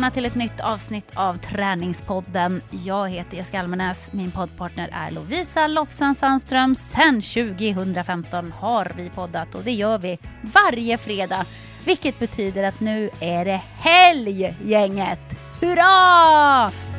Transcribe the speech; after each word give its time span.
Välkomna 0.00 0.14
till 0.14 0.24
ett 0.24 0.34
nytt 0.34 0.60
avsnitt 0.60 1.10
av 1.14 1.34
Träningspodden. 1.34 2.62
Jag 2.84 3.08
heter 3.08 3.36
Jessica 3.36 3.60
Almenäs, 3.60 4.12
min 4.12 4.30
poddpartner 4.30 4.88
är 4.92 5.10
Lovisa 5.10 5.66
Lofsan 5.66 6.14
Sandström. 6.14 6.74
Sen 6.74 7.22
2015 7.22 8.52
har 8.52 8.92
vi 8.96 9.10
poddat 9.10 9.54
och 9.54 9.62
det 9.64 9.72
gör 9.72 9.98
vi 9.98 10.18
varje 10.42 10.98
fredag. 10.98 11.46
Vilket 11.84 12.18
betyder 12.18 12.64
att 12.64 12.80
nu 12.80 13.10
är 13.20 13.44
det 13.44 13.62
helg, 13.78 14.54
gänget! 14.64 15.20
Hurra! 15.60 16.89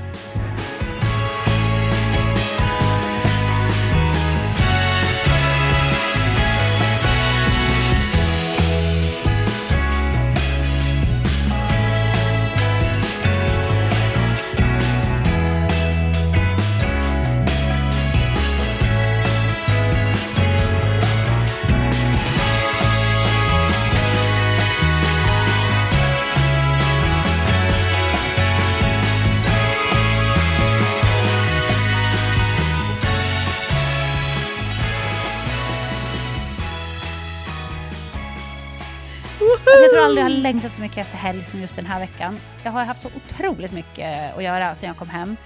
Alltså 39.72 39.83
jag 39.83 39.91
tror 39.91 40.05
aldrig 40.05 40.25
jag 40.25 40.30
har 40.30 40.38
längtat 40.38 40.73
så 40.73 40.81
mycket 40.81 40.97
efter 40.97 41.17
helg 41.17 41.44
som 41.44 41.61
just 41.61 41.75
den 41.75 41.86
här 41.86 42.00
veckan. 42.00 42.38
Jag 42.64 42.72
har 42.72 42.83
haft 42.83 43.02
så 43.02 43.09
otroligt 43.16 43.72
mycket 43.72 44.38
att 44.38 44.44
göra 44.44 44.75
sedan 44.75 44.88
jag 44.88 44.97
kom 44.97 45.09
hem 45.09 45.38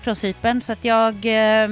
från 0.00 0.14
Cypern 0.14 0.60
så 0.60 0.72
att 0.72 0.84
jag 0.84 1.14
eh, 1.14 1.68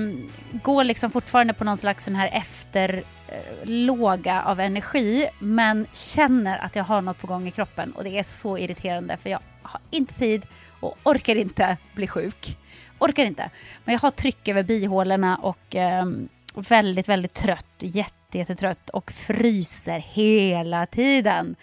går 0.52 0.84
liksom 0.84 1.10
fortfarande 1.10 1.54
på 1.54 1.64
någon 1.64 1.76
slags 1.76 2.04
sån 2.04 2.14
här 2.14 2.30
efterlåga 2.32 4.34
eh, 4.34 4.46
av 4.46 4.60
energi 4.60 5.28
men 5.38 5.86
känner 5.92 6.58
att 6.58 6.76
jag 6.76 6.84
har 6.84 7.02
något 7.02 7.18
på 7.18 7.26
gång 7.26 7.48
i 7.48 7.50
kroppen 7.50 7.92
och 7.92 8.04
det 8.04 8.18
är 8.18 8.22
så 8.22 8.58
irriterande 8.58 9.16
för 9.16 9.30
jag 9.30 9.40
har 9.62 9.80
inte 9.90 10.14
tid 10.14 10.46
och 10.80 10.98
orkar 11.02 11.36
inte 11.36 11.76
bli 11.94 12.06
sjuk. 12.06 12.58
Orkar 12.98 13.24
inte. 13.24 13.50
Men 13.84 13.92
jag 13.92 14.00
har 14.00 14.10
tryck 14.10 14.48
över 14.48 14.62
bihålorna 14.62 15.36
och 15.36 15.76
eh, 15.76 16.06
väldigt, 16.54 17.08
väldigt 17.08 17.34
trött. 17.34 17.66
Jätte 17.78 18.25
jättetrött 18.34 18.90
och 18.90 19.12
fryser 19.12 19.98
hela 19.98 20.86
tiden. 20.86 21.56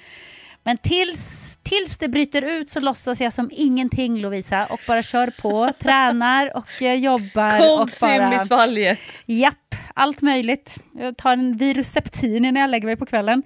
Men 0.63 0.77
tills, 0.77 1.57
tills 1.63 1.97
det 1.97 2.07
bryter 2.07 2.41
ut 2.41 2.69
så 2.69 2.79
låtsas 2.79 3.21
jag 3.21 3.33
som 3.33 3.49
ingenting 3.53 4.21
Lovisa 4.21 4.65
och 4.65 4.79
bara 4.87 5.03
kör 5.03 5.27
på, 5.41 5.69
tränar 5.79 6.57
och 6.57 6.81
eh, 6.81 6.93
jobbar. 6.93 7.77
Kolsym 7.77 8.17
bara... 8.17 8.35
i 8.35 8.39
svalget. 8.39 8.99
Japp, 9.25 9.75
allt 9.93 10.21
möjligt. 10.21 10.77
Jag 10.91 11.17
tar 11.17 11.33
en 11.33 11.57
Viruseptin 11.57 12.45
innan 12.45 12.61
jag 12.61 12.69
lägger 12.69 12.87
mig 12.87 12.95
på 12.95 13.05
kvällen. 13.05 13.43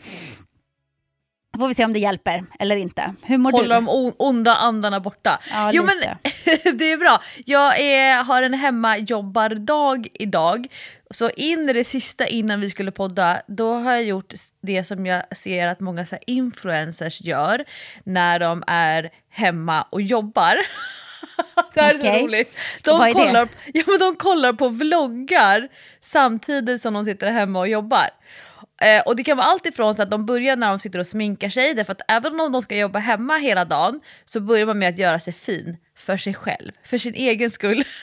Får 1.58 1.68
vi 1.68 1.74
se 1.74 1.86
om 1.86 1.94
det 1.94 2.00
hjälper 2.00 2.46
eller 2.60 2.76
inte. 2.76 3.14
Hur 3.22 3.38
mår 3.38 3.52
Hålla 3.52 3.80
du? 3.80 3.86
de 3.86 4.14
onda 4.18 4.56
andarna 4.56 5.00
borta. 5.00 5.40
Ja, 5.52 5.72
jo 5.74 5.84
lite. 5.84 6.18
men 6.24 6.78
det 6.78 6.92
är 6.92 6.98
bra. 6.98 7.22
Jag 7.46 7.80
är, 7.80 8.24
har 8.24 8.44
en 8.44 8.54
hemmajobbardag 8.54 10.08
idag. 10.14 10.68
Så 11.12 11.30
in 11.30 11.70
i 11.70 11.74
det 11.74 11.84
sista 11.84 12.28
innan 12.28 12.60
vi 12.62 12.70
skulle 12.70 12.92
podda, 12.92 13.42
då 13.48 13.74
har 13.74 13.92
jag 13.92 14.04
gjort 14.04 14.34
det 14.62 14.84
som 14.84 15.06
jag 15.06 15.38
ser 15.38 15.68
att 15.68 15.80
många 15.80 16.06
så 16.06 16.18
influencers 16.28 17.22
gör 17.22 17.66
när 18.04 18.40
de 18.40 18.64
är 18.68 19.10
hemma 19.30 19.82
och 19.82 20.02
jobbar. 20.02 20.56
det 21.74 21.82
här 21.82 21.94
är 21.94 22.00
Okej. 22.00 22.20
så 22.20 22.26
roligt. 22.26 22.58
De 22.84 23.02
är 23.02 23.14
kollar, 23.14 23.48
ja, 23.74 23.84
men 23.88 24.00
de 24.00 24.16
kollar 24.16 24.54
på 24.54 24.70
vloggar 24.70 25.68
samtidigt 26.02 26.82
som 26.82 26.94
de 26.94 27.06
sitter 27.06 27.32
hemma 27.32 27.60
och 27.60 27.68
jobbar. 27.68 28.10
Eh, 28.82 29.02
och 29.06 29.16
det 29.16 29.24
kan 29.24 29.38
vara 29.38 29.48
allt 29.48 29.66
ifrån 29.66 29.96
så 29.96 30.02
att 30.02 30.12
de 30.12 30.26
börjar 30.26 30.56
när 30.56 30.70
de 30.70 30.80
sitter 30.80 31.00
och 31.00 31.08
sminkar 31.08 31.50
sig, 31.50 31.74
därför 31.74 31.92
att 31.92 32.02
även 32.08 32.40
om 32.40 32.52
de 32.52 32.62
ska 32.62 32.78
jobba 32.78 33.00
hemma 33.00 33.38
hela 33.38 33.66
dagen 33.66 34.02
så 34.26 34.40
börjar 34.40 34.66
man 34.66 34.80
med 34.80 34.90
att 34.90 35.00
göra 35.00 35.20
sig 35.20 35.34
fin 35.34 35.78
för 35.98 36.18
sig 36.18 36.34
själv, 36.34 36.72
för 36.84 36.98
sin 36.98 37.14
egen 37.14 37.52
skull. 37.52 37.84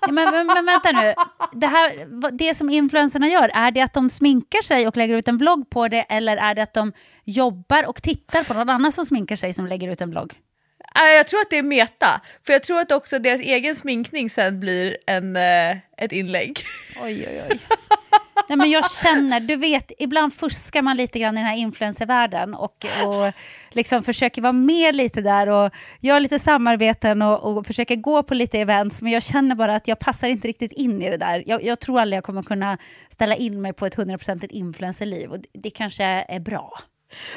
Ja, 0.00 0.12
men, 0.12 0.30
men, 0.30 0.46
men 0.46 0.66
vänta 0.66 0.92
nu. 0.92 1.14
Det, 1.52 1.66
här, 1.66 2.30
det 2.32 2.54
som 2.54 2.70
influencerna 2.70 3.28
gör, 3.28 3.50
är 3.54 3.70
det 3.70 3.80
att 3.80 3.94
de 3.94 4.10
sminkar 4.10 4.62
sig 4.62 4.88
och 4.88 4.96
lägger 4.96 5.14
ut 5.14 5.28
en 5.28 5.38
vlogg 5.38 5.70
på 5.70 5.88
det 5.88 6.00
eller 6.00 6.36
är 6.36 6.54
det 6.54 6.62
att 6.62 6.74
de 6.74 6.92
jobbar 7.24 7.86
och 7.86 8.02
tittar 8.02 8.44
på 8.44 8.54
någon 8.54 8.68
annan 8.68 8.92
som 8.92 9.06
sminkar 9.06 9.36
sig 9.36 9.52
som 9.52 9.66
lägger 9.66 9.92
ut 9.92 10.00
en 10.00 10.10
vlogg? 10.10 10.34
Nej, 10.94 11.16
jag 11.16 11.28
tror 11.28 11.40
att 11.40 11.50
det 11.50 11.58
är 11.58 11.62
meta, 11.62 12.20
för 12.46 12.52
jag 12.52 12.62
tror 12.62 12.78
att 12.78 12.92
också 12.92 13.18
deras 13.18 13.40
egen 13.40 13.76
sminkning 13.76 14.30
sen 14.30 14.60
blir 14.60 14.96
en, 15.06 15.36
eh, 15.36 15.76
ett 15.96 16.12
inlägg. 16.12 16.60
Oj, 17.02 17.26
oj, 17.28 17.42
oj. 17.50 17.60
Nej, 18.48 18.56
men 18.56 18.70
jag 18.70 18.90
känner, 18.90 19.40
du 19.40 19.56
vet, 19.56 19.92
ibland 19.98 20.34
fuskar 20.34 20.82
man 20.82 20.96
lite 20.96 21.18
grann 21.18 21.36
i 21.36 21.40
den 21.40 21.46
här 21.46 21.56
influencervärlden 21.56 22.54
och, 22.54 22.86
och 23.06 23.32
liksom 23.70 24.02
försöker 24.02 24.42
vara 24.42 24.52
med 24.52 24.96
lite 24.96 25.20
där 25.20 25.48
och 25.48 25.70
gör 26.00 26.20
lite 26.20 26.38
samarbeten 26.38 27.22
och, 27.22 27.56
och 27.56 27.66
försöker 27.66 27.96
gå 27.96 28.22
på 28.22 28.34
lite 28.34 28.58
events, 28.58 29.02
men 29.02 29.12
jag 29.12 29.22
känner 29.22 29.54
bara 29.54 29.74
att 29.74 29.88
jag 29.88 29.98
passar 29.98 30.28
inte 30.28 30.48
riktigt 30.48 30.72
in 30.72 31.02
i 31.02 31.10
det 31.10 31.16
där. 31.16 31.42
Jag, 31.46 31.64
jag 31.64 31.80
tror 31.80 32.00
aldrig 32.00 32.16
jag 32.16 32.24
kommer 32.24 32.42
kunna 32.42 32.78
ställa 33.08 33.36
in 33.36 33.60
mig 33.60 33.72
på 33.72 33.86
ett 33.86 33.94
hundraprocentigt 33.94 34.52
influencerliv 34.52 35.30
och 35.30 35.38
det, 35.38 35.48
det 35.52 35.70
kanske 35.70 36.04
är 36.04 36.40
bra. 36.40 36.78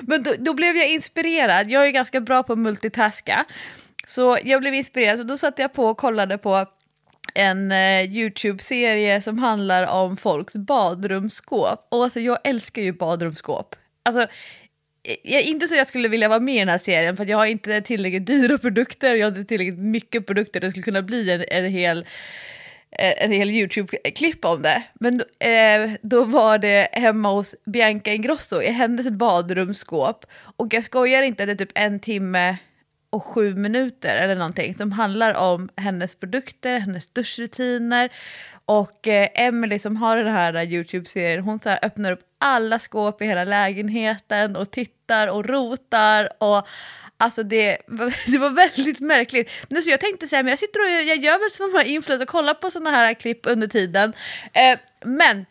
Men 0.01 0.23
då, 0.23 0.31
då 0.39 0.53
blev 0.53 0.75
jag 0.75 0.89
inspirerad, 0.89 1.69
jag 1.69 1.87
är 1.87 1.91
ganska 1.91 2.21
bra 2.21 2.43
på 2.43 2.53
att 2.53 2.59
multitaska. 2.59 3.45
Så 4.05 4.37
jag 4.43 4.61
blev 4.61 4.73
inspirerad, 4.73 5.17
så 5.17 5.23
då 5.23 5.37
satte 5.37 5.61
jag 5.61 5.73
på 5.73 5.85
och 5.85 5.97
kollade 5.97 6.37
på 6.37 6.65
en 7.33 7.71
eh, 7.71 8.03
YouTube-serie 8.11 9.21
som 9.21 9.37
handlar 9.39 9.87
om 9.87 10.17
folks 10.17 10.55
badrumsskåp. 10.55 11.87
Och 11.89 12.03
alltså 12.03 12.19
jag 12.19 12.37
älskar 12.43 12.81
ju 12.81 12.93
badrumsskåp. 12.93 13.75
Alltså, 14.03 14.21
eh, 15.03 15.15
jag, 15.23 15.41
inte 15.41 15.67
så 15.67 15.73
att 15.73 15.77
jag 15.77 15.87
skulle 15.87 16.07
vilja 16.07 16.29
vara 16.29 16.39
med 16.39 16.55
i 16.55 16.59
den 16.59 16.69
här 16.69 16.77
serien 16.77 17.17
för 17.17 17.23
att 17.23 17.29
jag 17.29 17.37
har 17.37 17.45
inte 17.45 17.81
tillräckligt 17.81 18.25
dyra 18.27 18.57
produkter, 18.57 19.15
jag 19.15 19.25
har 19.27 19.37
inte 19.37 19.47
tillräckligt 19.49 19.79
mycket 19.79 20.27
produkter, 20.27 20.59
det 20.59 20.69
skulle 20.69 20.83
kunna 20.83 21.01
bli 21.01 21.31
en, 21.31 21.43
en 21.47 21.71
hel 21.71 22.05
eh, 22.99 23.23
en 23.23 23.31
hel 23.31 23.49
YouTube-klipp 23.51 24.45
om 24.45 24.61
det. 24.61 24.83
Men 24.93 25.17
då- 25.17 25.47
eh, 25.47 25.91
då 26.01 26.23
var 26.23 26.57
det 26.57 26.89
hemma 26.91 27.31
hos 27.31 27.55
Bianca 27.65 28.13
Ingrosso 28.13 28.61
i 28.61 28.71
hennes 28.71 29.09
badrumsskåp. 29.09 30.25
Och 30.57 30.73
jag 30.73 30.83
skojar 30.83 31.23
inte 31.23 31.43
att 31.43 31.47
det 31.47 31.53
är 31.53 31.57
typ 31.65 31.71
en 31.75 31.99
timme 31.99 32.57
och 33.11 33.23
sju 33.23 33.55
minuter 33.55 34.15
eller 34.17 34.35
någonting 34.35 34.75
som 34.75 34.91
handlar 34.91 35.33
om 35.33 35.69
hennes 35.75 36.15
produkter, 36.15 36.79
hennes 36.79 37.09
duschrutiner. 37.13 38.09
Och 38.65 39.07
eh, 39.07 39.29
Emily 39.33 39.79
som 39.79 39.95
har 39.97 40.17
den 40.17 40.33
här 40.33 40.63
YouTube-serien, 40.65 41.43
hon 41.43 41.59
så 41.59 41.69
här 41.69 41.79
öppnar 41.81 42.11
upp 42.11 42.19
alla 42.39 42.79
skåp 42.79 43.21
i 43.21 43.25
hela 43.25 43.43
lägenheten 43.43 44.55
och 44.55 44.71
tittar 44.71 45.27
och 45.27 45.45
rotar. 45.45 46.29
Och 46.43 46.67
Alltså 47.17 47.43
det, 47.43 47.77
var- 47.87 48.31
det 48.31 48.37
var 48.37 48.49
väldigt 48.49 48.99
märkligt. 48.99 49.49
Men 49.69 49.81
så 49.81 49.89
jag 49.89 49.99
tänkte 49.99 50.27
säga, 50.27 50.43
men 50.43 50.49
jag 50.49 50.59
sitter 50.59 50.79
och 50.79 50.89
jag 50.91 51.17
gör 51.17 51.39
väl 51.39 51.49
sådana 51.51 51.77
här 51.77 51.85
influencers 51.85 52.25
och 52.25 52.29
kollar 52.31 52.53
på 52.53 52.71
sådana 52.71 52.89
här 52.91 53.13
klipp 53.13 53.39
under 53.43 53.67
tiden. 53.67 54.13
Eh, 54.53 54.79
men 55.05 55.45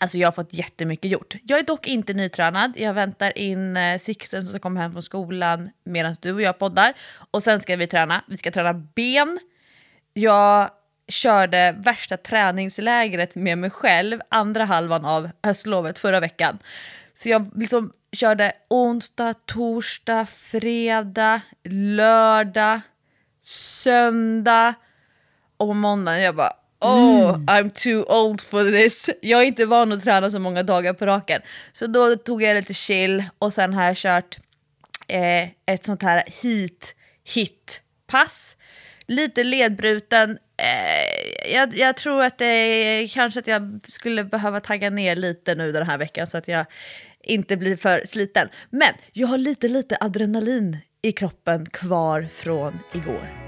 Alltså 0.00 0.18
jag 0.18 0.26
har 0.26 0.32
fått 0.32 0.54
jättemycket 0.54 1.10
gjort. 1.10 1.34
Jag 1.42 1.58
är 1.58 1.62
dock 1.62 1.86
inte 1.86 2.14
nytränad. 2.14 2.72
Jag 2.76 2.94
väntar 2.94 3.38
in 3.38 3.76
eh, 3.76 3.98
Sixten 3.98 4.42
som 4.42 4.50
ska 4.50 4.58
komma 4.58 4.80
hem 4.80 4.92
från 4.92 5.02
skolan 5.02 5.70
medan 5.84 6.16
du 6.20 6.32
och 6.32 6.42
jag 6.42 6.58
poddar. 6.58 6.94
Och 7.30 7.42
sen 7.42 7.60
ska 7.60 7.76
vi 7.76 7.86
träna. 7.86 8.24
Vi 8.26 8.36
ska 8.36 8.50
träna 8.50 8.74
ben. 8.74 9.38
Jag 10.12 10.70
körde 11.08 11.74
värsta 11.78 12.16
träningslägret 12.16 13.34
med 13.34 13.58
mig 13.58 13.70
själv 13.70 14.20
andra 14.28 14.64
halvan 14.64 15.04
av 15.04 15.30
höstlovet 15.42 15.98
förra 15.98 16.20
veckan. 16.20 16.58
Så 17.14 17.28
jag 17.28 17.50
liksom 17.54 17.92
körde 18.12 18.52
onsdag, 18.68 19.34
torsdag, 19.46 20.26
fredag, 20.26 21.40
lördag, 21.64 22.80
söndag 23.42 24.74
och 25.56 25.68
på 25.68 25.74
måndagen 25.74 26.22
jag 26.22 26.36
bara 26.36 26.52
Oh, 26.80 27.38
I'm 27.46 27.70
too 27.70 28.04
old 28.08 28.40
for 28.40 28.64
this. 28.64 29.10
Jag 29.22 29.42
är 29.42 29.44
inte 29.44 29.66
van 29.66 29.92
att 29.92 30.04
träna 30.04 30.30
så 30.30 30.38
många 30.38 30.62
dagar 30.62 30.92
på 30.92 31.06
raken. 31.06 31.42
Så 31.72 31.86
då 31.86 32.16
tog 32.16 32.42
jag 32.42 32.54
lite 32.54 32.74
chill 32.74 33.24
och 33.38 33.52
sen 33.52 33.74
har 33.74 33.84
jag 33.84 33.96
kört 33.96 34.38
eh, 35.08 35.48
ett 35.66 35.84
sånt 35.84 36.02
här 36.02 36.24
hit 36.42 36.94
hit 37.24 37.82
pass. 38.06 38.56
Lite 39.06 39.44
ledbruten. 39.44 40.38
Eh, 40.56 41.52
jag, 41.54 41.74
jag 41.74 41.96
tror 41.96 42.22
att 42.22 42.38
det 42.38 43.08
kanske 43.12 43.40
att 43.40 43.46
jag 43.46 43.80
skulle 43.88 44.24
behöva 44.24 44.60
tagga 44.60 44.90
ner 44.90 45.16
lite 45.16 45.54
nu 45.54 45.72
den 45.72 45.86
här 45.86 45.98
veckan 45.98 46.26
så 46.26 46.38
att 46.38 46.48
jag 46.48 46.66
inte 47.22 47.56
blir 47.56 47.76
för 47.76 48.02
sliten. 48.06 48.48
Men 48.70 48.94
jag 49.12 49.28
har 49.28 49.38
lite, 49.38 49.68
lite 49.68 49.96
adrenalin 50.00 50.76
i 51.02 51.12
kroppen 51.12 51.66
kvar 51.66 52.28
från 52.34 52.78
igår. 52.92 53.47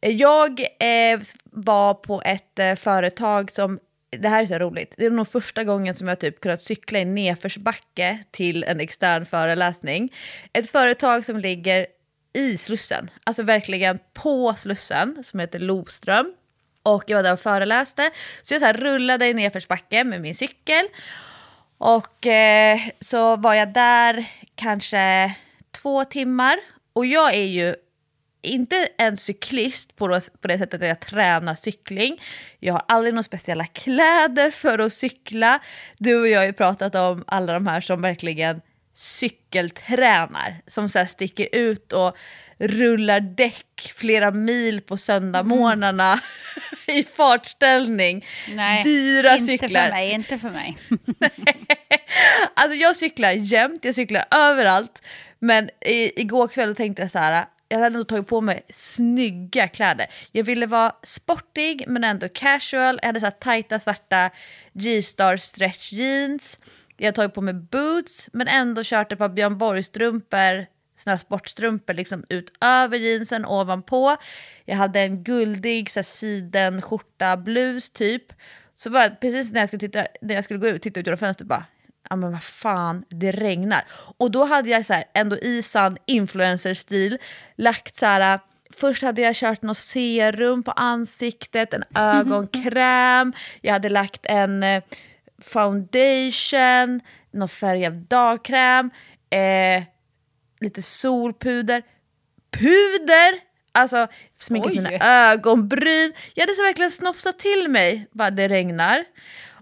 Jag 0.00 0.60
eh, 0.60 1.20
var 1.44 1.94
på 1.94 2.22
ett 2.24 2.58
eh, 2.58 2.74
företag 2.74 3.50
som, 3.50 3.78
det 4.10 4.28
här 4.28 4.42
är 4.42 4.46
så 4.46 4.58
roligt, 4.58 4.94
det 4.96 5.06
är 5.06 5.10
nog 5.10 5.28
första 5.28 5.64
gången 5.64 5.94
som 5.94 6.08
jag 6.08 6.20
typ 6.20 6.40
kunnat 6.40 6.62
cykla 6.62 6.98
i 6.98 7.04
nedförsbacke 7.04 8.24
till 8.30 8.64
en 8.64 8.80
extern 8.80 9.26
föreläsning. 9.26 10.12
Ett 10.52 10.70
företag 10.70 11.24
som 11.24 11.38
ligger 11.38 11.86
i 12.32 12.58
Slussen, 12.58 13.10
alltså 13.24 13.42
verkligen 13.42 13.98
på 14.12 14.54
Slussen, 14.54 15.24
som 15.24 15.40
heter 15.40 15.58
Loström. 15.58 16.34
Och 16.82 17.04
jag 17.06 17.16
var 17.18 17.22
där 17.22 17.32
och 17.32 17.40
föreläste, 17.40 18.10
så 18.42 18.54
jag 18.54 18.60
så 18.60 18.66
här 18.66 18.74
rullade 18.74 19.26
i 19.26 19.34
nedförsbacke 19.34 20.04
med 20.04 20.20
min 20.20 20.34
cykel. 20.34 20.84
Och 21.78 22.26
eh, 22.26 22.80
så 23.00 23.36
var 23.36 23.54
jag 23.54 23.72
där 23.72 24.24
kanske 24.54 25.34
två 25.70 26.04
timmar. 26.04 26.58
Och 26.92 27.06
jag 27.06 27.34
är 27.34 27.46
ju 27.46 27.74
inte 28.42 28.88
en 28.98 29.16
cyklist 29.16 29.96
på 29.96 30.08
det, 30.08 30.40
på 30.40 30.48
det 30.48 30.58
sättet 30.58 30.82
att 30.82 30.88
jag 30.88 31.00
tränar 31.00 31.54
cykling. 31.54 32.22
Jag 32.58 32.74
har 32.74 32.82
aldrig 32.88 33.14
några 33.14 33.22
speciella 33.22 33.66
kläder 33.66 34.50
för 34.50 34.78
att 34.78 34.92
cykla. 34.92 35.60
Du 35.98 36.20
och 36.20 36.28
jag 36.28 36.38
har 36.38 36.46
ju 36.46 36.52
pratat 36.52 36.94
om 36.94 37.24
alla 37.26 37.52
de 37.52 37.66
här 37.66 37.80
som 37.80 38.02
verkligen 38.02 38.60
cykeltränar. 38.94 40.62
Som 40.66 40.88
så 40.88 41.06
sticker 41.06 41.48
ut 41.52 41.92
och 41.92 42.16
rullar 42.58 43.20
däck 43.20 43.92
flera 43.96 44.30
mil 44.30 44.80
på 44.80 44.96
söndagmorgnarna 44.96 46.12
mm. 46.12 46.20
i 46.98 47.04
fartställning. 47.04 48.26
Nej, 48.48 48.82
Dyra 48.82 49.36
inte 49.36 49.46
cyklar. 49.46 49.84
för 49.84 49.90
mig, 49.90 50.10
inte 50.10 50.38
för 50.38 50.50
mig. 50.50 50.76
alltså 52.54 52.76
jag 52.76 52.96
cyklar 52.96 53.30
jämt, 53.30 53.84
jag 53.84 53.94
cyklar 53.94 54.24
överallt. 54.30 55.02
Men 55.38 55.70
i, 55.80 56.20
igår 56.20 56.48
kväll 56.48 56.76
tänkte 56.76 57.02
jag 57.02 57.10
så 57.10 57.18
här, 57.18 57.46
jag 57.70 57.78
hade 57.78 57.86
ändå 57.86 58.04
tagit 58.04 58.26
på 58.26 58.40
mig 58.40 58.62
snygga 58.68 59.68
kläder. 59.68 60.06
Jag 60.32 60.44
ville 60.44 60.66
vara 60.66 60.92
sportig 61.02 61.84
men 61.88 62.04
ändå 62.04 62.28
casual. 62.28 62.98
Jag 63.02 63.06
hade 63.06 63.20
så 63.20 63.26
här 63.26 63.30
tajta 63.30 63.78
svarta 63.78 64.30
G-star 64.72 65.36
stretch 65.36 65.92
jeans. 65.92 66.58
Jag 66.96 67.06
hade 67.06 67.16
tagit 67.16 67.34
på 67.34 67.40
mig 67.40 67.54
boots 67.54 68.28
men 68.32 68.48
ändå 68.48 68.82
kört 68.84 69.12
ett 69.12 69.18
par 69.18 69.28
Björn 69.28 69.58
Borg-strumpor, 69.58 70.66
såna 70.96 71.12
här 71.12 71.18
sportstrumpor 71.18 71.94
liksom 71.94 72.24
ut 72.28 72.52
över 72.60 72.98
jeansen 72.98 73.46
ovanpå. 73.46 74.16
Jag 74.64 74.76
hade 74.76 75.00
en 75.00 75.22
guldig 75.24 75.90
så 75.90 75.98
här, 75.98 76.04
siden 76.04 76.82
skjorta 76.82 77.36
blus 77.36 77.90
typ. 77.90 78.32
Så 78.76 78.90
bara 78.90 79.10
precis 79.10 79.52
när 79.52 79.60
jag 79.60 79.68
skulle, 79.68 79.80
titta, 79.80 80.06
när 80.20 80.34
jag 80.34 80.44
skulle 80.44 80.60
gå 80.60 80.68
ut, 80.68 80.82
titta 80.82 81.00
ut 81.00 81.06
genom 81.06 81.18
fönstret 81.18 81.48
bara 81.48 81.64
ja 82.10 82.16
men 82.16 82.32
vad 82.32 82.42
fan, 82.42 83.04
det 83.08 83.30
regnar. 83.30 83.84
Och 84.18 84.30
då 84.30 84.44
hade 84.44 84.70
jag 84.70 84.86
så 84.86 84.92
här, 84.92 85.04
ändå 85.14 85.38
i 85.38 85.62
sann 85.62 85.96
influencer-stil 86.06 87.18
lagt 87.56 87.96
så 87.96 88.06
här, 88.06 88.40
först 88.70 89.02
hade 89.02 89.20
jag 89.20 89.36
kört 89.36 89.62
något 89.62 89.78
serum 89.78 90.62
på 90.62 90.70
ansiktet, 90.70 91.74
en 91.74 91.84
ögonkräm, 91.94 93.32
jag 93.60 93.72
hade 93.72 93.88
lagt 93.88 94.26
en 94.26 94.62
eh, 94.62 94.82
foundation, 95.38 97.00
någon 97.30 97.48
färg 97.48 97.86
av 97.86 97.92
dagkräm, 97.92 98.90
eh, 99.30 99.82
lite 100.60 100.82
solpuder, 100.82 101.82
puder! 102.50 103.50
Alltså 103.72 104.08
sminkat 104.38 104.72
mina 104.72 104.90
ögonbryn. 105.30 106.12
Jag 106.34 106.42
hade 106.42 106.54
så 106.54 106.62
verkligen 106.62 106.90
snofsat 106.90 107.38
till 107.38 107.68
mig, 107.68 108.06
bara 108.12 108.30
det 108.30 108.48
regnar. 108.48 109.04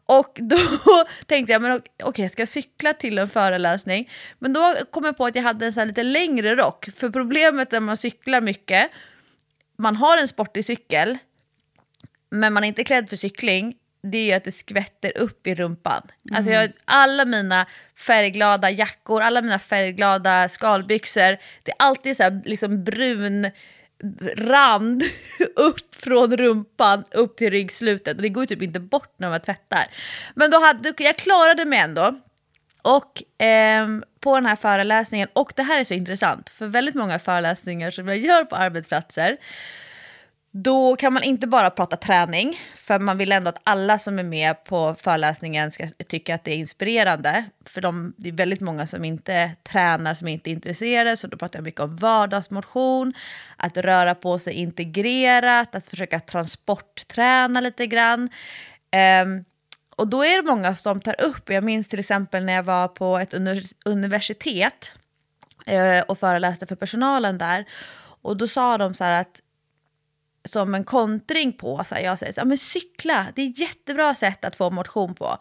Och 0.09 0.39
då 0.41 0.57
tänkte 1.27 1.53
jag, 1.53 1.63
men 1.63 1.73
okej, 1.73 2.05
okay, 2.05 2.25
jag 2.25 2.33
ska 2.33 2.47
cykla 2.47 2.95
till 2.95 3.19
en 3.19 3.29
föreläsning. 3.29 4.11
Men 4.39 4.53
då 4.53 4.75
kom 4.91 5.05
jag 5.05 5.17
på 5.17 5.27
att 5.27 5.35
jag 5.35 5.43
hade 5.43 5.67
en 5.67 5.73
så 5.73 5.85
lite 5.85 6.03
längre 6.03 6.57
rock. 6.57 6.89
För 6.97 7.11
problemet 7.11 7.73
när 7.73 7.81
man 7.81 7.97
cyklar 7.97 8.41
mycket, 8.41 8.91
man 9.77 9.97
har 9.97 10.19
en 10.19 10.29
sportig 10.29 10.65
cykel, 10.65 11.19
men 12.31 12.53
man 12.53 12.65
är 12.65 12.69
inte 12.69 12.85
klädd 12.85 13.09
för 13.09 13.17
cykling, 13.17 13.75
det 14.03 14.19
är 14.19 14.25
ju 14.25 14.33
att 14.33 14.45
det 14.45 14.53
skvätter 14.53 15.19
upp 15.19 15.47
i 15.47 15.55
rumpan. 15.55 16.03
Mm. 16.03 16.37
Alltså 16.37 16.53
jag, 16.53 16.73
alla 16.85 17.25
mina 17.25 17.67
färgglada 17.97 18.71
jackor, 18.71 19.23
alla 19.23 19.43
mina 19.43 19.59
färgglada 19.59 20.49
skalbyxor, 20.49 21.39
det 21.63 21.71
är 21.71 21.77
alltid 21.79 22.17
så 22.17 22.23
här, 22.23 22.43
liksom 22.45 22.85
brun 22.85 23.51
rand 24.37 25.03
upp 25.57 25.95
från 25.95 26.37
rumpan 26.37 27.05
upp 27.11 27.37
till 27.37 27.51
ryggslutet. 27.51 28.17
Och 28.17 28.23
det 28.23 28.29
går 28.29 28.43
ju 28.43 28.47
typ 28.47 28.63
inte 28.63 28.81
bort 28.81 29.15
när 29.17 29.31
man 29.31 29.41
tvättar. 29.41 29.85
Men 30.35 30.51
då 30.51 30.61
hade, 30.61 30.95
jag 30.99 31.17
klarade 31.17 31.65
mig 31.65 31.79
ändå. 31.79 32.21
Och 32.83 33.43
eh, 33.43 33.89
på 34.21 34.35
den 34.35 34.47
här 34.47 34.57
föreläsningen, 34.57 35.29
och 35.33 35.53
det 35.57 35.63
här 35.63 35.81
är 35.81 35.85
så 35.85 35.95
intressant, 35.95 36.51
för 36.51 36.67
väldigt 36.67 36.95
många 36.95 37.19
föreläsningar 37.19 37.91
som 37.91 38.09
jag 38.09 38.19
gör 38.19 38.45
på 38.45 38.57
arbetsplatser 38.57 39.37
då 40.51 40.97
kan 40.97 41.13
man 41.13 41.23
inte 41.23 41.47
bara 41.47 41.71
prata 41.71 41.97
träning, 41.97 42.61
för 42.75 42.99
man 42.99 43.19
vill 43.19 43.33
ändå 43.33 43.49
att 43.49 43.61
alla 43.65 43.99
som 43.99 44.19
är 44.19 44.23
med 44.23 44.65
på 44.65 44.95
föreläsningen 44.99 45.71
ska 45.71 45.87
tycka 46.09 46.35
att 46.35 46.45
det 46.45 46.51
är 46.51 46.57
inspirerande. 46.57 47.45
För 47.65 47.81
de, 47.81 48.15
det 48.17 48.29
är 48.29 48.33
väldigt 48.33 48.61
många 48.61 48.87
som 48.87 49.05
inte 49.05 49.53
tränar, 49.63 50.15
som 50.15 50.29
inte 50.29 50.51
är 50.51 50.53
intresserade, 50.53 51.17
så 51.17 51.27
då 51.27 51.37
pratar 51.37 51.59
jag 51.59 51.65
mycket 51.65 51.81
om 51.81 51.97
vardagsmotion, 51.97 53.15
att 53.57 53.77
röra 53.77 54.15
på 54.15 54.39
sig 54.39 54.55
integrerat, 54.55 55.75
att 55.75 55.87
försöka 55.87 56.21
transportträna 56.21 57.61
lite 57.61 57.87
grann. 57.87 58.29
Um, 59.23 59.45
och 59.97 60.09
då 60.09 60.25
är 60.25 60.43
det 60.43 60.49
många 60.49 60.75
som 60.75 61.01
tar 61.01 61.21
upp, 61.21 61.51
jag 61.51 61.65
minns 61.65 61.89
till 61.89 61.99
exempel 61.99 62.45
när 62.45 62.53
jag 62.53 62.63
var 62.63 62.89
på 62.89 63.19
ett 63.19 63.35
universitet 63.85 64.93
uh, 65.71 66.01
och 66.01 66.19
föreläste 66.19 66.67
för 66.67 66.77
personalen 66.77 67.39
där, 67.39 67.65
och 68.23 68.37
då 68.37 68.49
sa 68.49 68.79
de 68.79 68.95
så 68.95 69.05
här 69.05 69.21
att 69.21 69.41
som 70.49 70.75
en 70.75 70.85
kontring 70.85 71.53
på, 71.53 71.85
så 71.85 71.95
här, 71.95 72.03
jag 72.03 72.19
säger 72.19 72.33
så 72.33 72.41
här, 72.41 72.47
men 72.47 72.59
cykla, 72.59 73.27
det 73.35 73.43
är 73.43 73.51
ett 73.51 73.59
jättebra 73.59 74.15
sätt 74.15 74.45
att 74.45 74.57
få 74.57 74.71
motion 74.71 75.15
på. 75.15 75.39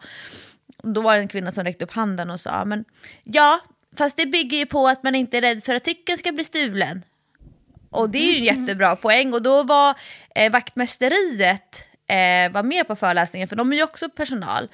Då 0.82 1.00
var 1.00 1.14
det 1.14 1.20
en 1.20 1.28
kvinna 1.28 1.52
som 1.52 1.64
räckte 1.64 1.84
upp 1.84 1.92
handen 1.92 2.30
och 2.30 2.40
sa, 2.40 2.64
men 2.64 2.84
ja, 3.24 3.60
fast 3.96 4.16
det 4.16 4.26
bygger 4.26 4.58
ju 4.58 4.66
på 4.66 4.88
att 4.88 5.02
man 5.02 5.14
inte 5.14 5.36
är 5.36 5.40
rädd 5.40 5.64
för 5.64 5.74
att 5.74 5.84
cykeln 5.84 6.18
ska 6.18 6.32
bli 6.32 6.44
stulen. 6.44 7.02
Och 7.90 8.10
det 8.10 8.18
är 8.18 8.32
ju 8.32 8.48
en 8.48 8.48
mm. 8.48 8.60
jättebra 8.60 8.96
poäng 8.96 9.32
och 9.32 9.42
då 9.42 9.62
var 9.62 9.94
eh, 10.34 10.52
vaktmästeriet 10.52 11.84
eh, 12.06 12.52
var 12.52 12.62
med 12.62 12.86
på 12.86 12.96
föreläsningen 12.96 13.48
för 13.48 13.56
de 13.56 13.72
är 13.72 13.76
ju 13.76 13.82
också 13.82 14.08
personal. 14.08 14.68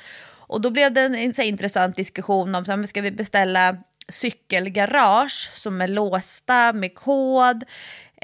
Och 0.46 0.60
då 0.60 0.70
blev 0.70 0.92
det 0.92 1.00
en, 1.00 1.14
en 1.14 1.34
så 1.34 1.42
intressant 1.42 1.96
diskussion 1.96 2.54
om 2.54 2.64
så 2.64 2.72
här, 2.72 2.82
ska 2.82 3.00
vi 3.00 3.10
beställa 3.10 3.76
cykelgarage 4.08 5.52
som 5.54 5.80
är 5.80 5.88
låsta 5.88 6.72
med 6.72 6.94
kod 6.94 7.64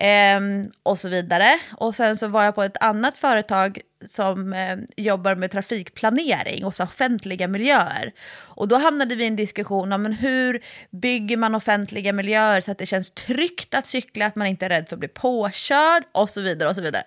eh, 0.01 0.41
och 0.83 0.99
så 0.99 1.09
vidare. 1.09 1.59
Och 1.77 1.95
sen 1.95 2.17
så 2.17 2.29
var 2.29 2.45
jag 2.45 2.55
på 2.55 2.63
ett 2.63 2.77
annat 2.81 3.19
företag 3.19 3.81
som 4.09 4.53
eh, 4.53 4.77
jobbar 4.97 5.35
med 5.35 5.51
trafikplanering 5.51 6.65
och 6.65 6.77
så 6.77 6.85
offentliga 6.85 7.49
miljöer. 7.49 8.13
Och 8.47 8.69
då 8.69 8.77
hamnade 8.77 9.15
vi 9.15 9.25
i 9.25 9.27
en 9.27 9.37
diskussion 9.37 9.93
om 9.93 10.03
men 10.03 10.13
hur 10.13 10.63
bygger 10.91 11.37
man 11.37 11.55
offentliga 11.55 12.13
miljöer 12.13 12.61
så 12.61 12.71
att 12.71 12.79
det 12.79 12.87
känns 12.87 13.11
tryggt 13.11 13.75
att 13.75 13.87
cykla, 13.87 14.27
att 14.27 14.37
man 14.37 14.47
inte 14.47 14.65
är 14.65 14.69
rädd 14.69 14.89
för 14.89 14.97
att 14.97 15.01
bli 15.01 15.09
påkörd 15.09 16.05
och 16.13 16.31
så 16.31 16.41
vidare 16.41 16.69
och 16.69 16.75
så 16.75 16.83
vidare. 16.83 17.05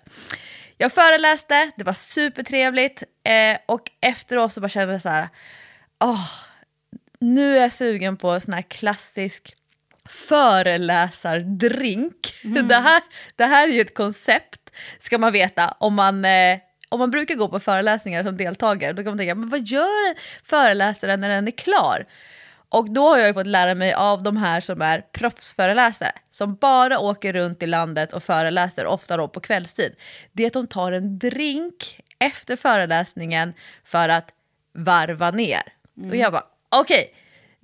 Jag 0.78 0.92
föreläste, 0.92 1.70
det 1.76 1.84
var 1.84 1.92
supertrevligt 1.92 3.02
eh, 3.24 3.58
och 3.66 3.90
efteråt 4.00 4.52
så 4.52 4.60
bara 4.60 4.68
kände 4.68 4.92
jag 4.92 5.02
så 5.02 5.08
här, 5.08 5.28
åh, 6.04 6.30
nu 7.20 7.56
är 7.56 7.60
jag 7.60 7.72
sugen 7.72 8.16
på 8.16 8.30
en 8.30 8.40
sån 8.40 8.54
här 8.54 8.62
klassisk 8.62 9.54
föreläsardrink. 10.08 12.34
Det, 12.42 12.74
här, 12.74 13.02
det 13.36 13.44
här 13.44 13.68
är 13.68 13.72
ju 13.72 13.80
ett 13.80 13.94
koncept, 13.94 14.70
ska 14.98 15.18
man 15.18 15.32
veta, 15.32 15.76
om 15.78 15.94
man, 15.94 16.24
eh, 16.24 16.58
om 16.88 16.98
man 16.98 17.10
brukar 17.10 17.34
gå 17.34 17.48
på 17.48 17.60
föreläsningar 17.60 18.24
som 18.24 18.36
deltagare. 18.36 18.92
Då 18.92 19.02
kan 19.02 19.10
man 19.10 19.18
tänka, 19.18 19.34
men 19.34 19.48
vad 19.48 19.66
gör 19.66 20.14
föreläsaren 20.44 21.20
när 21.20 21.28
den 21.28 21.46
är 21.46 21.52
klar? 21.52 22.06
Och 22.68 22.90
då 22.90 23.08
har 23.08 23.18
jag 23.18 23.26
ju 23.26 23.34
fått 23.34 23.46
lära 23.46 23.74
mig 23.74 23.92
av 23.92 24.22
de 24.22 24.36
här 24.36 24.60
som 24.60 24.82
är 24.82 25.00
proffsföreläsare, 25.00 26.12
som 26.30 26.54
bara 26.54 26.98
åker 26.98 27.32
runt 27.32 27.62
i 27.62 27.66
landet 27.66 28.12
och 28.12 28.22
föreläser, 28.22 28.86
ofta 28.86 29.16
då 29.16 29.28
på 29.28 29.40
kvällstid. 29.40 29.94
Det 30.32 30.42
är 30.42 30.46
att 30.46 30.52
de 30.52 30.66
tar 30.66 30.92
en 30.92 31.18
drink 31.18 32.00
efter 32.18 32.56
föreläsningen 32.56 33.54
för 33.84 34.08
att 34.08 34.30
varva 34.72 35.30
ner. 35.30 35.62
Och 36.10 36.16
jag 36.16 36.32
bara, 36.32 36.44
okej, 36.68 37.14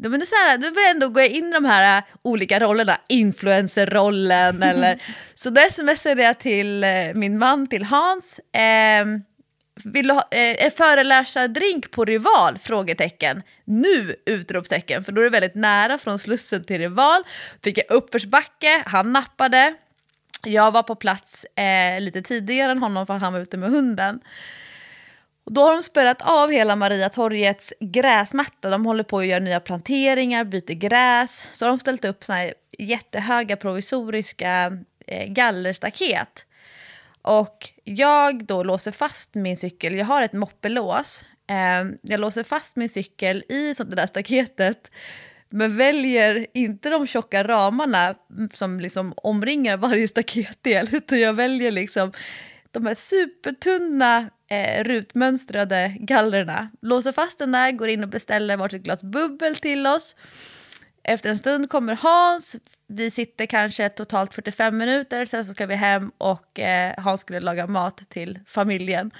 men 0.08 0.20
då, 0.20 0.26
så 0.26 0.34
här, 0.34 0.58
då 0.58 0.66
jag 0.66 0.90
ändå 0.90 1.08
gå 1.08 1.20
in 1.20 1.48
i 1.48 1.52
de 1.52 1.64
här 1.64 1.98
äh, 1.98 2.04
olika 2.22 2.60
rollerna, 2.60 3.00
influencerrollen 3.08 4.62
eller... 4.70 5.02
så 5.34 5.50
då 5.50 5.60
smsade 5.70 6.22
jag 6.22 6.38
till 6.38 6.84
eh, 6.84 6.90
min 7.14 7.38
man, 7.38 7.66
till 7.66 7.84
Hans. 7.84 8.38
Eh, 8.38 9.04
vill 9.84 10.08
du 10.08 10.14
ha 10.14 10.28
eh, 10.30 10.72
föreläsardrink 10.72 11.90
på 11.90 12.04
Rival? 12.04 12.58
Frågetecken. 12.58 13.42
Nu! 13.64 14.16
Utropstecken. 14.26 15.04
För 15.04 15.12
då 15.12 15.20
är 15.20 15.24
det 15.24 15.30
väldigt 15.30 15.54
nära 15.54 15.98
från 15.98 16.18
Slussen 16.18 16.64
till 16.64 16.78
Rival. 16.78 17.22
Fick 17.64 17.78
jag 17.78 17.90
uppförsbacke, 17.90 18.82
han 18.86 19.12
nappade. 19.12 19.74
Jag 20.44 20.70
var 20.70 20.82
på 20.82 20.94
plats 20.94 21.44
eh, 21.44 22.00
lite 22.00 22.22
tidigare 22.22 22.72
än 22.72 22.78
honom 22.78 23.06
för 23.06 23.14
han 23.14 23.32
var 23.32 23.40
ute 23.40 23.56
med 23.56 23.70
hunden. 23.70 24.20
Och 25.44 25.52
då 25.52 25.62
har 25.62 25.72
de 25.72 25.82
spärrat 25.82 26.22
av 26.22 26.50
hela 26.50 26.76
Mariatorgets 26.76 27.72
gräsmatta. 27.80 28.70
De 28.70 28.86
håller 28.86 29.04
på 29.04 29.18
att 29.18 29.26
göra 29.26 29.40
nya 29.40 29.60
planteringar, 29.60 30.44
byter 30.44 30.74
gräs. 30.74 31.46
Så 31.52 31.64
har 31.64 31.70
de 31.70 31.78
ställt 31.78 32.04
upp 32.04 32.24
såna 32.24 32.38
här 32.38 32.54
jättehöga 32.78 33.56
provisoriska 33.56 34.78
eh, 35.06 35.32
gallerstaket. 35.32 36.46
Och 37.22 37.70
jag 37.84 38.44
då 38.44 38.62
låser 38.62 38.92
fast 38.92 39.34
min 39.34 39.56
cykel, 39.56 39.94
jag 39.94 40.06
har 40.06 40.22
ett 40.22 40.32
moppelås. 40.32 41.24
Eh, 41.46 41.96
jag 42.02 42.20
låser 42.20 42.42
fast 42.42 42.76
min 42.76 42.88
cykel 42.88 43.44
i 43.48 43.74
sånt 43.74 43.96
där 43.96 44.06
staketet 44.06 44.90
men 45.50 45.76
väljer 45.76 46.46
inte 46.54 46.90
de 46.90 47.06
tjocka 47.06 47.44
ramarna 47.44 48.14
mm, 48.30 48.48
som 48.52 48.80
liksom 48.80 49.14
omringar 49.16 49.76
varje 49.76 50.08
staketdel 50.08 50.88
utan 50.92 51.20
jag 51.20 51.32
väljer 51.32 51.70
liksom 51.70 52.12
de 52.70 52.86
här 52.86 52.94
supertunna 52.94 54.30
eh, 54.48 54.84
rutmönstrade 54.84 55.96
gallerna. 56.00 56.70
Låser 56.80 57.12
fast 57.12 57.38
den 57.38 57.52
där, 57.52 57.72
går 57.72 57.88
in 57.88 58.02
och 58.02 58.08
beställer 58.08 58.56
varsitt 58.56 58.82
glas 58.82 59.02
bubbel 59.02 59.56
till 59.56 59.86
oss. 59.86 60.16
Efter 61.02 61.30
en 61.30 61.38
stund 61.38 61.70
kommer 61.70 61.94
Hans, 61.94 62.56
vi 62.86 63.10
sitter 63.10 63.46
kanske 63.46 63.88
totalt 63.88 64.34
45 64.34 64.76
minuter, 64.76 65.26
sen 65.26 65.44
så 65.44 65.52
ska 65.52 65.66
vi 65.66 65.74
hem 65.74 66.12
och 66.18 66.60
eh, 66.60 66.94
Hans 66.98 67.20
skulle 67.20 67.40
laga 67.40 67.66
mat 67.66 67.96
till 68.08 68.38
familjen. 68.46 69.10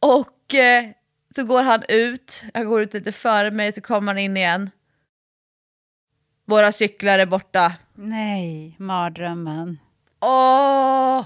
Och 0.00 0.54
eh, 0.54 0.84
så 1.34 1.44
går 1.44 1.62
han 1.62 1.82
ut, 1.88 2.42
jag 2.54 2.66
går 2.66 2.82
ut 2.82 2.94
lite 2.94 3.12
före 3.12 3.50
mig, 3.50 3.72
så 3.72 3.80
kommer 3.80 4.12
han 4.12 4.18
in 4.18 4.36
igen. 4.36 4.70
Våra 6.44 6.72
cyklar 6.72 7.18
är 7.18 7.26
borta. 7.26 7.72
Nej, 7.94 8.76
mardrömmen. 8.78 9.78
Åh! 10.20 11.24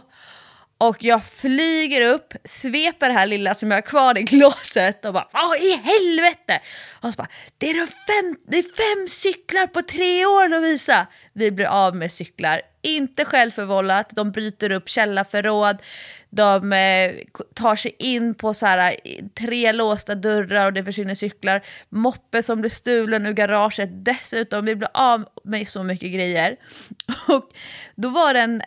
Och 0.83 0.97
jag 1.05 1.25
flyger 1.25 2.13
upp, 2.15 2.35
sveper 2.45 3.09
det 3.09 3.15
här 3.15 3.27
lilla 3.27 3.55
som 3.55 3.71
jag 3.71 3.77
har 3.77 3.83
kvar 3.83 4.19
i 4.19 4.23
glaset 4.23 5.05
och 5.05 5.13
bara 5.13 5.29
Vad 5.33 5.57
i 5.57 5.71
helvete! 5.71 6.61
Och 7.01 7.13
så 7.13 7.17
bara 7.17 7.29
det 7.59 7.71
är, 7.71 7.87
fem, 7.87 8.37
det 8.49 8.59
är 8.59 8.63
fem 8.63 9.09
cyklar 9.09 9.67
på 9.67 9.83
tre 9.83 10.27
år 10.27 10.49
Lovisa! 10.49 11.07
Vi 11.33 11.51
blir 11.51 11.67
av 11.67 11.97
med 11.97 12.13
cyklar. 12.13 12.63
Inte 12.83 13.25
självförvållat, 13.25 14.11
de 14.11 14.33
bryter 14.33 14.71
upp 14.71 14.89
källarförråd, 14.89 15.83
de 16.31 16.73
eh, 16.73 17.13
tar 17.55 17.77
sig 17.77 17.97
in 17.99 18.35
på 18.35 18.55
så 18.55 18.67
här, 18.67 18.97
eh, 19.05 19.25
tre 19.39 19.73
låsta 19.73 20.15
dörrar 20.15 20.67
och 20.67 20.73
det 20.73 20.85
försvinner 20.85 21.15
cyklar. 21.15 21.63
Moppe 21.89 22.43
som 22.43 22.61
blir 22.61 22.71
stulen 22.71 23.27
ur 23.27 23.33
garaget 23.33 24.05
dessutom. 24.05 24.65
Vi 24.65 24.77
blir 24.77 24.91
av 24.95 25.25
med 25.45 25.69
så 25.69 25.83
mycket 25.83 26.13
grejer. 26.13 26.57
Och 27.29 27.51
då 27.95 28.09
var 28.09 28.35
det 28.35 28.41
en 28.41 28.61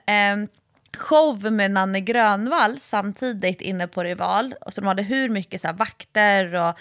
eh, 0.44 0.50
show 0.96 1.52
med 1.52 1.72
Nanne 1.72 2.02
Grönvall 2.02 2.80
samtidigt 2.80 3.62
inne 3.62 3.88
på 3.88 4.04
Rival. 4.04 4.56
Och 4.62 4.74
så 4.74 4.82
de 4.82 4.88
hade 4.88 5.04
hur 5.04 5.30
mycket 5.30 5.62
så 5.62 5.68
här, 5.68 5.74
vakter 5.74 6.54
och 6.54 6.80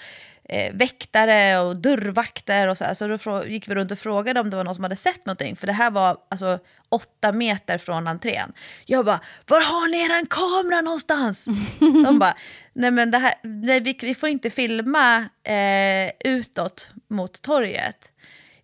eh, 0.48 0.74
väktare 0.74 1.58
och 1.58 1.76
dörrvakter 1.76 2.68
och 2.68 2.78
så 2.78 2.84
här. 2.84 2.94
Så 2.94 3.06
då 3.06 3.46
gick 3.46 3.68
vi 3.68 3.74
runt 3.74 3.92
och 3.92 3.98
frågade 3.98 4.40
om 4.40 4.50
det 4.50 4.56
var 4.56 4.64
någon 4.64 4.74
som 4.74 4.84
hade 4.84 4.96
sett 4.96 5.26
någonting. 5.26 5.56
För 5.56 5.66
det 5.66 5.72
här 5.72 5.90
var 5.90 6.16
alltså 6.30 6.58
åtta 6.88 7.32
meter 7.32 7.78
från 7.78 8.06
entrén. 8.06 8.52
Jag 8.86 9.04
bara, 9.04 9.20
var 9.46 9.60
har 9.60 9.88
ni 9.88 9.98
eran 9.98 10.26
kamera 10.26 10.80
någonstans? 10.80 11.44
De 11.78 12.18
bara, 12.18 12.36
nej 12.72 12.90
men 12.90 13.10
det 13.10 13.18
här, 13.18 13.34
nej, 13.42 13.80
vi, 13.80 13.98
vi 14.00 14.14
får 14.14 14.28
inte 14.28 14.50
filma 14.50 15.28
eh, 15.44 16.12
utåt 16.24 16.90
mot 17.08 17.42
torget. 17.42 18.10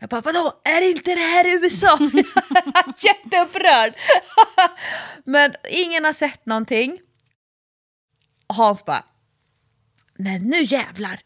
Jag 0.02 0.08
bara, 0.08 0.20
vadå, 0.20 0.52
är 0.64 0.90
inte 0.90 1.14
det 1.14 1.20
här 1.20 1.56
USA? 1.56 1.98
Jätteupprörd! 2.98 3.94
Men 5.24 5.54
ingen 5.70 6.04
har 6.04 6.12
sett 6.12 6.46
någonting. 6.46 7.00
Hans 8.46 8.84
bara, 8.84 9.04
nej 10.16 10.40
nu 10.40 10.62
jävlar. 10.62 11.20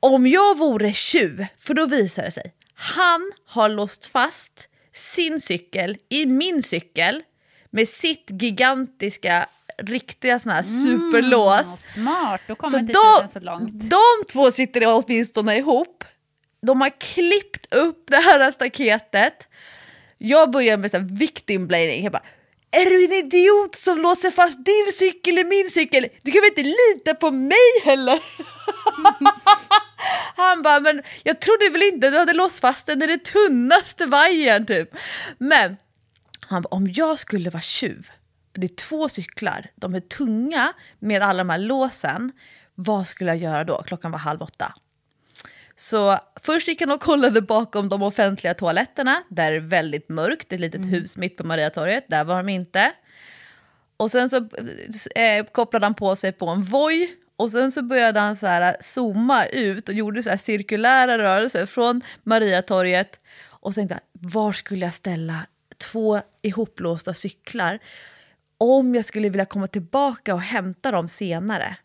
Om 0.00 0.26
jag 0.26 0.58
vore 0.58 0.92
tjuv, 0.92 1.46
för 1.58 1.74
då 1.74 1.86
visar 1.86 2.22
det 2.22 2.30
sig, 2.30 2.54
han 2.74 3.32
har 3.44 3.68
låst 3.68 4.06
fast 4.06 4.68
sin 4.92 5.40
cykel 5.40 5.98
i 6.08 6.26
min 6.26 6.62
cykel 6.62 7.22
med 7.70 7.88
sitt 7.88 8.26
gigantiska 8.30 9.46
riktiga 9.78 10.40
såna 10.40 10.54
här 10.54 10.62
superlås. 10.62 11.66
Mm, 11.66 11.76
smart, 11.76 12.40
då 12.46 12.54
kommer 12.54 12.70
så 12.70 12.78
inte 12.78 12.92
de, 12.92 13.28
så 13.28 13.40
långt. 13.40 13.90
De 13.90 14.24
två 14.32 14.50
sitter 14.50 14.82
åtminstone 14.86 15.56
ihop 15.56 16.04
de 16.62 16.80
har 16.80 17.00
klippt 17.00 17.74
upp 17.74 18.04
det 18.06 18.16
här 18.16 18.50
staketet. 18.50 19.48
Jag 20.18 20.50
börjar 20.50 20.76
med 20.76 20.90
så 20.90 20.96
här 20.96 21.04
victim 21.04 21.66
blaming. 21.66 22.04
Jag 22.04 22.12
bara, 22.12 22.22
är 22.70 22.90
du 22.90 23.04
en 23.04 23.12
idiot 23.12 23.74
som 23.74 23.98
låser 23.98 24.30
fast 24.30 24.64
din 24.64 24.92
cykel 24.92 25.38
i 25.38 25.44
min 25.44 25.70
cykel? 25.70 26.06
Du 26.22 26.30
kan 26.30 26.40
väl 26.40 26.50
inte 26.50 26.62
lita 26.62 27.14
på 27.14 27.30
mig 27.30 27.80
heller? 27.84 28.16
Han 30.36 30.62
bara, 30.62 30.80
men 30.80 31.02
jag 31.22 31.40
trodde 31.40 31.68
väl 31.68 31.82
inte 31.82 32.10
du 32.10 32.18
hade 32.18 32.32
låst 32.32 32.58
fast 32.58 32.86
den 32.86 33.02
i 33.02 33.06
den 33.06 33.20
tunnaste 33.20 34.06
vajern 34.06 34.66
typ. 34.66 34.90
Men 35.38 35.76
han 36.40 36.62
bara, 36.62 36.68
om 36.68 36.92
jag 36.92 37.18
skulle 37.18 37.50
vara 37.50 37.62
tjuv, 37.62 38.10
det 38.52 38.66
är 38.66 38.74
två 38.74 39.08
cyklar, 39.08 39.70
de 39.74 39.94
är 39.94 40.00
tunga 40.00 40.72
med 40.98 41.22
alla 41.22 41.38
de 41.38 41.50
här 41.50 41.58
låsen, 41.58 42.32
vad 42.74 43.06
skulle 43.06 43.30
jag 43.30 43.38
göra 43.38 43.64
då? 43.64 43.82
Klockan 43.82 44.10
var 44.10 44.18
halv 44.18 44.42
åtta. 44.42 44.74
Så 45.80 46.18
först 46.42 46.68
gick 46.68 46.80
han 46.80 46.90
och 46.90 47.00
kollade 47.00 47.42
bakom 47.42 47.88
de 47.88 48.02
offentliga 48.02 48.54
toaletterna, 48.54 49.22
där 49.28 49.50
det 49.50 49.56
är 49.56 49.60
väldigt 49.60 50.08
mörkt, 50.08 50.52
ett 50.52 50.60
litet 50.60 50.80
mm. 50.80 50.90
hus 50.90 51.16
mitt 51.16 51.36
på 51.36 51.44
Mariatorget, 51.44 52.04
där 52.08 52.24
var 52.24 52.36
de 52.36 52.48
inte. 52.48 52.92
Och 53.96 54.10
sen 54.10 54.30
så 54.30 54.36
eh, 55.14 55.44
kopplade 55.52 55.86
han 55.86 55.94
på 55.94 56.16
sig 56.16 56.32
på 56.32 56.48
en 56.48 56.62
voj 56.62 57.10
och 57.36 57.50
sen 57.50 57.72
så 57.72 57.82
började 57.82 58.20
han 58.20 58.36
så 58.36 58.46
här 58.46 58.76
zooma 58.80 59.46
ut 59.46 59.88
och 59.88 59.94
gjorde 59.94 60.22
så 60.22 60.30
här 60.30 60.36
cirkulära 60.36 61.18
rörelser 61.18 61.66
från 61.66 62.02
Mariatorget. 62.22 63.20
Och 63.44 63.72
så 63.72 63.78
tänkte 63.78 63.94
jag, 63.94 64.30
var 64.30 64.52
skulle 64.52 64.84
jag 64.84 64.94
ställa 64.94 65.46
två 65.78 66.20
ihoplåsta 66.42 67.14
cyklar 67.14 67.78
om 68.58 68.94
jag 68.94 69.04
skulle 69.04 69.28
vilja 69.28 69.44
komma 69.44 69.66
tillbaka 69.66 70.34
och 70.34 70.42
hämta 70.42 70.90
dem 70.90 71.08
senare? 71.08 71.76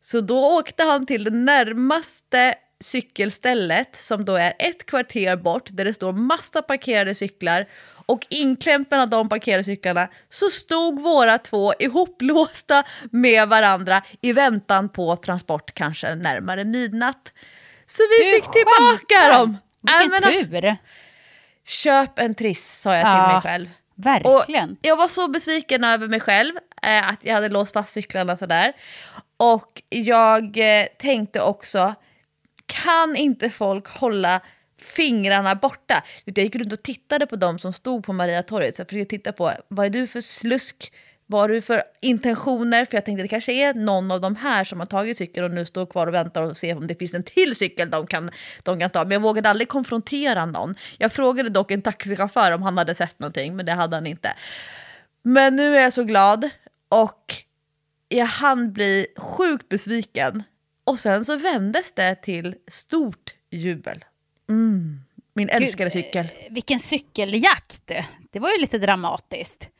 Så 0.00 0.20
då 0.20 0.58
åkte 0.58 0.82
han 0.82 1.06
till 1.06 1.24
det 1.24 1.30
närmaste 1.30 2.54
cykelstället 2.80 3.96
som 3.96 4.24
då 4.24 4.34
är 4.36 4.52
ett 4.58 4.86
kvarter 4.86 5.36
bort 5.36 5.68
där 5.72 5.84
det 5.84 5.94
står 5.94 6.12
massa 6.12 6.62
parkerade 6.62 7.14
cyklar 7.14 7.66
och 8.06 8.26
inklämt 8.28 8.90
mellan 8.90 9.10
de 9.10 9.28
parkerade 9.28 9.64
cyklarna 9.64 10.08
så 10.30 10.50
stod 10.50 11.00
våra 11.00 11.38
två 11.38 11.74
ihoplåsta 11.78 12.84
med 13.10 13.48
varandra 13.48 14.02
i 14.20 14.32
väntan 14.32 14.88
på 14.88 15.16
transport 15.16 15.74
kanske 15.74 16.14
närmare 16.14 16.64
midnatt. 16.64 17.32
Så 17.86 18.02
vi 18.02 18.24
du 18.24 18.30
fick 18.30 18.44
skämtar. 18.44 18.96
tillbaka 18.98 19.38
dem! 19.38 19.58
Vilken 19.80 20.24
äh, 20.24 20.30
tur! 20.30 20.76
Köp 21.66 22.18
en 22.18 22.34
triss 22.34 22.80
sa 22.80 22.94
jag 22.94 23.02
till 23.02 23.08
ja, 23.08 23.32
mig 23.32 23.42
själv. 23.42 23.70
Verkligen. 23.94 24.70
Och 24.70 24.78
jag 24.82 24.96
var 24.96 25.08
så 25.08 25.28
besviken 25.28 25.84
över 25.84 26.08
mig 26.08 26.20
själv 26.20 26.54
eh, 26.82 27.08
att 27.08 27.18
jag 27.20 27.34
hade 27.34 27.48
låst 27.48 27.72
fast 27.72 27.90
cyklarna 27.90 28.36
sådär. 28.36 28.72
Och 29.36 29.82
jag 29.88 30.56
eh, 30.58 30.86
tänkte 30.98 31.40
också 31.40 31.94
kan 32.68 33.16
inte 33.16 33.50
folk 33.50 33.88
hålla 33.88 34.40
fingrarna 34.78 35.54
borta? 35.54 36.02
Jag 36.24 36.38
gick 36.38 36.56
runt 36.56 36.72
och 36.72 36.82
tittade 36.82 37.26
på 37.26 37.36
dem 37.36 37.58
som 37.58 37.72
stod 37.72 38.04
på 38.04 38.12
Mariatorget. 38.12 38.76
Så 38.76 38.80
jag 38.80 38.88
försökte 38.88 39.16
titta 39.16 39.32
på 39.32 39.52
vad 39.68 39.86
är 39.86 39.90
du 39.90 40.06
för 40.06 40.20
slusk 40.20 40.92
vad 41.30 41.40
har 41.40 41.48
du 41.48 41.62
för 41.62 41.82
intentioner? 42.00 42.84
För 42.84 42.96
jag 42.96 43.04
tänkte 43.04 43.22
det 43.22 43.28
kanske 43.28 43.52
är 43.52 43.74
någon 43.74 44.10
av 44.10 44.20
de 44.20 44.36
här 44.36 44.64
som 44.64 44.80
har 44.80 44.86
tagit 44.86 45.18
cykeln 45.18 45.44
och 45.44 45.50
nu 45.50 45.66
står 45.66 45.86
kvar 45.86 46.06
och 46.06 46.14
väntar 46.14 46.42
och 46.42 46.56
ser 46.56 46.76
om 46.76 46.86
det 46.86 46.94
finns 46.94 47.14
en 47.14 47.22
till 47.22 47.56
cykel 47.56 47.90
de 47.90 48.06
kan, 48.06 48.30
de 48.62 48.80
kan 48.80 48.90
ta. 48.90 49.02
Men 49.02 49.10
jag 49.10 49.20
vågade 49.20 49.50
aldrig 49.50 49.68
konfrontera 49.68 50.46
någon. 50.46 50.74
Jag 50.98 51.12
frågade 51.12 51.48
dock 51.48 51.70
en 51.70 51.82
taxichaufför 51.82 52.52
om 52.52 52.62
han 52.62 52.78
hade 52.78 52.94
sett 52.94 53.18
någonting, 53.18 53.56
men 53.56 53.66
det 53.66 53.72
hade 53.72 53.96
han 53.96 54.06
inte. 54.06 54.32
Men 55.22 55.56
nu 55.56 55.76
är 55.76 55.80
jag 55.82 55.92
så 55.92 56.04
glad 56.04 56.50
och 56.88 57.34
jag 58.08 58.26
hann 58.26 58.72
bli 58.72 59.06
sjukt 59.16 59.68
besviken. 59.68 60.42
Och 60.88 60.98
sen 60.98 61.24
så 61.24 61.36
vändes 61.36 61.92
det 61.92 62.14
till 62.14 62.54
stort 62.66 63.34
jubel. 63.50 64.04
Mm, 64.48 65.00
min 65.32 65.48
älskade 65.48 65.90
cykel. 65.90 66.24
Eh, 66.24 66.52
vilken 66.52 66.78
cykeljakt! 66.78 67.90
Det 68.30 68.38
var 68.38 68.50
ju 68.50 68.58
lite 68.58 68.78
dramatiskt. 68.78 69.70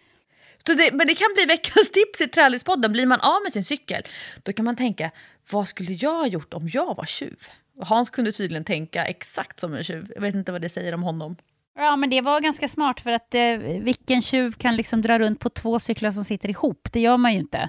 Så 0.66 0.74
det, 0.74 0.92
men 0.92 1.06
det 1.06 1.14
kan 1.14 1.28
bli 1.34 1.44
veckans 1.44 1.90
tips 1.90 2.20
i 2.20 2.28
Trällyspodden. 2.28 2.92
Blir 2.92 3.06
man 3.06 3.20
av 3.20 3.42
med 3.44 3.52
sin 3.52 3.64
cykel, 3.64 4.02
då 4.42 4.52
kan 4.52 4.64
man 4.64 4.76
tänka, 4.76 5.10
vad 5.50 5.68
skulle 5.68 5.92
jag 5.92 6.14
ha 6.14 6.26
gjort 6.26 6.54
om 6.54 6.70
jag 6.72 6.94
var 6.94 7.04
tjuv? 7.04 7.46
Hans 7.80 8.10
kunde 8.10 8.32
tydligen 8.32 8.64
tänka 8.64 9.04
exakt 9.04 9.60
som 9.60 9.74
en 9.74 9.84
tjuv. 9.84 10.12
Jag 10.14 10.22
vet 10.22 10.34
inte 10.34 10.52
vad 10.52 10.60
det 10.60 10.68
säger 10.68 10.94
om 10.94 11.02
honom. 11.02 11.36
Ja, 11.76 11.96
men 11.96 12.10
det 12.10 12.20
var 12.20 12.40
ganska 12.40 12.68
smart 12.68 13.00
för 13.00 13.12
att 13.12 13.34
eh, 13.34 13.56
vilken 13.80 14.22
tjuv 14.22 14.52
kan 14.52 14.76
liksom 14.76 15.02
dra 15.02 15.18
runt 15.18 15.40
på 15.40 15.48
två 15.50 15.78
cyklar 15.78 16.10
som 16.10 16.24
sitter 16.24 16.48
ihop? 16.48 16.88
Det 16.92 17.00
gör 17.00 17.16
man 17.16 17.32
ju 17.32 17.38
inte. 17.38 17.68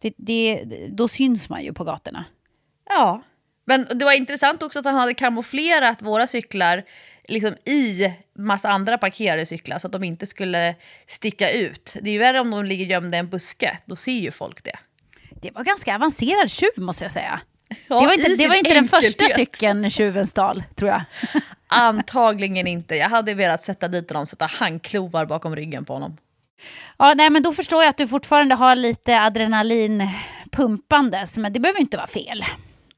Det, 0.00 0.12
det, 0.16 0.64
då 0.92 1.08
syns 1.08 1.48
man 1.48 1.64
ju 1.64 1.72
på 1.72 1.84
gatorna. 1.84 2.24
Ja, 2.90 3.22
men 3.64 3.86
det 3.94 4.04
var 4.04 4.12
intressant 4.12 4.62
också 4.62 4.78
att 4.78 4.84
han 4.84 4.94
hade 4.94 5.14
kamouflerat 5.14 6.02
våra 6.02 6.26
cyklar 6.26 6.84
liksom 7.28 7.54
i 7.64 8.12
massa 8.38 8.68
andra 8.68 8.98
parkerade 8.98 9.46
cyklar 9.46 9.78
så 9.78 9.86
att 9.86 9.92
de 9.92 10.04
inte 10.04 10.26
skulle 10.26 10.74
sticka 11.06 11.50
ut. 11.50 11.96
Det 12.02 12.10
är 12.10 12.12
ju 12.12 12.18
värre 12.18 12.40
om 12.40 12.50
de 12.50 12.64
ligger 12.64 12.84
gömda 12.86 13.16
i 13.16 13.20
en 13.20 13.28
buske, 13.28 13.78
då 13.84 13.96
ser 13.96 14.12
ju 14.12 14.30
folk 14.30 14.64
det. 14.64 14.76
Det 15.42 15.50
var 15.50 15.64
ganska 15.64 15.94
avancerad 15.94 16.50
tjuv 16.50 16.70
måste 16.76 17.04
jag 17.04 17.12
säga. 17.12 17.40
Ja, 17.88 18.00
det 18.00 18.06
var 18.06 18.12
inte, 18.12 18.34
det 18.34 18.48
var 18.48 18.54
inte 18.54 18.74
den 18.74 18.88
första 18.88 19.24
cykeln 19.24 19.90
tjuven 19.90 20.26
stal, 20.26 20.62
tror 20.74 20.90
jag. 20.90 21.02
Antagligen 21.66 22.66
inte. 22.66 22.96
Jag 22.96 23.08
hade 23.08 23.34
velat 23.34 23.62
sätta 23.62 23.88
dit 23.88 24.10
honom, 24.10 24.26
sätta 24.26 24.46
handklovar 24.46 25.26
bakom 25.26 25.56
ryggen 25.56 25.84
på 25.84 25.92
honom. 25.92 26.16
Ja, 26.98 27.14
nej, 27.16 27.30
men 27.30 27.42
då 27.42 27.52
förstår 27.52 27.82
jag 27.82 27.90
att 27.90 27.96
du 27.96 28.08
fortfarande 28.08 28.54
har 28.54 28.74
lite 28.74 29.20
adrenalin 29.20 30.08
pumpandes, 30.52 31.36
men 31.36 31.52
det 31.52 31.60
behöver 31.60 31.80
inte 31.80 31.96
vara 31.96 32.06
fel. 32.06 32.44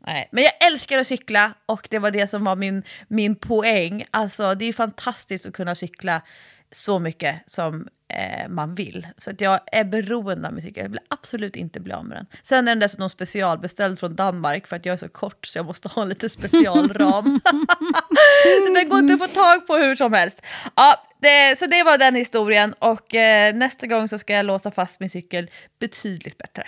Nej, 0.07 0.29
men 0.33 0.45
jag 0.45 0.53
älskar 0.67 0.99
att 0.99 1.07
cykla 1.07 1.55
och 1.67 1.89
det 1.91 1.99
var 1.99 2.11
det 2.11 2.27
som 2.27 2.45
var 2.45 2.57
min, 2.57 2.83
min 3.09 3.37
poäng. 3.37 4.05
Alltså 4.11 4.55
det 4.55 4.65
är 4.65 4.73
fantastiskt 4.73 5.47
att 5.47 5.53
kunna 5.53 5.75
cykla 5.75 6.23
så 6.71 6.99
mycket 6.99 7.37
som 7.47 7.89
eh, 8.09 8.49
man 8.49 8.75
vill. 8.75 9.07
Så 9.19 9.31
att 9.31 9.41
jag 9.41 9.61
är 9.73 9.85
beroende 9.85 10.49
av 10.49 10.55
min 10.55 10.63
cykel. 10.63 10.83
Jag 10.83 10.91
vill 10.91 11.01
absolut 11.09 11.57
inte 11.57 11.81
bli 11.81 11.93
av 11.93 12.05
med 12.05 12.17
den. 12.17 12.27
Sen 12.43 12.69
är 12.69 12.73
den 12.73 12.79
dessutom 12.79 13.11
specialbeställd 13.11 13.99
från 13.99 14.17
Danmark 14.17 14.67
för 14.67 14.77
att 14.77 14.87
jag 14.87 14.93
är 14.93 14.97
så 14.97 15.09
kort 15.09 15.47
så 15.47 15.59
jag 15.59 15.67
måste 15.67 15.89
ha 15.89 16.03
en 16.03 16.09
lite 16.09 16.31
specialram. 16.31 17.41
så 18.67 18.75
den 18.75 18.89
går 18.89 18.99
inte 18.99 19.15
att 19.15 19.31
få 19.31 19.41
tag 19.41 19.67
på 19.67 19.77
hur 19.77 19.95
som 19.95 20.13
helst. 20.13 20.43
Ja, 20.77 21.07
det, 21.21 21.59
så 21.59 21.67
det 21.67 21.83
var 21.83 21.99
den 21.99 22.15
historien 22.15 22.75
och 22.79 23.15
eh, 23.15 23.55
nästa 23.55 23.87
gång 23.87 24.09
så 24.09 24.19
ska 24.19 24.33
jag 24.33 24.47
låsa 24.47 24.71
fast 24.71 25.01
min 25.01 25.11
cykel 25.11 25.51
betydligt 25.79 26.39
bättre. 26.39 26.67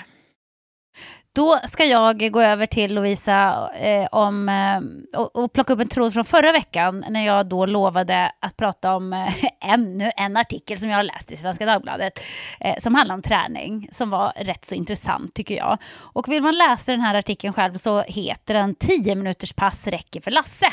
Då 1.35 1.61
ska 1.65 1.85
jag 1.85 2.33
gå 2.33 2.41
över 2.41 2.67
till 2.67 2.95
Lovisa 2.95 3.71
eh, 3.75 4.07
om, 4.13 4.49
eh, 4.49 5.21
och, 5.21 5.37
och, 5.37 5.53
plocka 5.53 5.73
upp 5.73 5.81
en 5.81 5.89
tråd 5.89 6.15
från 6.15 6.25
förra 6.25 6.53
veckan 6.53 7.05
när 7.09 7.27
jag 7.27 7.49
då 7.49 7.67
lovade 7.67 8.33
att 8.41 8.57
prata 8.57 8.97
om 8.97 9.13
eh, 9.13 9.35
ännu 9.61 10.11
en 10.17 10.37
artikel 10.37 10.79
som 10.79 10.89
jag 10.89 10.97
har 10.97 11.03
läst 11.03 11.33
i 11.33 11.37
Svenska 11.37 11.67
Dagbladet 11.67 12.13
eh, 12.61 12.75
som 12.79 12.95
handlar 12.95 13.15
om 13.15 13.23
träning 13.23 13.89
som 13.91 14.11
var 14.11 14.33
rätt 14.37 14.65
så 14.65 14.75
intressant 14.75 15.35
tycker 15.35 15.57
jag. 15.57 15.79
Och 15.97 16.29
vill 16.29 16.43
man 16.43 16.55
läsa 16.55 16.93
den 16.93 17.01
här 17.01 17.15
artikeln 17.15 17.53
själv 17.53 17.75
så 17.75 18.03
heter 18.03 18.55
den 18.55 18.75
10 18.75 19.15
minuters 19.15 19.53
pass 19.53 19.89
räcker 19.89 20.21
för 20.21 20.31
Lasse. 20.31 20.73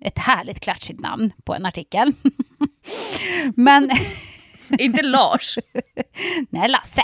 Ett 0.00 0.18
härligt 0.18 0.60
klatschigt 0.60 1.00
namn 1.00 1.32
på 1.44 1.54
en 1.54 1.66
artikel. 1.66 2.12
Men... 3.56 3.90
Inte 4.78 5.02
Lars. 5.02 5.58
Nej, 6.50 6.68
Lasse. 6.68 7.02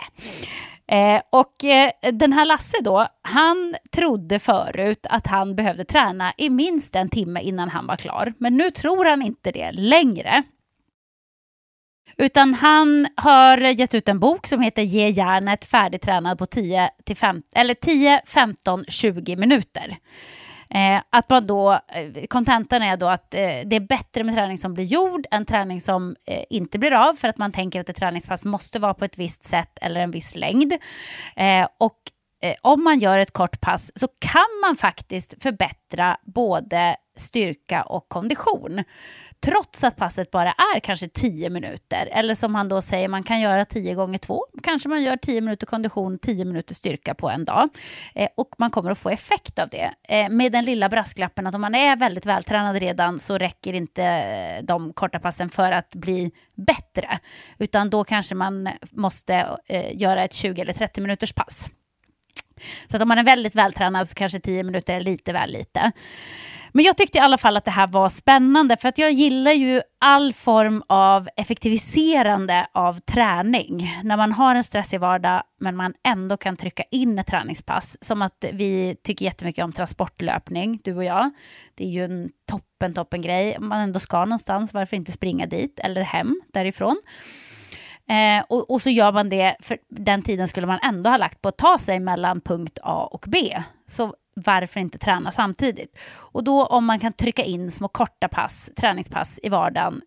Eh, 0.88 1.22
och 1.30 1.64
eh, 1.64 1.90
den 2.12 2.32
här 2.32 2.44
Lasse 2.44 2.76
då, 2.82 3.06
han 3.22 3.76
trodde 3.92 4.38
förut 4.38 5.06
att 5.10 5.26
han 5.26 5.56
behövde 5.56 5.84
träna 5.84 6.32
i 6.36 6.50
minst 6.50 6.96
en 6.96 7.08
timme 7.08 7.40
innan 7.40 7.68
han 7.68 7.86
var 7.86 7.96
klar. 7.96 8.34
Men 8.38 8.56
nu 8.56 8.70
tror 8.70 9.04
han 9.04 9.22
inte 9.22 9.50
det 9.52 9.72
längre. 9.72 10.42
Utan 12.16 12.54
han 12.54 13.08
har 13.16 13.58
gett 13.58 13.94
ut 13.94 14.08
en 14.08 14.20
bok 14.20 14.46
som 14.46 14.60
heter 14.60 14.82
Ge 14.82 15.08
järnet 15.08 15.64
färdigtränad 15.64 16.38
på 16.38 16.46
10, 16.46 16.90
till 17.04 17.16
5, 17.16 17.42
eller 17.54 17.74
10 17.74 18.22
15, 18.26 18.84
20 18.88 19.36
minuter. 19.36 19.98
Eh, 20.70 21.02
att 21.10 21.30
man 21.30 21.46
då, 21.46 21.72
eh, 21.72 22.26
kontentan 22.28 22.82
är 22.82 22.96
då 22.96 23.06
att 23.06 23.34
eh, 23.34 23.40
det 23.40 23.76
är 23.76 23.86
bättre 23.88 24.24
med 24.24 24.34
träning 24.34 24.58
som 24.58 24.74
blir 24.74 24.84
gjord 24.84 25.26
än 25.30 25.44
träning 25.46 25.80
som 25.80 26.16
eh, 26.26 26.44
inte 26.50 26.78
blir 26.78 26.92
av 26.92 27.14
för 27.14 27.28
att 27.28 27.38
man 27.38 27.52
tänker 27.52 27.80
att 27.80 27.88
ett 27.88 27.96
träningspass 27.96 28.44
måste 28.44 28.78
vara 28.78 28.94
på 28.94 29.04
ett 29.04 29.18
visst 29.18 29.44
sätt 29.44 29.78
eller 29.82 30.00
en 30.00 30.10
viss 30.10 30.36
längd. 30.36 30.72
Eh, 31.36 31.68
och 31.78 31.98
eh, 32.42 32.54
om 32.62 32.84
man 32.84 32.98
gör 32.98 33.18
ett 33.18 33.32
kort 33.32 33.60
pass 33.60 33.92
så 33.94 34.08
kan 34.20 34.60
man 34.62 34.76
faktiskt 34.76 35.42
förbättra 35.42 36.16
både 36.22 36.96
styrka 37.16 37.82
och 37.82 38.08
kondition 38.08 38.84
trots 39.40 39.84
att 39.84 39.96
passet 39.96 40.30
bara 40.30 40.52
är 40.52 40.80
kanske 40.80 41.08
10 41.08 41.50
minuter. 41.50 42.08
Eller 42.12 42.34
som 42.34 42.54
han 42.54 42.68
då 42.68 42.80
säger, 42.80 43.08
man 43.08 43.22
kan 43.22 43.40
göra 43.40 43.64
10 43.64 43.94
gånger 43.94 44.18
2. 44.18 44.44
Kanske 44.62 44.88
man 44.88 45.02
gör 45.02 45.16
10 45.16 45.40
minuter 45.40 45.66
kondition, 45.66 46.18
10 46.18 46.44
minuter 46.44 46.74
styrka 46.74 47.14
på 47.14 47.30
en 47.30 47.44
dag. 47.44 47.68
Eh, 48.14 48.28
och 48.36 48.48
man 48.58 48.70
kommer 48.70 48.90
att 48.90 48.98
få 48.98 49.10
effekt 49.10 49.58
av 49.58 49.68
det. 49.68 49.94
Eh, 50.08 50.28
med 50.28 50.52
den 50.52 50.64
lilla 50.64 50.88
brasklappen 50.88 51.46
att 51.46 51.54
om 51.54 51.60
man 51.60 51.74
är 51.74 51.96
väldigt 51.96 52.26
vältränad 52.26 52.76
redan 52.76 53.18
så 53.18 53.38
räcker 53.38 53.72
inte 53.72 54.04
eh, 54.04 54.64
de 54.64 54.92
korta 54.92 55.18
passen 55.18 55.48
för 55.48 55.72
att 55.72 55.94
bli 55.94 56.30
bättre. 56.54 57.18
Utan 57.58 57.90
då 57.90 58.04
kanske 58.04 58.34
man 58.34 58.68
måste 58.92 59.58
eh, 59.68 60.00
göra 60.00 60.24
ett 60.24 60.32
20 60.32 60.62
eller 60.62 60.72
30 60.72 61.00
minuters 61.00 61.32
pass. 61.32 61.70
Så 62.86 62.96
att 62.96 63.02
om 63.02 63.08
man 63.08 63.18
är 63.18 63.24
väldigt 63.24 63.54
vältränad 63.54 64.08
så 64.08 64.14
kanske 64.14 64.40
10 64.40 64.62
minuter 64.62 64.96
är 64.96 65.00
lite 65.00 65.32
väl 65.32 65.50
lite. 65.50 65.92
Men 66.72 66.84
jag 66.84 66.96
tyckte 66.96 67.18
i 67.18 67.20
alla 67.20 67.38
fall 67.38 67.56
att 67.56 67.64
det 67.64 67.70
här 67.70 67.86
var 67.86 68.08
spännande 68.08 68.76
för 68.76 68.88
att 68.88 68.98
jag 68.98 69.12
gillar 69.12 69.52
ju 69.52 69.82
all 70.00 70.32
form 70.32 70.82
av 70.86 71.28
effektiviserande 71.36 72.66
av 72.74 73.00
träning. 73.00 74.00
När 74.04 74.16
man 74.16 74.32
har 74.32 74.54
en 74.54 74.64
stressig 74.64 75.00
vardag 75.00 75.42
men 75.60 75.76
man 75.76 75.94
ändå 76.06 76.36
kan 76.36 76.56
trycka 76.56 76.82
in 76.90 77.18
ett 77.18 77.26
träningspass. 77.26 77.98
Som 78.00 78.22
att 78.22 78.44
vi 78.52 78.96
tycker 79.02 79.24
jättemycket 79.24 79.64
om 79.64 79.72
transportlöpning, 79.72 80.80
du 80.84 80.94
och 80.94 81.04
jag. 81.04 81.30
Det 81.74 81.84
är 81.84 81.88
ju 81.88 82.04
en 82.04 82.30
toppen, 82.50 82.94
toppen 82.94 83.22
grej. 83.22 83.56
Om 83.58 83.68
man 83.68 83.80
ändå 83.80 84.00
ska 84.00 84.18
någonstans, 84.18 84.74
varför 84.74 84.96
inte 84.96 85.12
springa 85.12 85.46
dit 85.46 85.78
eller 85.78 86.02
hem 86.02 86.40
därifrån? 86.52 86.96
Eh, 88.08 88.44
och, 88.48 88.70
och, 88.70 88.82
så 88.82 88.90
gör 88.90 89.12
man 89.12 89.28
det, 89.28 89.56
för 89.60 89.78
den 89.88 90.22
tiden 90.22 90.48
skulle 90.48 90.66
man 90.66 90.78
ändå 90.82 91.10
ha 91.10 91.16
lagt 91.16 91.42
på 91.42 91.48
att 91.48 91.56
ta 91.56 91.78
sig 91.78 92.00
mellan 92.00 92.40
punkt 92.40 92.78
A 92.82 93.08
och 93.12 93.24
B. 93.28 93.62
Så 93.86 94.14
varför 94.34 94.80
inte 94.80 94.98
träna 94.98 95.32
samtidigt? 95.32 95.98
Och 96.14 96.44
då 96.44 96.66
om 96.66 96.84
man 96.84 96.98
kan 96.98 97.12
trycka 97.12 97.42
in 97.42 97.70
små 97.70 97.88
korta 97.88 98.28
pass, 98.28 98.70
träningspass 98.76 99.40
i 99.42 99.48
vardagen 99.48 100.02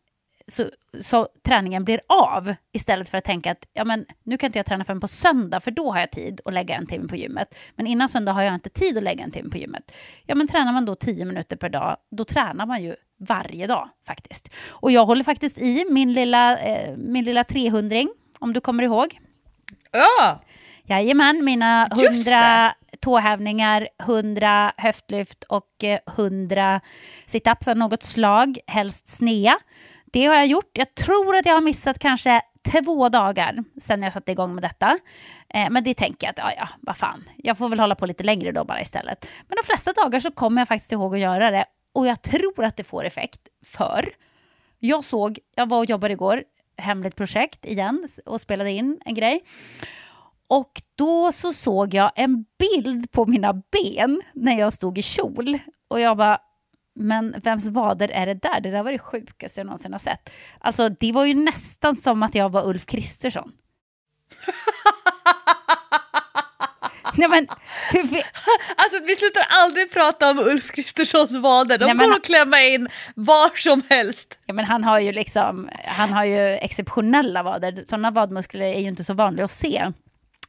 så, 0.48 0.66
så 1.00 1.28
träningen 1.44 1.86
blir 1.86 2.02
av 2.08 2.56
istället 2.72 3.10
för 3.10 3.18
att 3.18 3.24
tänka 3.24 3.52
att 3.52 3.68
ja, 3.74 3.86
men, 3.86 4.06
nu 4.24 4.38
kan 4.38 4.48
inte 4.48 4.60
jag 4.60 4.66
träna 4.66 4.84
förrän 4.84 5.00
på 5.00 5.08
söndag 5.08 5.60
för 5.60 5.72
då 5.72 5.92
har 5.92 6.00
jag 6.00 6.12
tid 6.12 6.42
att 6.46 6.54
lägga 6.54 6.76
en 6.76 6.88
timme 6.88 7.08
på 7.08 7.16
gymmet. 7.16 7.56
Men 7.76 7.88
innan 7.88 8.10
söndag 8.10 8.34
har 8.34 8.42
jag 8.42 8.54
inte 8.54 8.70
tid 8.70 8.98
att 8.98 9.04
lägga 9.04 9.24
en 9.24 9.32
timme 9.32 9.50
på 9.50 9.58
gymmet. 9.58 9.92
Ja, 10.26 10.36
men 10.36 10.48
tränar 10.48 10.74
man 10.74 10.86
då 10.86 10.96
tio 10.96 11.26
minuter 11.26 11.56
per 11.56 11.70
dag, 11.70 11.98
då 12.12 12.26
tränar 12.26 12.66
man 12.66 12.84
ju 12.84 12.96
varje 13.22 13.68
dag 13.68 13.90
faktiskt. 14.08 14.50
Och 14.70 14.92
jag 14.92 15.06
håller 15.06 15.24
faktiskt 15.24 15.58
i 15.58 15.86
min 15.90 16.14
lilla, 16.14 16.58
eh, 16.58 16.98
min 16.98 17.26
lilla 17.26 17.44
300 17.44 17.98
om 18.40 18.54
du 18.54 18.62
kommer 18.62 18.84
ihåg. 18.84 19.20
Ja! 19.92 20.42
Jajamän, 20.84 21.46
mina 21.46 21.88
100 21.92 22.74
tåhävningar, 23.00 23.88
100 24.04 24.72
höftlyft 24.78 25.44
och 25.44 25.68
100 26.18 26.76
eh, 26.76 26.82
situps 27.26 27.68
av 27.68 27.78
något 27.78 28.04
slag, 28.04 28.58
helst 28.68 29.10
snea. 29.10 29.58
Det 30.06 30.26
har 30.26 30.36
jag 30.36 30.48
gjort. 30.48 30.78
Jag 30.78 30.96
tror 30.96 31.36
att 31.36 31.46
jag 31.46 31.54
har 31.54 31.62
missat 31.62 32.00
kanske 32.00 32.42
två 32.72 33.10
dagar 33.10 33.64
sedan 33.82 34.04
jag 34.04 34.14
satte 34.14 34.32
igång 34.32 34.56
med 34.56 34.64
detta. 34.64 35.00
Eh, 35.54 35.70
men 35.70 35.84
det 35.84 35.94
tänker 35.94 36.28
jag 36.28 36.32
att, 36.32 36.38
ja, 36.38 36.52
ja, 36.58 36.70
vad 36.82 36.98
fan, 36.98 37.24
jag 37.38 37.58
får 37.58 37.70
väl 37.70 37.80
hålla 37.80 37.96
på 37.96 38.06
lite 38.06 38.24
längre 38.24 38.52
då 38.52 38.64
bara 38.64 38.82
istället. 38.82 39.28
Men 39.48 39.58
de 39.62 39.64
flesta 39.66 39.94
dagar 39.94 40.20
så 40.20 40.32
kommer 40.32 40.62
jag 40.62 40.68
faktiskt 40.68 40.92
ihåg 40.92 41.16
att 41.16 41.22
göra 41.22 41.52
det 41.52 41.66
och 41.94 42.08
jag 42.08 42.22
tror 42.22 42.66
att 42.66 42.78
det 42.78 42.84
får 42.84 43.06
effekt 43.06 43.48
för 43.66 44.16
jag 44.80 45.04
såg, 45.04 45.40
jag 45.56 45.70
var 45.70 45.78
och 45.78 45.86
jobbade 45.86 46.14
igår, 46.14 46.44
hemligt 46.78 47.16
projekt 47.16 47.66
igen 47.66 48.08
och 48.26 48.42
spelade 48.42 48.72
in 48.72 49.00
en 49.06 49.14
grej. 49.14 49.44
Och 50.48 50.82
då 50.96 51.32
så 51.32 51.54
såg 51.54 51.94
jag 51.94 52.12
en 52.16 52.46
bild 52.60 53.12
på 53.12 53.26
mina 53.26 53.54
ben 53.54 54.22
när 54.34 54.60
jag 54.60 54.74
stod 54.74 54.98
i 54.98 55.02
kjol. 55.02 55.60
Och 55.88 56.00
jag 56.00 56.18
bara, 56.18 56.38
men 56.96 57.36
vems 57.44 57.68
vader 57.68 58.10
är 58.10 58.26
det 58.26 58.34
där? 58.34 58.62
Det 58.62 58.72
där 58.72 58.84
var 58.84 58.92
det 58.92 59.00
sjukaste 59.00 59.60
jag 59.60 59.66
någonsin 59.66 59.92
har 59.92 60.00
sett. 60.00 60.32
Alltså 60.60 60.90
det 60.90 61.12
var 61.12 61.26
ju 61.26 61.34
nästan 61.34 61.96
som 61.96 62.24
att 62.24 62.36
jag 62.36 62.50
var 62.50 62.68
Ulf 62.68 62.86
Kristersson. 62.86 63.52
Nej, 67.16 67.30
men, 67.30 67.48
du, 67.92 68.00
Alltså 68.76 69.04
vi 69.06 69.16
slutar 69.16 69.46
aldrig 69.50 69.92
prata 69.92 70.32
om 70.32 70.40
Ulf 70.40 70.72
Kristerssons 70.72 71.32
vader, 71.32 71.78
de 71.78 71.86
Nej, 71.86 71.94
men 71.94 72.10
går 72.10 72.16
att 72.16 72.26
klämma 72.26 72.62
in 72.62 72.90
var 73.16 73.58
som 73.60 73.84
helst. 73.90 74.40
ja, 74.46 74.54
men 74.54 74.66
han 74.66 74.84
har 74.84 75.00
ju 75.00 75.12
liksom, 75.12 75.70
han 75.86 76.14
har 76.14 76.26
ju 76.26 76.40
exceptionella 76.40 77.44
vader. 77.44 77.84
Sådana 77.86 78.12
vadmuskler 78.12 78.66
är 78.66 78.80
ju 78.80 78.88
inte 78.88 79.04
så 79.04 79.14
vanliga 79.14 79.46
att 79.46 79.52
se. 79.52 79.92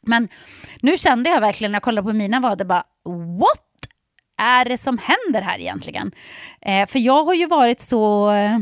Men 0.01 0.29
nu 0.81 0.99
kände 0.99 1.31
jag 1.31 1.41
verkligen 1.41 1.73
när 1.73 1.77
jag 1.77 1.83
kollade 1.83 2.09
på 2.09 2.13
mina 2.13 2.41
vader, 2.41 2.65
bara 2.65 2.85
what 3.39 3.61
är 4.39 4.65
det 4.65 4.79
som 4.79 4.99
händer 4.99 5.43
här 5.43 5.59
egentligen? 5.59 6.13
Eh, 6.61 6.87
för 6.87 6.99
jag 6.99 7.25
har 7.25 7.35
ju 7.35 7.47
varit 7.47 7.81
så 7.81 8.31
eh, 8.33 8.59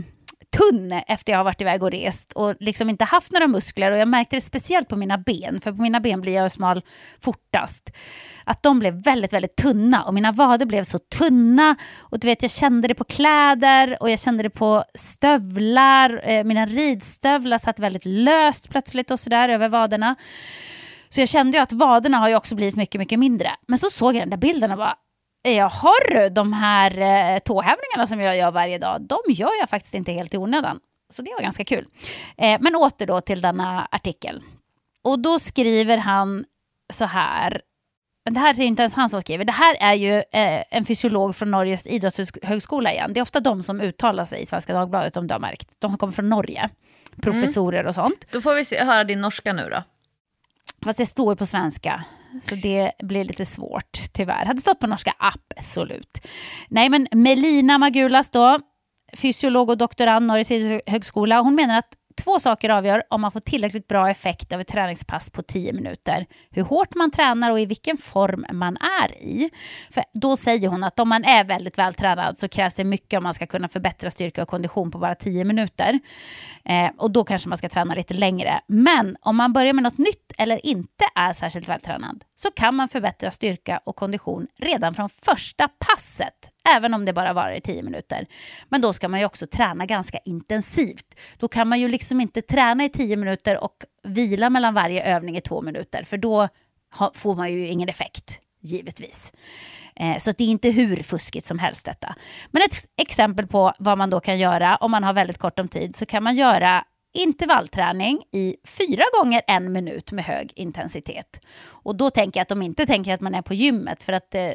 tunn 0.59 0.93
efter 1.07 1.33
jag 1.33 1.39
har 1.39 1.45
varit 1.45 1.61
iväg 1.61 1.83
och 1.83 1.91
rest 1.91 2.33
och 2.33 2.55
liksom 2.61 2.91
inte 2.91 3.05
haft 3.05 3.33
några 3.33 3.47
muskler 3.47 3.93
och 3.93 3.99
jag 3.99 4.09
märkte 4.09 4.37
det 4.37 4.41
speciellt 4.41 4.89
på 4.89 4.97
mina 4.97 5.19
ben, 5.19 5.61
för 5.61 5.73
på 5.73 5.83
mina 5.83 6.01
ben 6.01 6.21
blir 6.21 6.33
jag 6.33 6.53
smal 6.53 6.83
fortast. 7.21 7.97
Att 8.45 8.63
de 8.63 8.79
blev 8.79 9.03
väldigt, 9.03 9.33
väldigt 9.33 9.57
tunna 9.57 10.05
och 10.05 10.15
mina 10.15 10.33
vader 10.33 10.67
blev 10.67 10.85
så 10.85 10.99
tunna 10.99 11.77
och 11.99 12.19
du 12.19 12.27
vet 12.27 12.43
jag 12.43 12.51
kände 12.51 12.89
det 12.89 12.95
på 12.95 13.05
kläder 13.05 13.97
och 14.01 14.11
jag 14.11 14.21
kände 14.21 14.43
det 14.43 14.51
på 14.51 14.85
stövlar, 14.95 16.21
eh, 16.25 16.45
mina 16.45 16.67
ridstövlar 16.67 17.59
satt 17.59 17.79
väldigt 17.79 18.07
löst 18.07 18.71
plötsligt 18.71 19.11
och 19.11 19.21
sådär 19.21 19.49
över 19.49 19.69
vaderna. 19.69 20.17
Så 21.09 21.21
jag 21.21 21.29
kände 21.29 21.59
ju 21.59 21.63
att 21.63 21.73
vaderna 21.73 22.19
har 22.19 22.29
ju 22.29 22.35
också 22.35 22.55
blivit 22.55 22.77
mycket, 22.77 22.99
mycket 22.99 23.19
mindre. 23.19 23.51
Men 23.69 23.79
så 23.79 23.91
såg 23.91 24.15
jag 24.15 24.23
den 24.23 24.31
där 24.31 24.37
bilden 24.37 24.71
och 24.71 24.79
bara, 24.79 24.97
Jaha 25.43 25.93
du, 26.09 26.29
de 26.29 26.53
här 26.53 26.99
eh, 26.99 27.39
tåhävningarna 27.39 28.07
som 28.07 28.21
jag 28.21 28.37
gör 28.37 28.51
varje 28.51 28.79
dag, 28.79 29.01
de 29.01 29.19
gör 29.29 29.51
jag 29.61 29.71
faktiskt 29.71 29.95
inte 29.95 30.13
helt 30.13 30.35
i 30.35 30.37
onödan. 30.37 30.81
Så 31.11 31.23
det 31.23 31.31
var 31.31 31.43
ganska 31.43 31.65
kul. 31.65 31.87
Eh, 32.37 32.61
men 32.61 32.77
åter 32.77 33.07
då 33.07 33.21
till 33.21 33.41
denna 33.41 33.89
artikel. 33.91 34.43
Och 35.03 35.19
då 35.19 35.39
skriver 35.39 35.97
han 35.97 36.45
så 36.93 37.05
här. 37.05 37.63
Det 38.31 38.41
här 38.41 38.61
är 38.61 38.65
inte 38.65 38.83
ens 38.83 38.95
han 38.95 39.09
som 39.11 39.21
skriver. 39.21 39.45
Det 39.45 39.53
här 39.53 39.77
är 39.81 39.95
ju 39.95 40.17
eh, 40.17 40.65
en 40.71 40.85
fysiolog 40.85 41.37
från 41.37 41.51
Norges 41.51 41.87
idrottshögskola 41.87 42.93
igen. 42.93 43.13
Det 43.13 43.21
är 43.21 43.23
ofta 43.23 43.41
de 43.41 43.63
som 43.63 43.81
uttalar 43.81 44.25
sig 44.25 44.43
i 44.43 44.47
Svenska 44.47 44.73
Dagbladet 44.73 45.17
om 45.17 45.27
du 45.27 45.35
har 45.35 45.41
märkt. 45.41 45.69
De 45.79 45.91
som 45.91 45.99
kommer 45.99 46.13
från 46.13 46.29
Norge. 46.29 46.71
Professorer 47.23 47.87
och 47.87 47.95
sånt. 47.95 48.27
Då 48.33 48.41
får 48.41 48.55
vi 48.55 48.65
se, 48.65 48.85
höra 48.85 49.05
din 49.05 49.21
norska 49.21 49.53
nu 49.53 49.69
då. 49.71 49.83
Fast 50.85 50.99
det 50.99 51.07
står 51.07 51.33
ju 51.33 51.37
på 51.37 51.47
svenska, 51.47 52.05
så 52.43 52.55
det 52.55 52.93
blir 53.03 53.25
lite 53.25 53.45
svårt 53.45 54.13
tyvärr. 54.13 54.45
Hade 54.45 54.61
stått 54.61 54.79
på 54.79 54.87
norska, 54.87 55.15
absolut. 55.19 56.27
Nej, 56.69 56.89
men 56.89 57.09
Melina 57.13 57.79
Magulas 57.79 58.31
då, 58.31 58.59
fysiolog 59.17 59.71
och 59.71 59.79
doktorand, 59.79 60.27
Norges 60.27 60.51
idrottshögskola, 60.51 61.41
hon 61.41 61.55
menar 61.55 61.79
att 61.79 61.95
två 62.25 62.41
saker 62.41 62.71
avgör 62.71 63.03
om 63.11 63.21
man 63.21 63.33
får 63.33 63.41
tillräckligt 63.41 63.89
bra 63.89 64.11
effekt 64.11 64.53
av 64.53 64.61
ett 64.61 64.69
träningspass 64.69 65.31
på 65.31 65.43
10 65.43 65.73
minuter. 65.73 66.27
Hur 66.51 66.63
hårt 66.63 66.95
man 66.95 67.11
tränar 67.11 67.51
och 67.51 67.61
i 67.61 67.67
vilken 67.67 67.99
form 67.99 68.47
man 68.53 68.77
är 68.77 69.23
i. 69.23 69.51
För 69.91 70.05
då 70.13 70.37
säger 70.37 70.69
hon 70.69 70.85
att 70.85 70.99
om 70.99 71.09
man 71.09 71.25
är 71.25 71.45
väldigt 71.45 71.79
vältränad 71.79 72.39
så 72.39 72.49
krävs 72.49 72.75
det 72.75 72.85
mycket 72.85 73.17
om 73.17 73.23
man 73.23 73.35
ska 73.35 73.47
kunna 73.47 73.69
förbättra 73.69 74.11
styrka 74.11 74.43
och 74.43 74.49
kondition 74.49 74.91
på 74.91 74.99
bara 74.99 75.15
10 75.15 75.45
minuter. 75.45 76.01
Eh, 76.65 76.91
och 76.99 77.11
då 77.11 77.25
kanske 77.25 77.49
man 77.49 77.59
ska 77.59 77.69
träna 77.69 77.95
lite 77.95 78.15
längre. 78.15 78.61
Men 78.67 79.17
om 79.21 79.37
man 79.37 79.53
börjar 79.53 79.73
med 79.73 79.83
något 79.83 79.99
nytt 79.99 80.20
eller 80.41 80.67
inte 80.67 81.05
är 81.15 81.33
särskilt 81.33 81.69
vältränad 81.69 82.25
så 82.35 82.51
kan 82.51 82.75
man 82.75 82.89
förbättra 82.89 83.31
styrka 83.31 83.81
och 83.85 83.97
kondition 83.97 84.47
redan 84.59 84.95
från 84.95 85.09
första 85.09 85.69
passet. 85.69 86.35
Även 86.69 86.95
om 86.95 87.05
det 87.05 87.13
bara 87.13 87.33
varar 87.33 87.53
i 87.53 87.61
10 87.61 87.83
minuter. 87.83 88.27
Men 88.69 88.81
då 88.81 88.93
ska 88.93 89.09
man 89.09 89.21
ju 89.21 89.27
också 89.27 89.47
träna 89.47 89.87
ganska 89.87 90.19
intensivt. 90.25 91.15
Då 91.39 91.49
kan 91.49 91.69
man 91.69 91.81
ju 91.81 91.89
liksom 91.89 92.21
inte 92.21 92.43
träna 92.43 92.85
i 92.85 92.89
10 92.89 93.17
minuter 93.17 93.65
och 93.65 93.77
vila 94.03 94.51
mellan 94.51 94.75
varje 94.75 95.17
övning 95.17 95.37
i 95.37 95.41
två 95.41 95.63
minuter. 95.63 96.05
För 96.05 96.17
då 96.17 96.49
får 97.15 97.35
man 97.35 97.53
ju 97.53 97.67
ingen 97.67 97.89
effekt, 97.89 98.41
givetvis. 98.63 99.33
Eh, 99.97 100.19
så 100.19 100.33
det 100.33 100.45
är 100.45 100.49
inte 100.49 100.71
hur 100.71 100.97
fuskigt 100.97 101.47
som 101.47 101.59
helst 101.59 101.85
detta. 101.85 102.15
Men 102.51 102.63
ett 102.63 102.77
exempel 102.97 103.47
på 103.47 103.73
vad 103.79 103.99
man 103.99 104.11
då 104.11 104.21
kan 104.21 104.39
göra 104.39 104.77
om 104.77 104.91
man 104.91 105.05
har 105.05 105.13
väldigt 105.13 105.39
kort 105.39 105.59
om 105.59 105.69
tid 105.69 105.97
så 105.97 106.07
kan 106.07 106.23
man 106.23 106.35
göra 106.35 106.85
intervallträning 107.13 108.23
i 108.33 108.57
fyra 108.65 109.03
gånger 109.19 109.43
en 109.47 109.73
minut 109.73 110.13
med 110.13 110.25
hög 110.25 110.53
intensitet. 110.57 111.41
Och 111.65 111.97
då 111.97 112.11
tänker 112.11 112.41
jag 112.41 112.43
att 112.43 112.49
de 112.49 112.63
inte 112.63 112.87
tänker 112.87 113.15
att 113.15 113.21
man 113.21 113.35
är 113.35 113.43
på 113.43 113.55
gymmet 113.55 114.03
för 114.03 114.13
att 114.13 114.35
eh, 114.35 114.51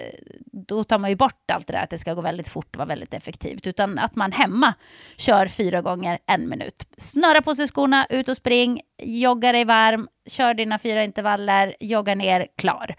då 0.51 0.83
tar 0.83 0.99
man 0.99 1.09
ju 1.09 1.15
bort 1.15 1.51
allt 1.51 1.67
det 1.67 1.73
där 1.73 1.83
att 1.83 1.89
det 1.89 1.97
ska 1.97 2.13
gå 2.13 2.21
väldigt 2.21 2.47
fort 2.47 2.75
och 2.75 2.77
vara 2.77 2.87
väldigt 2.87 3.13
effektivt. 3.13 3.67
Utan 3.67 3.99
att 3.99 4.15
man 4.15 4.31
hemma 4.31 4.73
kör 5.17 5.47
fyra 5.47 5.81
gånger 5.81 6.19
en 6.27 6.49
minut. 6.49 6.87
Snöra 6.97 7.41
på 7.41 7.55
sig 7.55 7.67
skorna, 7.67 8.05
ut 8.09 8.29
och 8.29 8.37
spring, 8.37 8.81
jogga 9.03 9.51
dig 9.51 9.65
varm, 9.65 10.07
kör 10.27 10.53
dina 10.53 10.79
fyra 10.79 11.03
intervaller, 11.03 11.75
jogga 11.79 12.15
ner, 12.15 12.47
klar. 12.57 12.95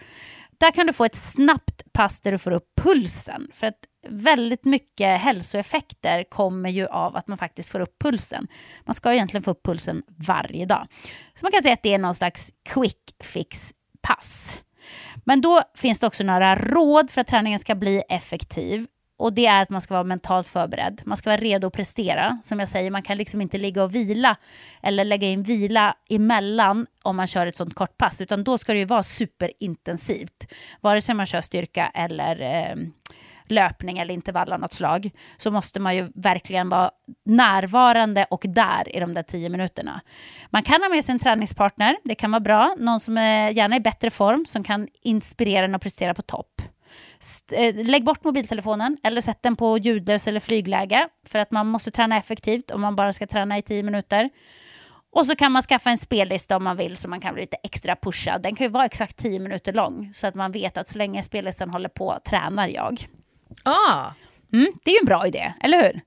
Där 0.58 0.70
kan 0.70 0.86
du 0.86 0.92
få 0.92 1.04
ett 1.04 1.14
snabbt 1.14 1.92
pass 1.92 2.20
där 2.20 2.32
du 2.32 2.38
får 2.38 2.50
upp 2.50 2.80
pulsen. 2.82 3.48
För 3.52 3.66
att 3.66 3.78
väldigt 4.08 4.64
mycket 4.64 5.20
hälsoeffekter 5.20 6.24
kommer 6.24 6.70
ju 6.70 6.86
av 6.86 7.16
att 7.16 7.26
man 7.28 7.38
faktiskt 7.38 7.72
får 7.72 7.80
upp 7.80 7.98
pulsen. 7.98 8.46
Man 8.84 8.94
ska 8.94 9.12
egentligen 9.12 9.42
få 9.42 9.50
upp 9.50 9.62
pulsen 9.62 10.02
varje 10.18 10.66
dag. 10.66 10.86
Så 11.34 11.44
man 11.44 11.52
kan 11.52 11.62
säga 11.62 11.72
att 11.72 11.82
det 11.82 11.94
är 11.94 11.98
någon 11.98 12.14
slags 12.14 12.50
quick 12.68 13.14
fix-pass. 13.24 14.60
Men 15.24 15.40
då 15.40 15.62
finns 15.74 16.00
det 16.00 16.06
också 16.06 16.24
några 16.24 16.56
råd 16.56 17.10
för 17.10 17.20
att 17.20 17.26
träningen 17.26 17.58
ska 17.58 17.74
bli 17.74 18.02
effektiv. 18.08 18.86
Och 19.18 19.32
det 19.32 19.46
är 19.46 19.62
att 19.62 19.70
man 19.70 19.80
ska 19.80 19.94
vara 19.94 20.04
mentalt 20.04 20.48
förberedd. 20.48 21.02
Man 21.04 21.16
ska 21.16 21.30
vara 21.30 21.40
redo 21.40 21.66
att 21.66 21.72
prestera. 21.72 22.38
Som 22.42 22.60
jag 22.60 22.68
säger, 22.68 22.90
man 22.90 23.02
kan 23.02 23.18
liksom 23.18 23.40
inte 23.40 23.58
ligga 23.58 23.84
och 23.84 23.94
vila 23.94 24.36
eller 24.82 25.04
lägga 25.04 25.28
in 25.28 25.42
vila 25.42 25.94
emellan 26.10 26.86
om 27.02 27.16
man 27.16 27.26
kör 27.26 27.46
ett 27.46 27.56
sånt 27.56 27.74
kort 27.74 27.96
pass. 27.96 28.20
Utan 28.20 28.44
då 28.44 28.58
ska 28.58 28.72
det 28.72 28.78
ju 28.78 28.84
vara 28.84 29.02
superintensivt. 29.02 30.52
Vare 30.80 31.00
sig 31.00 31.14
man 31.14 31.26
kör 31.26 31.40
styrka 31.40 31.90
eller 31.94 32.40
eh, 32.40 32.76
löpning 33.50 33.98
eller 33.98 34.14
intervall 34.14 34.52
av 34.52 34.60
något 34.60 34.72
slag. 34.72 35.10
Så 35.36 35.50
måste 35.50 35.80
man 35.80 35.96
ju 35.96 36.08
verkligen 36.14 36.68
vara 36.68 36.90
närvarande 37.24 38.26
och 38.30 38.44
där 38.48 38.96
i 38.96 39.00
de 39.00 39.14
där 39.14 39.22
tio 39.22 39.48
minuterna. 39.48 40.00
Man 40.50 40.62
kan 40.62 40.82
ha 40.82 40.88
med 40.88 41.04
sig 41.04 41.12
en 41.12 41.18
träningspartner. 41.18 41.96
Det 42.04 42.14
kan 42.14 42.30
vara 42.30 42.40
bra. 42.40 42.76
Någon 42.78 43.00
som 43.00 43.18
är 43.18 43.50
gärna 43.50 43.76
i 43.76 43.80
bättre 43.80 44.10
form 44.10 44.46
som 44.46 44.64
kan 44.64 44.88
inspirera 45.02 45.64
en 45.64 45.74
att 45.74 45.82
prestera 45.82 46.14
på 46.14 46.22
topp. 46.22 46.62
Eh, 47.52 47.74
lägg 47.74 48.04
bort 48.04 48.24
mobiltelefonen 48.24 48.96
eller 49.02 49.20
sätt 49.20 49.42
den 49.42 49.56
på 49.56 49.78
ljudlös 49.78 50.28
eller 50.28 50.40
flygläge 50.40 51.08
för 51.26 51.38
att 51.38 51.50
man 51.50 51.66
måste 51.66 51.90
träna 51.90 52.16
effektivt 52.16 52.70
om 52.70 52.80
man 52.80 52.96
bara 52.96 53.12
ska 53.12 53.26
träna 53.26 53.58
i 53.58 53.62
tio 53.62 53.82
minuter. 53.82 54.30
Och 55.16 55.26
så 55.26 55.36
kan 55.36 55.52
man 55.52 55.62
skaffa 55.62 55.90
en 55.90 55.98
spellista 55.98 56.56
om 56.56 56.64
man 56.64 56.76
vill 56.76 56.96
så 56.96 57.08
man 57.08 57.20
kan 57.20 57.34
bli 57.34 57.42
lite 57.42 57.56
extra 57.62 57.96
pushad. 57.96 58.42
Den 58.42 58.56
kan 58.56 58.66
ju 58.66 58.70
vara 58.70 58.84
exakt 58.84 59.16
10 59.16 59.38
minuter 59.38 59.72
lång 59.72 60.10
så 60.14 60.26
att 60.26 60.34
man 60.34 60.52
vet 60.52 60.76
att 60.76 60.88
så 60.88 60.98
länge 60.98 61.22
spellistan 61.22 61.70
håller 61.70 61.88
på 61.88 62.18
tränar 62.24 62.68
jag. 62.68 63.06
Ah, 63.62 64.10
Mm, 64.52 64.72
det 64.84 64.90
är 64.90 64.94
ju 64.94 64.98
en 64.98 65.06
bra 65.06 65.26
idé, 65.26 65.52
eller 65.60 65.82
hur? 65.82 66.00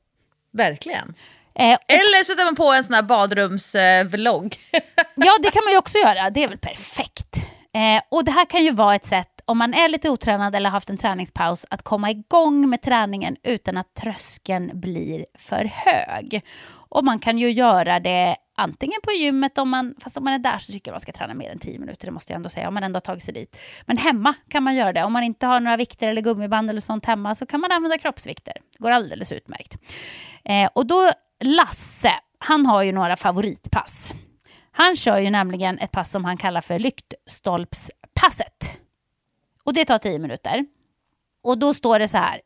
verkligen. 0.52 1.14
Eh, 1.56 1.74
och, 1.74 1.80
Eller 1.88 2.24
sätter 2.24 2.46
man 2.46 2.56
på 2.56 2.72
en 2.74 2.84
sån 2.84 2.94
här 2.94 3.02
badrumsvlogg. 3.04 4.56
ja, 5.16 5.32
det 5.44 5.52
kan 5.52 5.64
man 5.64 5.72
ju 5.72 5.78
också 5.78 5.98
göra. 5.98 6.30
Det 6.30 6.44
är 6.44 6.48
väl 6.48 6.58
perfekt. 6.58 7.36
Eh, 7.74 8.02
och 8.12 8.26
det 8.26 8.32
här 8.32 8.46
kan 8.46 8.64
ju 8.64 8.72
vara 8.72 8.96
ett 8.96 9.06
sätt, 9.06 9.42
om 9.46 9.58
man 9.58 9.74
är 9.74 9.90
lite 9.90 10.10
otränad 10.10 10.56
eller 10.56 10.70
haft 10.70 10.90
en 10.90 10.98
träningspaus, 10.98 11.66
att 11.70 11.84
komma 11.84 12.12
igång 12.12 12.70
med 12.70 12.82
träningen 12.82 13.36
utan 13.44 13.78
att 13.78 13.94
tröskeln 13.94 14.72
blir 14.74 15.26
för 15.38 15.66
hög. 15.66 16.42
Och 16.90 17.04
man 17.04 17.20
kan 17.20 17.38
ju 17.38 17.52
göra 17.52 18.00
det 18.00 18.36
antingen 18.60 19.02
på 19.04 19.12
gymmet, 19.12 19.58
om 19.58 19.70
man, 19.70 19.96
fast 20.00 20.18
om 20.18 20.24
man 20.24 20.34
är 20.34 20.40
där 20.40 20.58
så 20.58 20.72
tycker 20.72 20.92
jag 20.92 20.94
man 20.94 21.00
ska 21.00 21.12
träna 21.12 21.34
mer 21.34 21.52
än 21.52 21.60
10 21.60 21.80
minuter, 21.80 22.06
det 22.06 22.12
måste 22.12 22.34
jag 22.34 22.36
ändå 22.36 22.50
säga, 22.50 22.68
om 22.68 22.74
man 22.74 22.84
ändå 22.84 22.96
har 22.96 23.02
tagit 23.02 23.24
sig 23.24 23.34
dit. 23.34 23.60
Men 23.86 23.98
hemma 23.98 24.34
kan 24.50 24.64
man 24.64 24.76
göra 24.76 24.94
det. 24.94 25.04
Om 25.04 25.14
man 25.14 25.24
inte 25.24 25.46
har 25.46 25.60
några 25.60 25.78
vikter 25.78 26.08
eller 26.08 26.22
gummiband 26.22 26.70
eller 26.70 26.82
sånt 26.82 27.06
hemma 27.06 27.36
så 27.36 27.46
kan 27.46 27.62
man 27.62 27.72
använda 27.72 27.98
kroppsvikter. 27.98 28.54
Det 28.54 28.84
går 28.84 28.92
alldeles 28.92 29.32
utmärkt. 29.32 29.78
Eh, 30.46 30.70
och 30.76 30.86
då, 30.86 31.12
Lasse, 31.44 32.12
han 32.40 32.66
har 32.66 32.84
ju 32.84 32.92
några 32.92 33.16
favoritpass. 33.16 34.14
Han 34.72 34.96
kör 34.96 35.20
ju 35.20 35.30
nämligen 35.30 35.80
ett 35.80 35.92
pass 35.92 36.12
som 36.12 36.26
han 36.26 36.38
kallar 36.38 36.62
för 36.62 36.80
lyktstolpspasset. 36.80 38.80
Och 39.64 39.74
det 39.74 39.86
tar 39.86 39.98
10 39.98 40.20
minuter. 40.20 40.66
Och 41.44 41.58
då 41.58 41.74
står 41.74 42.00
det 42.00 42.08
så 42.08 42.18
här. 42.18 42.42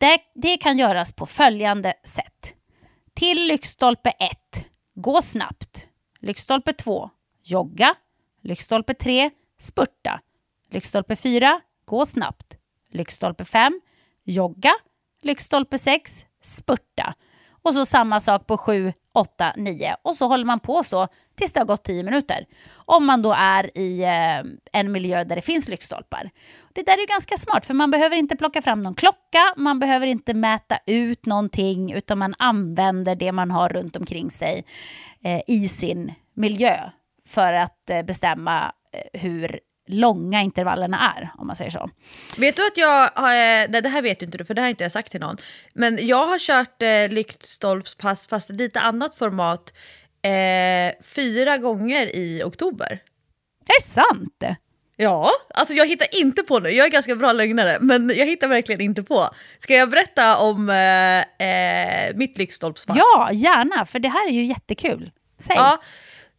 Det, 0.00 0.18
det 0.34 0.56
kan 0.56 0.78
göras 0.78 1.12
på 1.12 1.26
följande 1.26 1.94
sätt. 2.04 2.54
Till 3.14 3.46
lyktstolpe 3.46 4.10
1, 4.10 4.66
gå 5.02 5.22
snabbt. 5.22 5.88
Lyktstolpe 6.20 6.72
2, 6.72 7.10
jogga. 7.42 7.94
Lyktstolpe 8.42 8.94
3, 8.94 9.30
spurta. 9.58 10.20
Lyktstolpe 10.70 11.16
4, 11.16 11.60
gå 11.84 12.06
snabbt. 12.06 12.56
Lyktstolpe 12.90 13.44
5, 13.44 13.80
jogga. 14.24 14.72
Lyktstolpe 15.22 15.78
6, 15.78 16.26
spurta. 16.42 17.14
Och 17.62 17.74
så 17.74 17.86
samma 17.86 18.20
sak 18.20 18.46
på 18.46 18.58
7, 18.58 18.92
8, 19.14 19.52
9. 19.56 19.96
Och 20.02 20.16
så 20.16 20.26
håller 20.26 20.44
man 20.44 20.60
på 20.60 20.82
så 20.82 21.08
tills 21.34 21.52
det 21.52 21.60
har 21.60 21.64
gått 21.64 21.84
10 21.84 22.02
minuter. 22.02 22.46
Om 22.74 23.06
man 23.06 23.22
då 23.22 23.32
är 23.32 23.78
i 23.78 24.02
eh, 24.02 24.80
en 24.80 24.92
miljö 24.92 25.24
där 25.24 25.36
det 25.36 25.42
finns 25.42 25.68
lyktstolpar. 25.68 26.30
Det 26.72 26.82
där 26.82 26.92
är 26.92 27.00
ju 27.00 27.06
ganska 27.06 27.36
smart 27.36 27.66
för 27.66 27.74
man 27.74 27.90
behöver 27.90 28.16
inte 28.16 28.36
plocka 28.36 28.62
fram 28.62 28.82
någon 28.82 28.94
klocka, 28.94 29.54
man 29.56 29.78
behöver 29.78 30.06
inte 30.06 30.34
mäta 30.34 30.78
ut 30.86 31.26
någonting 31.26 31.92
utan 31.92 32.18
man 32.18 32.34
använder 32.38 33.14
det 33.14 33.32
man 33.32 33.50
har 33.50 33.68
runt 33.68 33.96
omkring 33.96 34.30
sig 34.30 34.64
eh, 35.24 35.40
i 35.46 35.68
sin 35.68 36.14
miljö 36.34 36.90
för 37.28 37.52
att 37.52 37.90
eh, 37.90 38.02
bestämma 38.02 38.72
eh, 38.92 39.20
hur 39.20 39.60
långa 39.88 40.42
intervallerna 40.42 41.14
är, 41.16 41.30
om 41.38 41.46
man 41.46 41.56
säger 41.56 41.70
så. 41.70 41.90
Vet 42.36 42.56
du 42.56 42.66
att 42.66 42.76
jag 42.76 43.10
har, 43.14 43.30
eh, 43.30 43.68
nej 43.68 43.82
det 43.82 43.88
här 43.88 44.02
vet 44.02 44.22
ju 44.22 44.26
inte 44.26 44.38
du 44.38 44.44
för 44.44 44.54
det 44.54 44.60
här 44.60 44.66
har 44.66 44.70
inte 44.70 44.84
jag 44.84 44.92
sagt 44.92 45.10
till 45.10 45.20
någon. 45.20 45.36
Men 45.74 46.06
jag 46.06 46.26
har 46.26 46.38
kört 46.38 46.82
eh, 46.82 47.08
lyktstolpspass 47.08 48.28
fast 48.28 48.50
i 48.50 48.52
lite 48.52 48.80
annat 48.80 49.14
format 49.14 49.74
eh, 50.22 51.04
fyra 51.04 51.58
gånger 51.58 52.16
i 52.16 52.42
oktober. 52.44 53.02
Är 53.68 53.80
det 53.80 53.84
sant? 53.84 54.44
Ja, 54.96 55.30
alltså 55.54 55.74
jag 55.74 55.86
hittar 55.86 56.14
inte 56.14 56.42
på 56.42 56.58
nu. 56.58 56.70
Jag 56.70 56.86
är 56.86 56.90
ganska 56.90 57.16
bra 57.16 57.32
lögnare, 57.32 57.78
men 57.80 58.12
jag 58.16 58.26
hittar 58.26 58.48
verkligen 58.48 58.80
inte 58.80 59.02
på. 59.02 59.28
Ska 59.60 59.74
jag 59.74 59.90
berätta 59.90 60.38
om 60.38 60.70
eh, 60.70 61.46
eh, 61.48 62.16
mitt 62.16 62.38
lyktstolpspass? 62.38 62.96
Ja, 62.96 63.30
gärna, 63.32 63.84
för 63.84 63.98
det 63.98 64.08
här 64.08 64.28
är 64.28 64.32
ju 64.32 64.44
jättekul. 64.44 65.10
Säg. 65.38 65.56
Ja, 65.56 65.78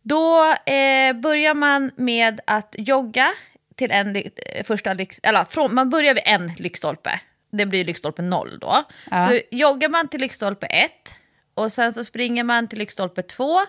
då 0.04 0.56
eh, 0.66 1.14
börjar 1.14 1.54
man 1.54 1.92
med 1.96 2.42
att 2.48 2.76
jogga 2.78 3.32
till 3.76 3.92
en 3.92 4.16
eh, 4.16 4.64
första 4.64 4.94
lyx, 4.94 5.20
eller 5.24 5.46
från, 5.46 5.76
man 5.76 5.90
börjar 5.90 6.14
vid 6.14 6.24
en 6.26 6.52
lyktstolpe. 6.58 7.20
Det 7.52 7.66
blir 7.66 7.86
lyktstolpe 7.86 8.22
noll 8.22 8.60
då. 8.60 8.84
Ja. 9.12 9.28
Så 9.30 9.40
joggar 9.52 9.90
man 9.90 10.08
till 10.08 10.22
lyktstolpe 10.22 10.66
ett 10.66 11.20
och 11.54 11.72
sen 11.72 11.94
så 11.94 12.04
springer 12.04 12.44
man 12.44 12.68
till 12.68 12.80
lyktstolpe 12.80 13.22
två 13.22 13.60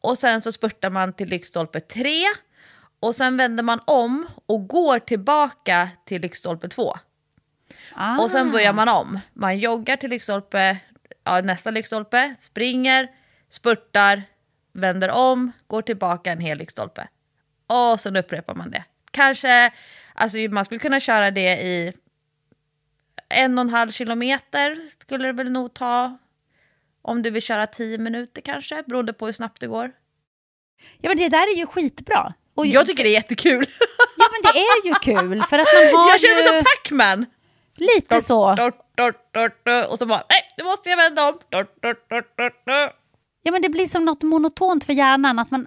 och 0.00 0.18
sen 0.18 0.42
så 0.42 0.52
spurtar 0.52 0.90
man 0.90 1.12
till 1.12 1.28
lyktstolpe 1.28 1.80
tre 1.80 2.24
och 3.00 3.14
sen 3.14 3.36
vänder 3.36 3.62
man 3.62 3.80
om 3.84 4.26
och 4.46 4.68
går 4.68 4.98
tillbaka 4.98 5.88
till 6.04 6.22
lyktstolpe 6.22 6.68
två. 6.68 6.94
Ah. 7.92 8.18
Och 8.18 8.30
sen 8.30 8.52
börjar 8.52 8.72
man 8.72 8.88
om. 8.88 9.20
Man 9.32 9.58
joggar 9.58 9.96
till 9.96 10.10
lyktstolpe, 10.10 10.78
ja, 11.24 11.40
nästa 11.40 11.70
lyktstolpe, 11.70 12.34
springer, 12.40 13.08
spurtar, 13.50 14.22
vänder 14.74 15.10
om, 15.10 15.52
går 15.66 15.82
tillbaka 15.82 16.32
en 16.32 16.40
hel 16.40 16.58
lyktstolpe. 16.58 17.08
Och 17.66 18.00
sen 18.00 18.16
upprepar 18.16 18.54
man 18.54 18.70
det. 18.70 18.84
Kanske, 19.10 19.72
alltså 20.14 20.38
man 20.38 20.64
skulle 20.64 20.80
kunna 20.80 21.00
köra 21.00 21.30
det 21.30 21.62
i 21.62 21.92
en 23.28 23.58
och 23.58 23.62
en 23.62 23.70
halv 23.70 23.90
kilometer 23.90 24.88
skulle 25.00 25.26
det 25.26 25.32
väl 25.32 25.50
nog 25.50 25.74
ta. 25.74 26.18
Om 27.02 27.22
du 27.22 27.30
vill 27.30 27.42
köra 27.42 27.66
tio 27.66 27.98
minuter 27.98 28.40
kanske, 28.42 28.82
beroende 28.86 29.12
på 29.12 29.26
hur 29.26 29.32
snabbt 29.32 29.60
det 29.60 29.66
går. 29.66 29.92
Ja, 31.00 31.10
men 31.10 31.16
det 31.16 31.28
där 31.28 31.52
är 31.54 31.56
ju 31.56 31.66
skitbra. 31.66 32.34
Och, 32.54 32.66
Jag 32.66 32.86
tycker 32.86 33.04
det 33.04 33.10
är 33.10 33.14
jättekul. 33.14 33.66
Ja, 34.16 34.24
men 34.32 34.52
det 34.52 34.58
är 34.58 34.86
ju 34.86 34.94
kul, 34.94 35.42
för 35.42 35.58
att 35.58 35.66
man 35.74 36.00
har 36.00 36.10
Jag 36.10 36.20
känner 36.20 36.34
mig 36.34 36.44
ju... 36.44 36.48
som 36.48 36.64
Pac-Man. 36.64 37.26
Lite 37.76 38.20
så. 38.20 38.52
Och 39.88 39.98
så 39.98 40.06
bara, 40.06 40.24
nej, 40.28 40.54
nu 40.56 40.64
måste 40.64 40.90
jag 40.90 40.96
vända 40.96 41.28
om. 41.28 41.38
Ja, 43.46 43.52
men 43.52 43.62
det 43.62 43.68
blir 43.68 43.86
som 43.86 44.04
något 44.04 44.22
monotont 44.22 44.84
för 44.84 44.92
hjärnan. 44.92 45.38
Att 45.38 45.50
man 45.50 45.66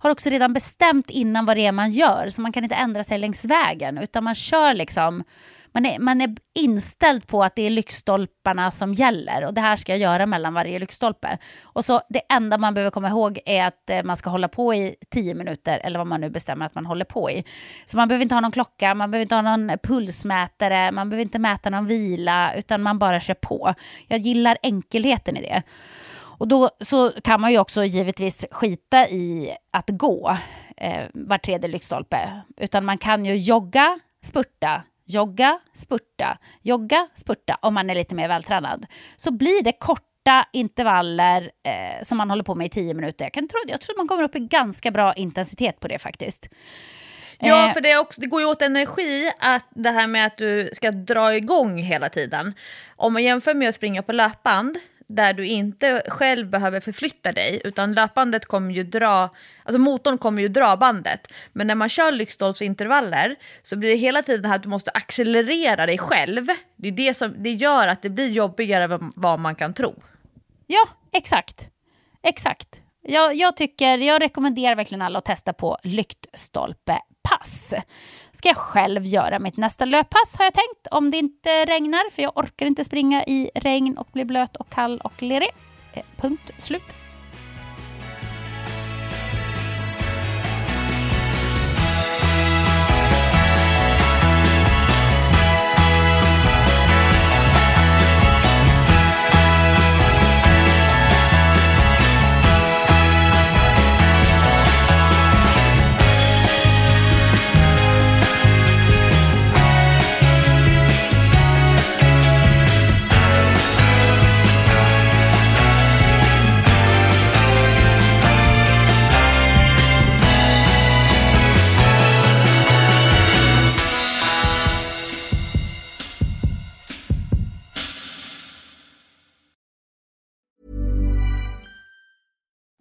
har 0.00 0.10
också 0.10 0.30
redan 0.30 0.52
bestämt 0.52 1.10
innan 1.10 1.46
vad 1.46 1.56
det 1.56 1.66
är 1.66 1.72
man 1.72 1.90
gör. 1.90 2.28
Så 2.30 2.42
man 2.42 2.52
kan 2.52 2.64
inte 2.64 2.76
ändra 2.76 3.04
sig 3.04 3.18
längs 3.18 3.44
vägen. 3.44 3.98
Utan 3.98 4.24
man 4.24 4.34
kör 4.34 4.74
liksom... 4.74 5.24
Man 5.72 5.86
är, 5.86 5.98
man 5.98 6.20
är 6.20 6.36
inställd 6.54 7.26
på 7.26 7.44
att 7.44 7.56
det 7.56 7.62
är 7.62 7.70
lyktstolparna 7.70 8.70
som 8.70 8.92
gäller. 8.92 9.44
Och 9.44 9.54
det 9.54 9.60
här 9.60 9.76
ska 9.76 9.92
jag 9.92 9.98
göra 9.98 10.26
mellan 10.26 10.54
varje 10.54 10.78
lyktstolpe. 10.78 11.38
Och 11.64 11.84
så 11.84 12.00
det 12.08 12.20
enda 12.28 12.58
man 12.58 12.74
behöver 12.74 12.90
komma 12.90 13.08
ihåg 13.08 13.38
är 13.46 13.66
att 13.66 13.90
eh, 13.90 14.02
man 14.02 14.16
ska 14.16 14.30
hålla 14.30 14.48
på 14.48 14.74
i 14.74 14.94
tio 15.10 15.34
minuter. 15.34 15.80
Eller 15.84 15.98
vad 15.98 16.06
man 16.06 16.20
nu 16.20 16.30
bestämmer 16.30 16.66
att 16.66 16.74
man 16.74 16.86
håller 16.86 17.04
på 17.04 17.30
i. 17.30 17.44
Så 17.84 17.96
man 17.96 18.08
behöver 18.08 18.22
inte 18.22 18.34
ha 18.34 18.40
någon 18.40 18.52
klocka, 18.52 18.94
man 18.94 19.10
behöver 19.10 19.22
inte 19.22 19.34
ha 19.34 19.42
någon 19.42 19.78
pulsmätare. 19.82 20.92
Man 20.92 21.10
behöver 21.10 21.22
inte 21.22 21.38
mäta 21.38 21.70
någon 21.70 21.86
vila. 21.86 22.54
Utan 22.54 22.82
man 22.82 22.98
bara 22.98 23.20
kör 23.20 23.34
på. 23.34 23.74
Jag 24.06 24.18
gillar 24.18 24.58
enkelheten 24.62 25.36
i 25.36 25.40
det. 25.40 25.62
Och 26.38 26.48
då 26.48 26.70
så 26.80 27.12
kan 27.24 27.40
man 27.40 27.52
ju 27.52 27.58
också 27.58 27.84
givetvis 27.84 28.46
skita 28.50 29.08
i 29.08 29.56
att 29.70 29.90
gå 29.90 30.36
eh, 30.76 31.04
var 31.12 31.38
tredje 31.38 31.68
lyktstolpe. 31.68 32.42
Utan 32.56 32.84
man 32.84 32.98
kan 32.98 33.24
ju 33.24 33.36
jogga, 33.36 33.98
spurta, 34.24 34.82
jogga, 35.06 35.58
spurta, 35.74 36.38
jogga, 36.62 37.08
spurta 37.14 37.58
om 37.62 37.74
man 37.74 37.90
är 37.90 37.94
lite 37.94 38.14
mer 38.14 38.28
vältränad. 38.28 38.86
Så 39.16 39.30
blir 39.30 39.62
det 39.62 39.72
korta 39.72 40.46
intervaller 40.52 41.50
eh, 41.62 42.02
som 42.02 42.18
man 42.18 42.30
håller 42.30 42.44
på 42.44 42.54
med 42.54 42.66
i 42.66 42.70
tio 42.70 42.94
minuter. 42.94 43.24
Jag, 43.24 43.32
kan 43.32 43.48
tro, 43.48 43.58
jag 43.66 43.80
tror 43.80 43.96
man 43.96 44.08
kommer 44.08 44.22
upp 44.22 44.36
i 44.36 44.38
ganska 44.38 44.90
bra 44.90 45.14
intensitet 45.14 45.80
på 45.80 45.88
det 45.88 45.98
faktiskt. 45.98 46.48
Ja, 47.38 47.66
Eh, 47.66 47.72
för 47.72 47.80
det, 47.80 47.98
också, 47.98 48.20
det 48.20 48.26
går 48.26 48.40
ju 48.40 48.46
åt 48.46 48.62
energi 48.62 49.32
att 49.38 49.66
det 49.70 49.90
här 49.90 50.06
med 50.06 50.26
att 50.26 50.36
du 50.36 50.70
ska 50.72 50.90
dra 50.90 51.36
igång 51.36 51.78
hela 51.78 52.08
tiden. 52.08 52.54
Om 52.96 53.12
man 53.12 53.22
jämför 53.22 53.54
med 53.54 53.68
att 53.68 53.74
springa 53.74 54.02
på 54.02 54.12
löpband, 54.12 54.78
där 55.08 55.32
du 55.32 55.46
inte 55.46 56.02
själv 56.08 56.50
behöver 56.50 56.80
förflytta 56.80 57.32
dig, 57.32 57.60
utan 57.64 57.92
löpbandet 57.92 58.46
kommer 58.46 58.74
ju 58.74 58.82
dra, 58.82 59.30
alltså 59.64 59.78
motorn 59.78 60.18
kommer 60.18 60.42
ju 60.42 60.48
dra 60.48 60.76
bandet. 60.76 61.32
Men 61.52 61.66
när 61.66 61.74
man 61.74 61.88
kör 61.88 62.12
lyktstolpsintervaller 62.12 63.36
så 63.62 63.76
blir 63.76 63.88
det 63.88 63.96
hela 63.96 64.22
tiden 64.22 64.44
här 64.44 64.56
att 64.56 64.62
du 64.62 64.68
måste 64.68 64.90
accelerera 64.90 65.86
dig 65.86 65.98
själv. 65.98 66.46
Det 66.76 66.88
är 66.88 66.92
det 66.92 67.14
som 67.14 67.34
det 67.42 67.52
gör 67.52 67.88
att 67.88 68.02
det 68.02 68.10
blir 68.10 68.28
jobbigare 68.28 68.94
än 68.94 69.12
vad 69.16 69.40
man 69.40 69.54
kan 69.54 69.74
tro. 69.74 70.02
Ja, 70.66 70.88
exakt. 71.12 71.68
Exakt. 72.22 72.82
Jag, 73.02 73.34
jag, 73.34 73.56
tycker, 73.56 73.98
jag 73.98 74.22
rekommenderar 74.22 74.76
verkligen 74.76 75.02
alla 75.02 75.18
att 75.18 75.24
testa 75.24 75.52
på 75.52 75.78
lyktstolpe 75.82 76.98
lyktstolpepass. 77.26 77.74
Ska 78.32 78.48
jag 78.48 78.56
själv 78.56 79.04
göra 79.04 79.38
mitt 79.38 79.56
nästa 79.56 79.84
löppass 79.84 80.36
har 80.38 80.44
jag 80.44 80.54
tänkt, 80.54 80.86
om 80.90 81.10
det 81.10 81.16
inte 81.16 81.64
regnar, 81.64 82.10
för 82.10 82.22
jag 82.22 82.36
orkar 82.38 82.66
inte 82.66 82.84
springa 82.84 83.24
i 83.24 83.50
regn 83.54 83.98
och 83.98 84.08
bli 84.12 84.24
blöt 84.24 84.56
och 84.56 84.70
kall 84.70 85.00
och 85.00 85.22
lerig. 85.22 85.50
Eh, 85.92 86.02
punkt 86.16 86.50
slut. 86.58 87.05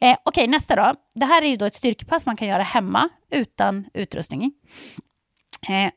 Eh, 0.00 0.16
Okej, 0.24 0.46
nästa 0.46 0.76
då. 0.76 0.94
Det 1.14 1.26
här 1.26 1.42
är 1.42 1.46
ju 1.46 1.56
då 1.56 1.64
ett 1.64 1.74
styrkepass 1.74 2.26
man 2.26 2.36
kan 2.36 2.48
göra 2.48 2.62
hemma 2.62 3.08
utan 3.30 3.86
utrustning. 3.94 4.52
Eh, 5.68 5.92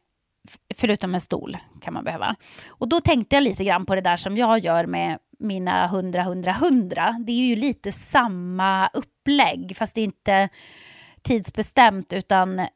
förutom 0.76 1.14
en 1.14 1.22
stol 1.22 1.58
kan 1.82 1.94
man 1.94 2.04
behöva. 2.04 2.36
Och 2.68 2.90
då 2.90 3.02
tänkte 3.02 3.36
jag 3.36 3.44
lite 3.44 3.64
grann 3.64 3.86
på 3.86 3.96
det 3.96 4.02
där 4.02 4.18
som 4.18 4.38
jag 4.38 4.60
gör 4.60 4.86
med 4.86 5.18
mina 5.40 5.86
100, 5.86 6.22
100, 6.22 6.52
100. 6.52 7.16
Det 7.26 7.32
är 7.32 7.46
ju 7.46 7.56
lite 7.56 7.92
samma 7.92 8.88
upplägg 8.88 9.78
fast 9.78 9.96
det 9.96 10.02
är 10.02 10.06
inte 10.06 10.50
tidsbestämt 11.22 12.14
utan 12.14 12.68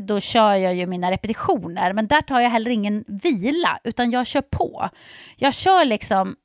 då 0.00 0.20
kör 0.20 0.54
jag 0.54 0.74
ju 0.74 0.86
mina 0.86 1.10
repetitioner. 1.10 1.92
Men 1.92 2.06
där 2.06 2.22
tar 2.22 2.40
jag 2.40 2.50
heller 2.50 2.70
ingen 2.70 3.04
vila 3.08 3.78
utan 3.84 4.10
jag 4.10 4.26
kör 4.26 4.42
på. 4.42 4.88
Jag 5.36 5.54
kör 5.54 5.84
liksom 5.84 6.36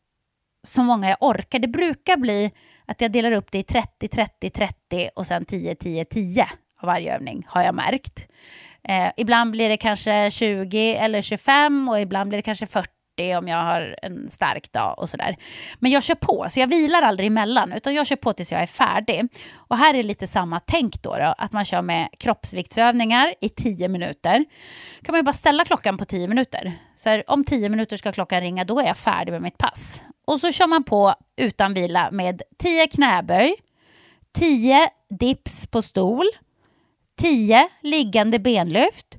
så 0.67 0.83
många 0.83 1.09
jag 1.09 1.17
orkar. 1.21 1.59
Det 1.59 1.67
brukar 1.67 2.17
bli 2.17 2.51
att 2.85 3.01
jag 3.01 3.11
delar 3.11 3.31
upp 3.31 3.51
det 3.51 3.57
i 3.57 3.63
30, 3.63 4.07
30, 4.07 4.49
30 4.49 5.09
och 5.15 5.27
sen 5.27 5.45
10, 5.45 5.75
10, 5.75 6.05
10 6.05 6.47
av 6.81 6.87
varje 6.87 7.15
övning 7.15 7.45
har 7.47 7.63
jag 7.63 7.75
märkt. 7.75 8.27
Eh, 8.83 9.11
ibland 9.17 9.51
blir 9.51 9.69
det 9.69 9.77
kanske 9.77 10.31
20 10.31 10.95
eller 10.95 11.21
25 11.21 11.89
och 11.89 11.99
ibland 11.99 12.29
blir 12.29 12.37
det 12.37 12.43
kanske 12.43 12.67
40 12.67 12.89
om 13.37 13.47
jag 13.47 13.57
har 13.57 13.95
en 14.01 14.29
stark 14.29 14.71
dag 14.71 14.99
och 14.99 15.09
sådär. 15.09 15.37
Men 15.79 15.91
jag 15.91 16.03
kör 16.03 16.15
på, 16.15 16.45
så 16.49 16.59
jag 16.59 16.67
vilar 16.67 17.01
aldrig 17.01 17.27
emellan 17.27 17.71
utan 17.71 17.93
jag 17.93 18.07
kör 18.07 18.15
på 18.15 18.33
tills 18.33 18.51
jag 18.51 18.61
är 18.61 18.65
färdig. 18.65 19.27
Och 19.55 19.77
här 19.77 19.93
är 19.93 20.03
lite 20.03 20.27
samma 20.27 20.59
tänk 20.59 21.01
då, 21.01 21.17
då 21.17 21.35
att 21.37 21.51
man 21.51 21.65
kör 21.65 21.81
med 21.81 22.07
kroppsviktsövningar 22.19 23.33
i 23.41 23.49
10 23.49 23.87
minuter. 23.87 24.45
kan 25.01 25.13
man 25.13 25.19
ju 25.19 25.23
bara 25.23 25.33
ställa 25.33 25.65
klockan 25.65 25.97
på 25.97 26.05
10 26.05 26.27
minuter. 26.27 26.73
Så 26.95 27.09
här, 27.09 27.23
om 27.27 27.43
10 27.43 27.69
minuter 27.69 27.97
ska 27.97 28.11
klockan 28.11 28.41
ringa, 28.41 28.63
då 28.63 28.79
är 28.79 28.85
jag 28.85 28.97
färdig 28.97 29.31
med 29.31 29.41
mitt 29.41 29.57
pass. 29.57 30.03
Och 30.27 30.39
så 30.39 30.51
kör 30.51 30.67
man 30.67 30.83
på 30.83 31.15
utan 31.35 31.73
vila 31.73 32.11
med 32.11 32.41
10 32.57 32.87
knäböj, 32.87 33.55
10 34.33 34.89
dips 35.19 35.67
på 35.67 35.81
stol, 35.81 36.25
10 37.17 37.69
liggande 37.81 38.39
benlyft, 38.39 39.17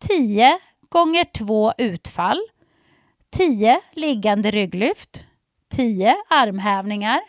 10 0.00 0.58
gånger 0.88 1.24
2 1.24 1.72
utfall, 1.78 2.40
10 3.30 3.80
liggande 3.92 4.50
rygglyft, 4.50 5.24
10 5.74 6.16
armhävningar 6.28 7.20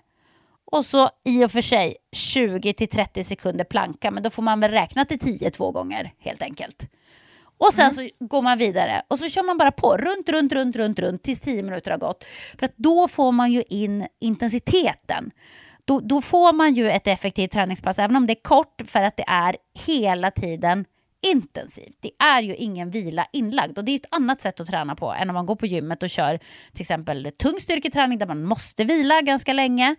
och 0.71 0.85
så 0.85 1.09
i 1.25 1.45
och 1.45 1.51
för 1.51 1.61
sig 1.61 1.95
20 2.11 2.73
till 2.73 2.89
30 2.89 3.23
sekunder 3.23 3.65
planka, 3.65 4.11
men 4.11 4.23
då 4.23 4.29
får 4.29 4.43
man 4.43 4.59
väl 4.59 4.71
räkna 4.71 5.05
till 5.05 5.19
10 5.19 5.51
två 5.51 5.71
gånger 5.71 6.13
helt 6.19 6.41
enkelt. 6.41 6.89
Och 7.59 7.73
sen 7.73 7.91
mm. 7.91 7.93
så 7.93 8.25
går 8.25 8.41
man 8.41 8.57
vidare 8.57 9.01
och 9.07 9.19
så 9.19 9.29
kör 9.29 9.43
man 9.43 9.57
bara 9.57 9.71
på 9.71 9.97
runt, 9.97 10.29
runt, 10.29 10.53
runt, 10.53 10.75
runt, 10.75 10.99
runt 10.99 11.23
tills 11.23 11.41
10 11.41 11.63
minuter 11.63 11.91
har 11.91 11.97
gått. 11.97 12.25
För 12.59 12.65
att 12.65 12.73
då 12.77 13.07
får 13.07 13.31
man 13.31 13.51
ju 13.51 13.63
in 13.69 14.07
intensiteten. 14.19 15.31
Då, 15.85 15.99
då 15.99 16.21
får 16.21 16.53
man 16.53 16.73
ju 16.73 16.89
ett 16.89 17.07
effektivt 17.07 17.51
träningspass, 17.51 17.99
även 17.99 18.15
om 18.15 18.27
det 18.27 18.33
är 18.33 18.43
kort, 18.43 18.81
för 18.85 19.03
att 19.03 19.17
det 19.17 19.25
är 19.27 19.55
hela 19.87 20.31
tiden 20.31 20.85
intensivt. 21.21 21.97
Det 21.99 22.11
är 22.19 22.41
ju 22.41 22.55
ingen 22.55 22.91
vila 22.91 23.27
inlagd 23.31 23.77
och 23.77 23.85
det 23.85 23.91
är 23.91 23.95
ett 23.95 24.07
annat 24.11 24.41
sätt 24.41 24.59
att 24.59 24.67
träna 24.67 24.95
på 24.95 25.13
än 25.13 25.29
om 25.29 25.33
man 25.33 25.45
går 25.45 25.55
på 25.55 25.65
gymmet 25.65 26.03
och 26.03 26.09
kör 26.09 26.37
till 26.73 26.81
exempel 26.81 27.31
tung 27.37 27.59
styrketräning 27.59 28.17
där 28.17 28.25
man 28.25 28.43
måste 28.43 28.83
vila 28.83 29.21
ganska 29.21 29.53
länge 29.53 29.95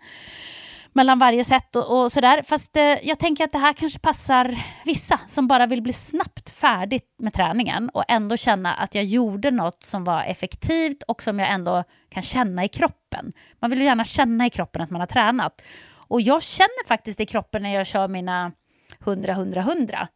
mellan 0.93 1.19
varje 1.19 1.43
set 1.43 1.75
och, 1.75 2.01
och 2.01 2.11
sådär. 2.11 2.41
Fast 2.41 2.77
eh, 2.77 2.83
jag 2.83 3.19
tänker 3.19 3.43
att 3.43 3.51
det 3.51 3.57
här 3.57 3.73
kanske 3.73 3.99
passar 3.99 4.57
vissa 4.85 5.19
som 5.27 5.47
bara 5.47 5.65
vill 5.67 5.81
bli 5.81 5.93
snabbt 5.93 6.49
färdigt 6.49 7.15
med 7.19 7.33
träningen 7.33 7.89
och 7.89 8.03
ändå 8.07 8.37
känna 8.37 8.73
att 8.73 8.95
jag 8.95 9.03
gjorde 9.03 9.51
något 9.51 9.83
som 9.83 10.03
var 10.03 10.23
effektivt 10.23 11.03
och 11.03 11.23
som 11.23 11.39
jag 11.39 11.49
ändå 11.49 11.83
kan 12.09 12.23
känna 12.23 12.65
i 12.65 12.67
kroppen. 12.67 13.31
Man 13.59 13.69
vill 13.69 13.79
ju 13.79 13.85
gärna 13.85 14.03
känna 14.03 14.45
i 14.45 14.49
kroppen 14.49 14.81
att 14.81 14.89
man 14.89 15.01
har 15.01 15.07
tränat. 15.07 15.61
Och 15.93 16.21
jag 16.21 16.43
känner 16.43 16.87
faktiskt 16.87 17.19
i 17.19 17.25
kroppen 17.25 17.63
när 17.63 17.75
jag 17.75 17.87
kör 17.87 18.07
mina 18.07 18.51
100, 18.99 19.31
100, 19.31 19.61
100. 19.61 20.07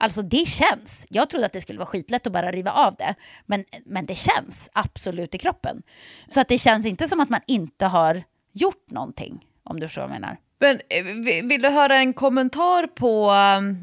Alltså 0.00 0.22
det 0.22 0.48
känns. 0.48 1.06
Jag 1.10 1.30
trodde 1.30 1.46
att 1.46 1.52
det 1.52 1.60
skulle 1.60 1.78
vara 1.78 1.86
skitlätt 1.86 2.26
att 2.26 2.32
bara 2.32 2.50
riva 2.50 2.72
av 2.72 2.94
det. 2.94 3.14
Men, 3.46 3.64
men 3.84 4.06
det 4.06 4.14
känns 4.14 4.70
absolut 4.72 5.34
i 5.34 5.38
kroppen. 5.38 5.82
Så 6.30 6.40
att 6.40 6.48
det 6.48 6.58
känns 6.58 6.86
inte 6.86 7.06
som 7.08 7.20
att 7.20 7.30
man 7.30 7.40
inte 7.46 7.86
har 7.86 8.22
gjort 8.52 8.90
någonting 8.90 9.44
om 9.68 9.80
du 9.80 9.86
förstår 9.86 10.02
vad 10.02 10.10
jag 10.10 10.20
menar. 10.20 10.36
Men 10.58 10.80
eh, 10.88 11.04
vill 11.44 11.62
du 11.62 11.68
höra 11.68 11.96
en 11.96 12.12
kommentar 12.12 12.86
på 12.86 13.32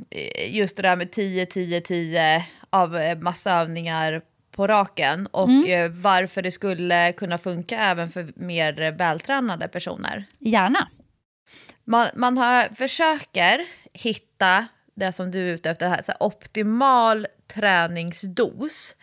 eh, 0.10 0.56
just 0.56 0.76
det 0.76 0.82
där 0.82 0.95
med 0.95 1.12
10, 1.12 1.45
10, 1.45 1.82
10 1.82 2.45
av 2.69 2.98
eh, 2.98 3.17
massa 3.17 3.52
övningar 3.52 4.21
på 4.52 4.67
raken 4.67 5.28
och 5.28 5.50
mm. 5.50 6.02
varför 6.02 6.41
det 6.41 6.52
skulle 6.52 7.12
kunna 7.12 7.38
funka 7.38 7.80
även 7.80 8.10
för 8.10 8.34
mer 8.36 8.91
vältränade 8.91 9.67
personer? 9.67 10.26
Gärna. 10.39 10.88
Man, 11.84 12.08
man 12.15 12.38
har, 12.38 12.76
försöker 12.76 13.65
hitta 13.93 14.67
det 14.95 15.12
som 15.12 15.32
du 15.32 15.50
är 15.50 15.54
ute 15.54 15.69
efter, 15.69 15.89
här, 15.89 16.02
så 16.02 16.12
här, 16.12 16.24
optimal 16.24 17.28
träningsdos. 17.54 18.95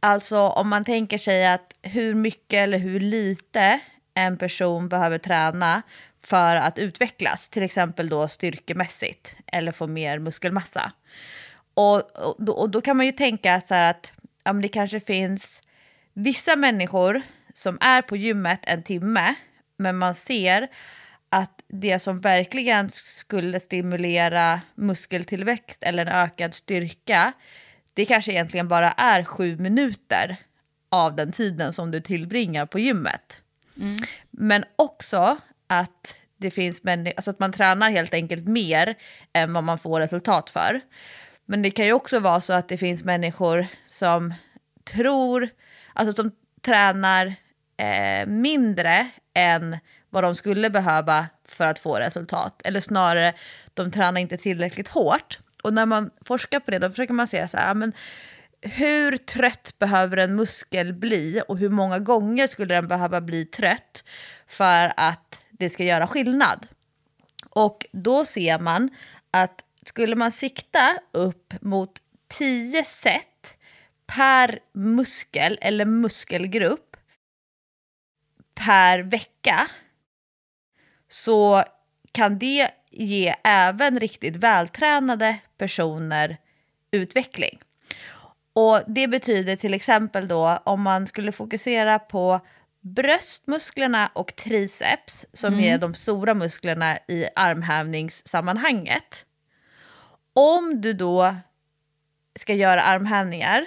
Alltså 0.00 0.38
om 0.38 0.68
man 0.68 0.84
tänker 0.84 1.18
sig 1.18 1.46
att 1.46 1.74
hur 1.82 2.14
mycket 2.14 2.58
eller 2.58 2.78
hur 2.78 3.00
lite 3.00 3.80
en 4.14 4.36
person 4.36 4.88
behöver 4.88 5.18
träna 5.18 5.82
för 6.22 6.56
att 6.56 6.78
utvecklas, 6.78 7.48
till 7.48 7.62
exempel 7.62 8.08
då 8.08 8.28
styrkemässigt 8.28 9.36
eller 9.46 9.72
få 9.72 9.86
mer 9.86 10.18
muskelmassa. 10.18 10.92
Och, 11.74 12.16
och, 12.16 12.36
då, 12.38 12.52
och 12.52 12.70
då 12.70 12.80
kan 12.80 12.96
man 12.96 13.06
ju 13.06 13.12
tänka 13.12 13.60
så 13.60 13.74
här 13.74 13.90
att 13.90 14.12
ja, 14.44 14.52
det 14.52 14.68
kanske 14.68 15.00
finns 15.00 15.62
vissa 16.12 16.56
människor 16.56 17.22
som 17.54 17.78
är 17.80 18.02
på 18.02 18.16
gymmet 18.16 18.60
en 18.62 18.82
timme, 18.82 19.34
men 19.76 19.98
man 19.98 20.14
ser 20.14 20.68
att 21.28 21.62
det 21.68 21.98
som 21.98 22.20
verkligen 22.20 22.90
skulle 22.90 23.60
stimulera 23.60 24.60
muskeltillväxt 24.74 25.82
eller 25.82 26.06
en 26.06 26.12
ökad 26.12 26.54
styrka, 26.54 27.32
det 27.94 28.04
kanske 28.04 28.32
egentligen 28.32 28.68
bara 28.68 28.92
är 28.92 29.24
sju 29.24 29.56
minuter 29.56 30.36
av 30.88 31.16
den 31.16 31.32
tiden 31.32 31.72
som 31.72 31.90
du 31.90 32.00
tillbringar 32.00 32.66
på 32.66 32.78
gymmet. 32.78 33.42
Mm. 33.80 33.98
Men 34.30 34.64
också 34.76 35.36
att 35.80 36.16
det 36.36 36.50
finns 36.50 36.82
människor, 36.82 37.16
alltså 37.16 37.30
att 37.30 37.38
man 37.38 37.52
tränar 37.52 37.90
helt 37.90 38.14
enkelt 38.14 38.48
mer 38.48 38.94
än 39.32 39.52
vad 39.52 39.64
man 39.64 39.78
får 39.78 40.00
resultat 40.00 40.50
för. 40.50 40.80
Men 41.46 41.62
det 41.62 41.70
kan 41.70 41.86
ju 41.86 41.92
också 41.92 42.18
vara 42.18 42.40
så 42.40 42.52
att 42.52 42.68
det 42.68 42.76
finns 42.76 43.04
människor 43.04 43.66
som 43.86 44.34
tror, 44.84 45.48
alltså 45.92 46.22
som 46.22 46.32
tränar 46.60 47.34
eh, 47.76 48.26
mindre 48.26 49.08
än 49.34 49.78
vad 50.10 50.24
de 50.24 50.34
skulle 50.34 50.70
behöva 50.70 51.26
för 51.44 51.66
att 51.66 51.78
få 51.78 51.96
resultat. 51.96 52.62
Eller 52.64 52.80
snarare, 52.80 53.34
de 53.74 53.90
tränar 53.90 54.20
inte 54.20 54.36
tillräckligt 54.36 54.88
hårt. 54.88 55.38
Och 55.62 55.72
när 55.72 55.86
man 55.86 56.10
forskar 56.24 56.60
på 56.60 56.70
det 56.70 56.78
då 56.78 56.90
försöker 56.90 57.14
man 57.14 57.28
se 57.28 57.48
så 57.48 57.56
här, 57.56 57.74
men 57.74 57.92
hur 58.60 59.16
trött 59.16 59.74
behöver 59.78 60.16
en 60.16 60.36
muskel 60.36 60.92
bli 60.92 61.42
och 61.48 61.58
hur 61.58 61.68
många 61.68 61.98
gånger 61.98 62.46
skulle 62.46 62.74
den 62.74 62.88
behöva 62.88 63.20
bli 63.20 63.44
trött 63.44 64.04
för 64.46 64.92
att 64.96 65.41
det 65.62 65.70
ska 65.70 65.84
göra 65.84 66.06
skillnad? 66.06 66.66
Och 67.50 67.86
då 67.92 68.24
ser 68.24 68.58
man 68.58 68.90
att 69.30 69.64
skulle 69.84 70.16
man 70.16 70.32
sikta 70.32 70.98
upp 71.12 71.54
mot 71.60 72.02
10 72.28 72.84
set 72.84 73.56
per 74.06 74.58
muskel 74.72 75.58
eller 75.60 75.84
muskelgrupp 75.84 76.96
per 78.54 78.98
vecka 78.98 79.68
så 81.08 81.64
kan 82.12 82.38
det 82.38 82.70
ge 82.90 83.34
även 83.44 84.00
riktigt 84.00 84.36
vältränade 84.36 85.38
personer 85.58 86.36
utveckling. 86.90 87.58
Och 88.52 88.80
det 88.86 89.08
betyder 89.08 89.56
till 89.56 89.74
exempel 89.74 90.28
då 90.28 90.58
om 90.64 90.82
man 90.82 91.06
skulle 91.06 91.32
fokusera 91.32 91.98
på 91.98 92.40
bröstmusklerna 92.82 94.10
och 94.14 94.36
triceps 94.36 95.26
som 95.32 95.54
mm. 95.54 95.64
är 95.64 95.78
de 95.78 95.94
stora 95.94 96.34
musklerna 96.34 96.98
i 97.08 97.26
armhävningssammanhanget. 97.36 99.24
Om 100.32 100.80
du 100.80 100.92
då 100.92 101.36
ska 102.38 102.54
göra 102.54 102.82
armhävningar 102.82 103.66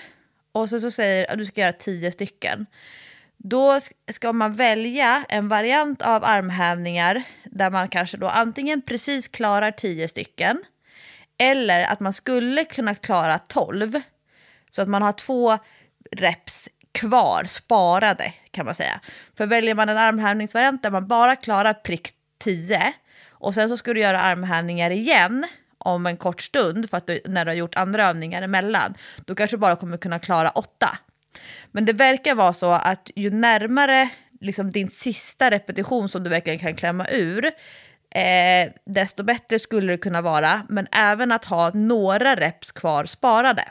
och 0.51 0.69
så, 0.69 0.79
så 0.79 0.91
säger 0.91 1.31
att 1.31 1.37
du 1.37 1.45
ska 1.45 1.61
göra 1.61 1.73
tio 1.73 2.11
stycken. 2.11 2.65
Då 3.37 3.79
ska 4.11 4.33
man 4.33 4.53
välja 4.53 5.25
en 5.29 5.47
variant 5.47 6.01
av 6.01 6.23
armhävningar 6.23 7.23
där 7.43 7.69
man 7.69 7.87
kanske 7.87 8.17
då 8.17 8.27
antingen 8.27 8.81
precis 8.81 9.27
klarar 9.27 9.71
tio 9.71 10.07
stycken 10.07 10.63
eller 11.37 11.83
att 11.83 11.99
man 11.99 12.13
skulle 12.13 12.63
kunna 12.63 12.95
klara 12.95 13.39
tolv 13.39 14.01
så 14.69 14.81
att 14.81 14.87
man 14.87 15.01
har 15.01 15.11
två 15.11 15.57
reps 16.11 16.69
kvar, 16.95 17.43
sparade 17.43 18.33
kan 18.51 18.65
man 18.65 18.75
säga. 18.75 18.99
För 19.37 19.45
väljer 19.45 19.75
man 19.75 19.89
en 19.89 19.97
armhävningsvariant 19.97 20.83
där 20.83 20.91
man 20.91 21.07
bara 21.07 21.35
klarar 21.35 21.73
prick 21.73 22.13
10 22.39 22.93
och 23.29 23.53
sen 23.53 23.69
så 23.69 23.77
ska 23.77 23.93
du 23.93 23.99
göra 23.99 24.21
armhävningar 24.21 24.91
igen 24.91 25.45
om 25.77 26.05
en 26.05 26.17
kort 26.17 26.41
stund 26.41 26.89
för 26.89 26.97
att 26.97 27.07
du, 27.07 27.21
när 27.25 27.45
du 27.45 27.51
har 27.51 27.55
gjort 27.55 27.75
andra 27.75 28.07
övningar 28.07 28.41
emellan, 28.41 28.93
då 29.25 29.35
kanske 29.35 29.57
du 29.57 29.59
bara 29.59 29.75
kommer 29.75 29.97
kunna 29.97 30.19
klara 30.19 30.49
8. 30.49 30.97
Men 31.71 31.85
det 31.85 31.93
verkar 31.93 32.35
vara 32.35 32.53
så 32.53 32.71
att 32.71 33.11
ju 33.15 33.29
närmare 33.29 34.09
liksom, 34.41 34.71
din 34.71 34.87
sista 34.87 35.51
repetition 35.51 36.09
som 36.09 36.23
du 36.23 36.29
verkligen 36.29 36.59
kan 36.59 36.75
klämma 36.75 37.07
ur, 37.07 37.45
eh, 38.09 38.71
desto 38.85 39.23
bättre 39.23 39.59
skulle 39.59 39.93
det 39.93 39.97
kunna 39.97 40.21
vara. 40.21 40.65
Men 40.69 40.87
även 40.91 41.31
att 41.31 41.45
ha 41.45 41.71
några 41.73 42.35
reps 42.35 42.71
kvar 42.71 43.05
sparade. 43.05 43.63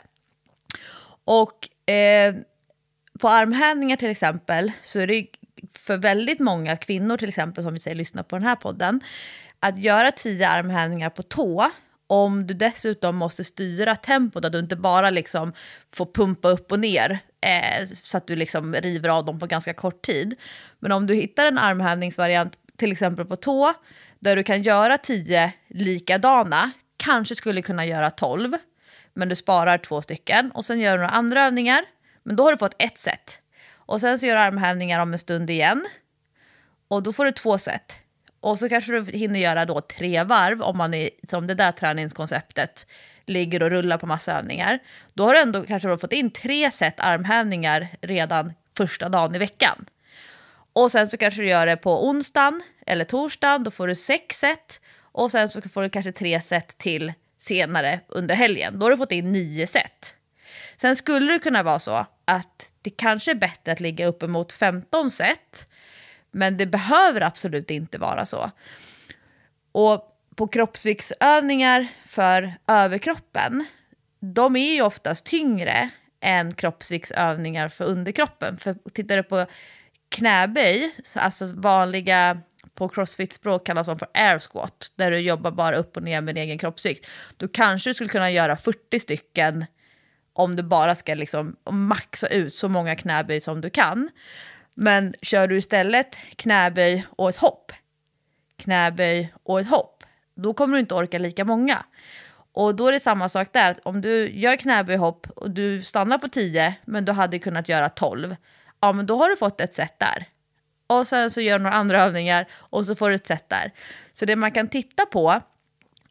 Och 1.25 1.89
eh, 1.93 2.35
på 3.19 3.29
armhävningar 3.29 3.97
till 3.97 4.09
exempel 4.09 4.71
så 4.81 4.99
är 4.99 5.07
det 5.07 5.27
för 5.73 5.97
väldigt 5.97 6.39
många 6.39 6.77
kvinnor 6.77 7.17
till 7.17 7.29
exempel 7.29 7.63
som 7.63 7.73
vi 7.73 7.79
säger 7.79 7.95
lyssnar 7.95 8.23
på 8.23 8.35
den 8.35 8.47
här 8.47 8.55
podden, 8.55 9.01
att 9.59 9.79
göra 9.79 10.11
tio 10.11 10.49
armhävningar 10.49 11.09
på 11.09 11.23
tå 11.23 11.71
om 12.07 12.47
du 12.47 12.53
dessutom 12.53 13.15
måste 13.15 13.43
styra 13.43 13.95
tempot, 13.95 14.45
att 14.45 14.51
du 14.51 14.59
inte 14.59 14.75
bara 14.75 15.09
liksom 15.09 15.53
får 15.93 16.05
pumpa 16.05 16.49
upp 16.49 16.71
och 16.71 16.79
ner 16.79 17.19
eh, 17.41 17.87
så 18.03 18.17
att 18.17 18.27
du 18.27 18.35
liksom 18.35 18.75
river 18.75 19.09
av 19.09 19.25
dem 19.25 19.39
på 19.39 19.45
ganska 19.45 19.73
kort 19.73 20.01
tid. 20.01 20.35
Men 20.79 20.91
om 20.91 21.07
du 21.07 21.13
hittar 21.13 21.45
en 21.45 21.57
armhävningsvariant, 21.57 22.53
till 22.77 22.91
exempel 22.91 23.25
på 23.25 23.35
tå, 23.35 23.73
där 24.19 24.35
du 24.35 24.43
kan 24.43 24.61
göra 24.61 24.97
tio 24.97 25.53
likadana, 25.67 26.71
kanske 26.97 27.35
skulle 27.35 27.61
kunna 27.61 27.85
göra 27.85 28.09
tolv, 28.11 28.53
men 29.13 29.29
du 29.29 29.35
sparar 29.35 29.77
två 29.77 30.01
stycken 30.01 30.51
och 30.51 30.65
sen 30.65 30.79
gör 30.79 30.91
du 30.91 30.97
några 30.97 31.09
andra 31.09 31.45
övningar, 31.45 31.85
men 32.25 32.35
då 32.35 32.43
har 32.43 32.51
du 32.51 32.57
fått 32.57 32.75
ett 32.79 32.99
set. 32.99 33.39
Och 33.75 34.01
sen 34.01 34.19
så 34.19 34.25
gör 34.25 34.35
du 34.35 34.41
armhävningar 34.41 34.99
om 34.99 35.13
en 35.13 35.19
stund 35.19 35.49
igen, 35.49 35.85
och 36.87 37.03
då 37.03 37.13
får 37.13 37.25
du 37.25 37.31
två 37.31 37.57
set. 37.57 37.99
Och 38.39 38.59
så 38.59 38.69
kanske 38.69 38.91
du 38.91 39.17
hinner 39.17 39.39
göra 39.39 39.65
då 39.65 39.81
tre 39.81 40.23
varv 40.23 40.61
om 40.61 40.77
man 40.77 40.93
är 40.93 41.09
som 41.29 41.47
det 41.47 41.53
där 41.53 41.71
träningskonceptet 41.71 42.87
ligger 43.25 43.63
och 43.63 43.69
rullar 43.69 43.97
på 43.97 44.07
massa 44.07 44.37
övningar. 44.37 44.79
Då 45.13 45.25
har 45.25 45.33
du 45.33 45.39
ändå 45.39 45.63
kanske 45.63 45.97
fått 45.97 46.13
in 46.13 46.31
tre 46.31 46.71
set 46.71 46.99
armhävningar 46.99 47.87
redan 48.01 48.53
första 48.77 49.09
dagen 49.09 49.35
i 49.35 49.37
veckan. 49.37 49.85
Och 50.73 50.91
sen 50.91 51.07
så 51.07 51.17
kanske 51.17 51.41
du 51.41 51.47
gör 51.47 51.65
det 51.65 51.77
på 51.77 52.07
onsdagen 52.07 52.63
eller 52.85 53.05
torsdagen, 53.05 53.63
då 53.63 53.71
får 53.71 53.87
du 53.87 53.95
sex 53.95 54.39
set. 54.39 54.81
Och 54.99 55.31
sen 55.31 55.49
så 55.49 55.61
får 55.61 55.83
du 55.83 55.89
kanske 55.89 56.11
tre 56.11 56.41
set 56.41 56.77
till 56.77 57.13
senare 57.39 57.99
under 58.07 58.35
helgen. 58.35 58.79
Då 58.79 58.85
har 58.85 58.91
du 58.91 58.97
fått 58.97 59.11
in 59.11 59.31
nio 59.31 59.67
set. 59.67 60.14
Sen 60.81 60.95
skulle 60.95 61.33
det 61.33 61.39
kunna 61.39 61.63
vara 61.63 61.79
så 61.79 62.05
att 62.25 62.71
det 62.81 62.89
kanske 62.89 63.31
är 63.31 63.35
bättre 63.35 63.71
att 63.71 63.79
ligga 63.79 64.07
uppemot 64.07 64.51
15 64.51 65.11
set 65.11 65.67
men 66.31 66.57
det 66.57 66.65
behöver 66.65 67.21
absolut 67.21 67.71
inte 67.71 67.97
vara 67.97 68.25
så. 68.25 68.51
Och 69.71 70.11
på 70.35 70.47
kroppsviktsövningar 70.47 71.87
för 72.05 72.53
överkroppen, 72.67 73.65
de 74.19 74.55
är 74.55 74.73
ju 74.73 74.81
oftast 74.81 75.25
tyngre 75.25 75.89
än 76.21 76.53
kroppsviktsövningar 76.53 77.69
för 77.69 77.85
underkroppen. 77.85 78.57
För 78.57 78.75
tittar 78.93 79.17
du 79.17 79.23
på 79.23 79.45
knäböj, 80.09 80.95
alltså 81.15 81.45
vanliga 81.45 82.41
på 82.73 82.89
crossfit-språk 82.89 83.65
kallas 83.65 83.87
de 83.87 83.99
för 83.99 84.07
air 84.13 84.39
squat, 84.39 84.91
där 84.95 85.11
du 85.11 85.19
jobbar 85.19 85.51
bara 85.51 85.75
upp 85.75 85.97
och 85.97 86.03
ner 86.03 86.21
med 86.21 86.35
din 86.35 86.43
egen 86.43 86.57
kroppsvikt, 86.57 87.07
då 87.37 87.47
kanske 87.47 87.89
du 87.89 87.93
skulle 87.93 88.09
kunna 88.09 88.31
göra 88.31 88.55
40 88.55 88.99
stycken 88.99 89.65
om 90.35 90.55
du 90.55 90.63
bara 90.63 90.95
ska 90.95 91.13
liksom 91.13 91.55
maxa 91.69 92.27
ut 92.27 92.55
så 92.55 92.69
många 92.69 92.95
knäböj 92.95 93.41
som 93.41 93.61
du 93.61 93.69
kan. 93.69 94.09
Men 94.73 95.15
kör 95.21 95.47
du 95.47 95.57
istället 95.57 96.17
knäböj 96.35 97.05
och 97.09 97.29
ett 97.29 97.37
hopp, 97.37 97.71
knäböj 98.57 99.33
och 99.43 99.59
ett 99.59 99.69
hopp, 99.69 100.03
då 100.35 100.53
kommer 100.53 100.73
du 100.73 100.79
inte 100.79 100.95
orka 100.95 101.17
lika 101.19 101.45
många. 101.45 101.85
Och 102.51 102.75
då 102.75 102.87
är 102.87 102.91
det 102.91 102.99
samma 102.99 103.29
sak 103.29 103.47
där, 103.51 103.71
att 103.71 103.79
om 103.79 104.01
du 104.01 104.29
gör 104.29 104.55
knäböj 104.55 104.95
hopp 104.95 105.27
och 105.35 105.51
du 105.51 105.81
stannar 105.81 106.17
på 106.17 106.27
10 106.27 106.75
men 106.85 107.05
du 107.05 107.11
hade 107.11 107.39
kunnat 107.39 107.69
göra 107.69 107.89
12, 107.89 108.35
ja 108.79 108.91
men 108.91 109.05
då 109.05 109.17
har 109.17 109.29
du 109.29 109.37
fått 109.37 109.61
ett 109.61 109.73
set 109.73 109.99
där. 109.99 110.25
Och 110.87 111.07
sen 111.07 111.31
så 111.31 111.41
gör 111.41 111.59
du 111.59 111.63
några 111.63 111.75
andra 111.75 112.03
övningar 112.03 112.47
och 112.51 112.85
så 112.85 112.95
får 112.95 113.09
du 113.09 113.15
ett 113.15 113.27
set 113.27 113.49
där. 113.49 113.71
Så 114.13 114.25
det 114.25 114.35
man 114.35 114.51
kan 114.51 114.67
titta 114.67 115.05
på, 115.05 115.41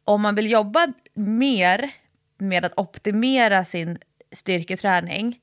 om 0.03 0.21
man 0.21 0.35
vill 0.35 0.51
jobba 0.51 0.87
mer 1.13 1.91
med 2.37 2.65
att 2.65 2.77
optimera 2.77 3.65
sin 3.65 3.97
styrketräning, 4.35 5.39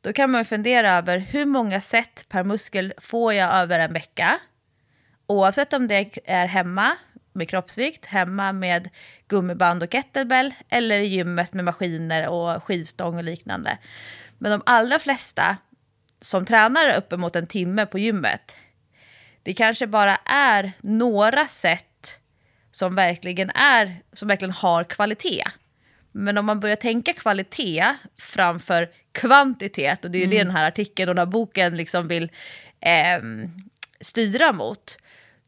då 0.00 0.12
kan 0.12 0.30
man 0.30 0.44
fundera 0.44 0.90
över 0.90 1.18
hur 1.18 1.46
många 1.46 1.80
set 1.80 2.28
per 2.28 2.44
muskel 2.44 2.94
får 2.98 3.34
jag 3.34 3.54
över 3.54 3.78
en 3.78 3.92
vecka? 3.92 4.38
Oavsett 5.26 5.72
om 5.72 5.88
det 5.88 6.18
är 6.24 6.46
hemma 6.46 6.96
med 7.32 7.48
kroppsvikt, 7.48 8.06
hemma 8.06 8.52
med 8.52 8.88
gummiband 9.28 9.82
och 9.82 9.92
kettlebell 9.92 10.54
eller 10.68 10.98
i 10.98 11.06
gymmet 11.06 11.52
med 11.52 11.64
maskiner 11.64 12.28
och 12.28 12.64
skivstång 12.64 13.16
och 13.16 13.24
liknande. 13.24 13.78
Men 14.38 14.50
de 14.50 14.62
allra 14.66 14.98
flesta 14.98 15.56
som 16.20 16.44
tränar 16.44 16.96
uppemot 16.96 17.36
en 17.36 17.46
timme 17.46 17.86
på 17.86 17.98
gymmet, 17.98 18.56
det 19.42 19.54
kanske 19.54 19.86
bara 19.86 20.16
är 20.24 20.72
några 20.80 21.46
set 21.46 22.18
som 22.70 22.94
verkligen, 22.94 23.50
är, 23.50 24.02
som 24.12 24.28
verkligen 24.28 24.52
har 24.52 24.84
kvalitet. 24.84 25.42
Men 26.12 26.38
om 26.38 26.46
man 26.46 26.60
börjar 26.60 26.76
tänka 26.76 27.12
kvalitet 27.12 27.94
framför 28.18 28.90
kvantitet, 29.12 30.04
och 30.04 30.10
det 30.10 30.18
är 30.18 30.20
ju 30.20 30.24
mm. 30.24 30.38
det 30.38 30.44
den 30.44 30.56
här 30.56 30.68
artikeln 30.68 31.08
och 31.08 31.14
den 31.14 31.26
här 31.26 31.32
boken 31.32 31.76
liksom 31.76 32.08
vill 32.08 32.30
eh, 32.80 33.22
styra 34.00 34.52
mot, 34.52 34.98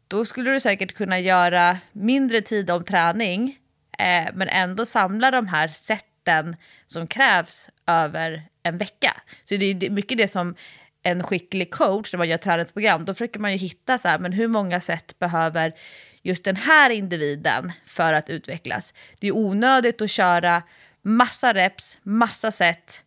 då 0.09 0.25
skulle 0.25 0.51
du 0.51 0.61
säkert 0.61 0.95
kunna 0.95 1.19
göra 1.19 1.79
mindre 1.93 2.41
tid 2.43 2.71
om 2.71 2.85
träning, 2.85 3.59
eh, 3.99 4.29
men 4.35 4.49
ändå 4.49 4.87
samla 4.87 5.31
de 5.31 5.47
här 5.47 5.69
sätten 5.69 6.57
som 6.87 7.07
krävs 7.07 7.71
över 7.87 8.43
en 8.63 8.79
vecka. 8.79 9.17
Så 9.49 9.57
det 9.57 9.67
är 9.67 9.91
mycket 9.91 10.19
det 10.19 10.29
som 10.29 10.55
en 11.03 11.23
skicklig 11.23 11.71
coach, 11.71 12.13
när 12.13 12.19
man 12.19 12.29
gör 12.29 12.37
träningsprogram, 12.37 13.05
då 13.05 13.15
försöker 13.15 13.41
man 13.41 13.53
ju 13.53 13.59
hitta 13.59 13.99
så 13.99 14.09
här, 14.09 14.19
men 14.19 14.33
hur 14.33 14.49
många 14.49 14.81
sätt 14.81 15.19
behöver 15.19 15.75
just 16.23 16.45
den 16.45 16.57
här 16.57 16.91
individen 16.91 17.73
för 17.87 18.13
att 18.13 18.31
utvecklas. 18.31 18.95
Det 19.21 19.29
är 19.29 19.37
onödigt 19.37 20.03
att 20.03 20.11
köra 20.11 20.63
massa 21.03 21.53
reps, 21.55 21.99
massa 22.03 22.51
set 22.51 23.05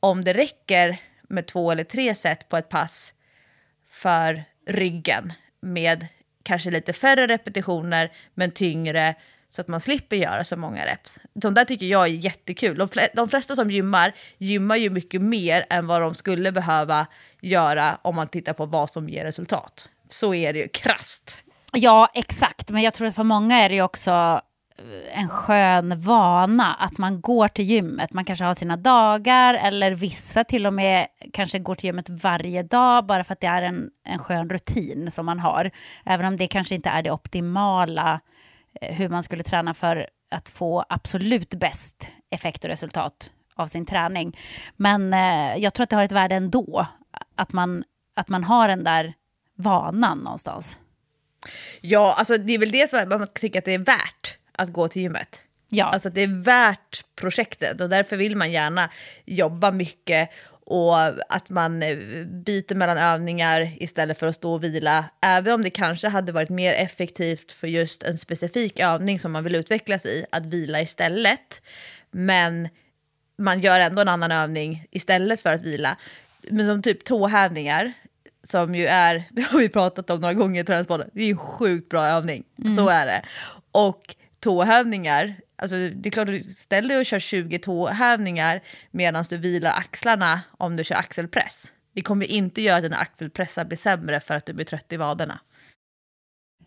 om 0.00 0.24
det 0.24 0.32
räcker 0.32 1.00
med 1.28 1.46
två 1.46 1.70
eller 1.70 1.84
tre 1.84 2.14
set 2.14 2.48
på 2.48 2.56
ett 2.56 2.68
pass 2.68 3.14
för 3.88 4.44
ryggen 4.66 5.32
med 5.60 6.06
kanske 6.42 6.70
lite 6.70 6.92
färre 6.92 7.26
repetitioner 7.26 8.12
men 8.34 8.50
tyngre 8.50 9.14
så 9.48 9.60
att 9.60 9.68
man 9.68 9.80
slipper 9.80 10.16
göra 10.16 10.44
så 10.44 10.56
många 10.56 10.86
reps. 10.86 11.20
Sånt 11.42 11.54
där 11.54 11.64
tycker 11.64 11.86
jag 11.86 12.02
är 12.02 12.06
jättekul. 12.06 12.78
De, 12.78 12.88
fl 12.88 12.98
de 13.14 13.28
flesta 13.28 13.56
som 13.56 13.70
gymmar, 13.70 14.14
gymmar 14.38 14.76
ju 14.76 14.90
mycket 14.90 15.22
mer 15.22 15.66
än 15.70 15.86
vad 15.86 16.00
de 16.00 16.14
skulle 16.14 16.52
behöva 16.52 17.06
göra 17.40 17.98
om 18.02 18.14
man 18.14 18.28
tittar 18.28 18.52
på 18.52 18.66
vad 18.66 18.90
som 18.90 19.08
ger 19.08 19.24
resultat. 19.24 19.88
Så 20.08 20.34
är 20.34 20.52
det 20.52 20.58
ju 20.58 20.68
krasst. 20.68 21.44
Ja, 21.78 22.08
exakt. 22.14 22.70
Men 22.70 22.82
jag 22.82 22.94
tror 22.94 23.08
att 23.08 23.14
för 23.14 23.24
många 23.24 23.56
är 23.56 23.68
det 23.68 23.74
ju 23.74 23.82
också 23.82 24.40
eh, 24.78 25.20
en 25.20 25.28
skön 25.28 26.00
vana 26.00 26.74
att 26.74 26.98
man 26.98 27.20
går 27.20 27.48
till 27.48 27.64
gymmet. 27.64 28.12
Man 28.12 28.24
kanske 28.24 28.44
har 28.44 28.54
sina 28.54 28.76
dagar 28.76 29.54
eller 29.54 29.90
vissa 29.90 30.44
till 30.44 30.66
och 30.66 30.74
med 30.74 31.06
kanske 31.32 31.58
går 31.58 31.74
till 31.74 31.86
gymmet 31.86 32.08
varje 32.08 32.62
dag 32.62 33.06
bara 33.06 33.24
för 33.24 33.32
att 33.32 33.40
det 33.40 33.46
är 33.46 33.62
en, 33.62 33.90
en 34.04 34.18
skön 34.18 34.50
rutin 34.50 35.10
som 35.10 35.26
man 35.26 35.40
har. 35.40 35.70
Även 36.04 36.26
om 36.26 36.36
det 36.36 36.46
kanske 36.46 36.74
inte 36.74 36.88
är 36.88 37.02
det 37.02 37.10
optimala 37.10 38.20
eh, 38.80 38.94
hur 38.94 39.08
man 39.08 39.22
skulle 39.22 39.42
träna 39.42 39.74
för 39.74 40.06
att 40.30 40.48
få 40.48 40.84
absolut 40.88 41.54
bäst 41.54 42.08
effekt 42.30 42.64
och 42.64 42.70
resultat 42.70 43.32
av 43.54 43.66
sin 43.66 43.86
träning. 43.86 44.36
Men 44.76 45.12
eh, 45.12 45.56
jag 45.56 45.74
tror 45.74 45.84
att 45.84 45.90
det 45.90 45.96
har 45.96 46.04
ett 46.04 46.12
värde 46.12 46.34
ändå, 46.34 46.86
att 47.34 47.52
man, 47.52 47.84
att 48.14 48.28
man 48.28 48.44
har 48.44 48.68
den 48.68 48.84
där 48.84 49.14
vanan 49.56 50.18
någonstans. 50.18 50.78
Ja, 51.80 52.14
alltså 52.14 52.38
det 52.38 52.54
är 52.54 52.58
väl 52.58 52.70
det 52.70 52.90
som 52.90 53.08
man 53.08 53.26
tycker 53.34 53.58
att 53.58 53.64
det 53.64 53.74
är 53.74 53.78
värt 53.78 54.38
att 54.52 54.72
gå 54.72 54.88
till 54.88 55.02
gymmet. 55.02 55.42
Ja. 55.68 55.84
Alltså 55.84 56.10
det 56.10 56.20
är 56.20 56.42
värt 56.42 57.04
projektet 57.16 57.80
och 57.80 57.88
därför 57.88 58.16
vill 58.16 58.36
man 58.36 58.52
gärna 58.52 58.90
jobba 59.24 59.70
mycket 59.70 60.30
och 60.66 60.98
att 61.34 61.50
man 61.50 61.82
eh, 61.82 61.96
byter 62.24 62.74
mellan 62.74 62.98
övningar 62.98 63.72
istället 63.82 64.18
för 64.18 64.26
att 64.26 64.34
stå 64.34 64.52
och 64.52 64.64
vila. 64.64 65.04
Även 65.20 65.54
om 65.54 65.62
det 65.62 65.70
kanske 65.70 66.08
hade 66.08 66.32
varit 66.32 66.50
mer 66.50 66.74
effektivt 66.74 67.52
för 67.52 67.66
just 67.66 68.02
en 68.02 68.18
specifik 68.18 68.80
övning 68.80 69.18
som 69.18 69.32
man 69.32 69.44
vill 69.44 69.54
utvecklas 69.54 70.06
i, 70.06 70.26
att 70.30 70.46
vila 70.46 70.80
istället. 70.80 71.62
Men 72.10 72.68
man 73.38 73.60
gör 73.60 73.80
ändå 73.80 74.02
en 74.02 74.08
annan 74.08 74.32
övning 74.32 74.86
istället 74.90 75.40
för 75.40 75.54
att 75.54 75.62
vila. 75.62 75.96
Men 76.50 76.66
som 76.66 76.82
typ 76.82 77.04
tåhävningar, 77.04 77.92
som 78.46 78.74
ju 78.74 78.86
är, 78.86 79.24
det 79.30 79.42
har 79.42 79.58
vi 79.58 79.68
pratat 79.68 80.10
om 80.10 80.20
några 80.20 80.34
gånger 80.34 80.60
i 80.60 80.64
Träningspodden, 80.64 81.10
det 81.12 81.22
är 81.22 81.30
en 81.30 81.38
sjukt 81.38 81.88
bra 81.88 82.06
övning. 82.06 82.44
Mm. 82.58 82.76
Så 82.76 82.88
är 82.88 83.06
det. 83.06 83.22
Och 83.72 84.16
tåhävningar, 84.40 85.36
alltså 85.56 85.76
det 85.76 86.08
är 86.08 86.10
klart 86.10 86.26
du 86.26 86.44
ställer 86.44 86.88
dig 86.88 86.98
och 86.98 87.06
kör 87.06 87.18
20 87.18 87.58
tåhävningar 87.58 88.62
medan 88.90 89.24
du 89.30 89.36
vilar 89.36 89.72
axlarna 89.72 90.40
om 90.50 90.76
du 90.76 90.84
kör 90.84 90.96
axelpress. 90.96 91.72
Det 91.94 92.02
kommer 92.02 92.26
inte 92.26 92.62
göra 92.62 92.76
att 92.76 92.82
dina 92.82 92.96
axelpressar 92.96 93.64
blir 93.64 93.78
sämre 93.78 94.20
för 94.20 94.34
att 94.34 94.46
du 94.46 94.52
blir 94.52 94.66
trött 94.66 94.92
i 94.92 94.96
vaderna. 94.96 95.40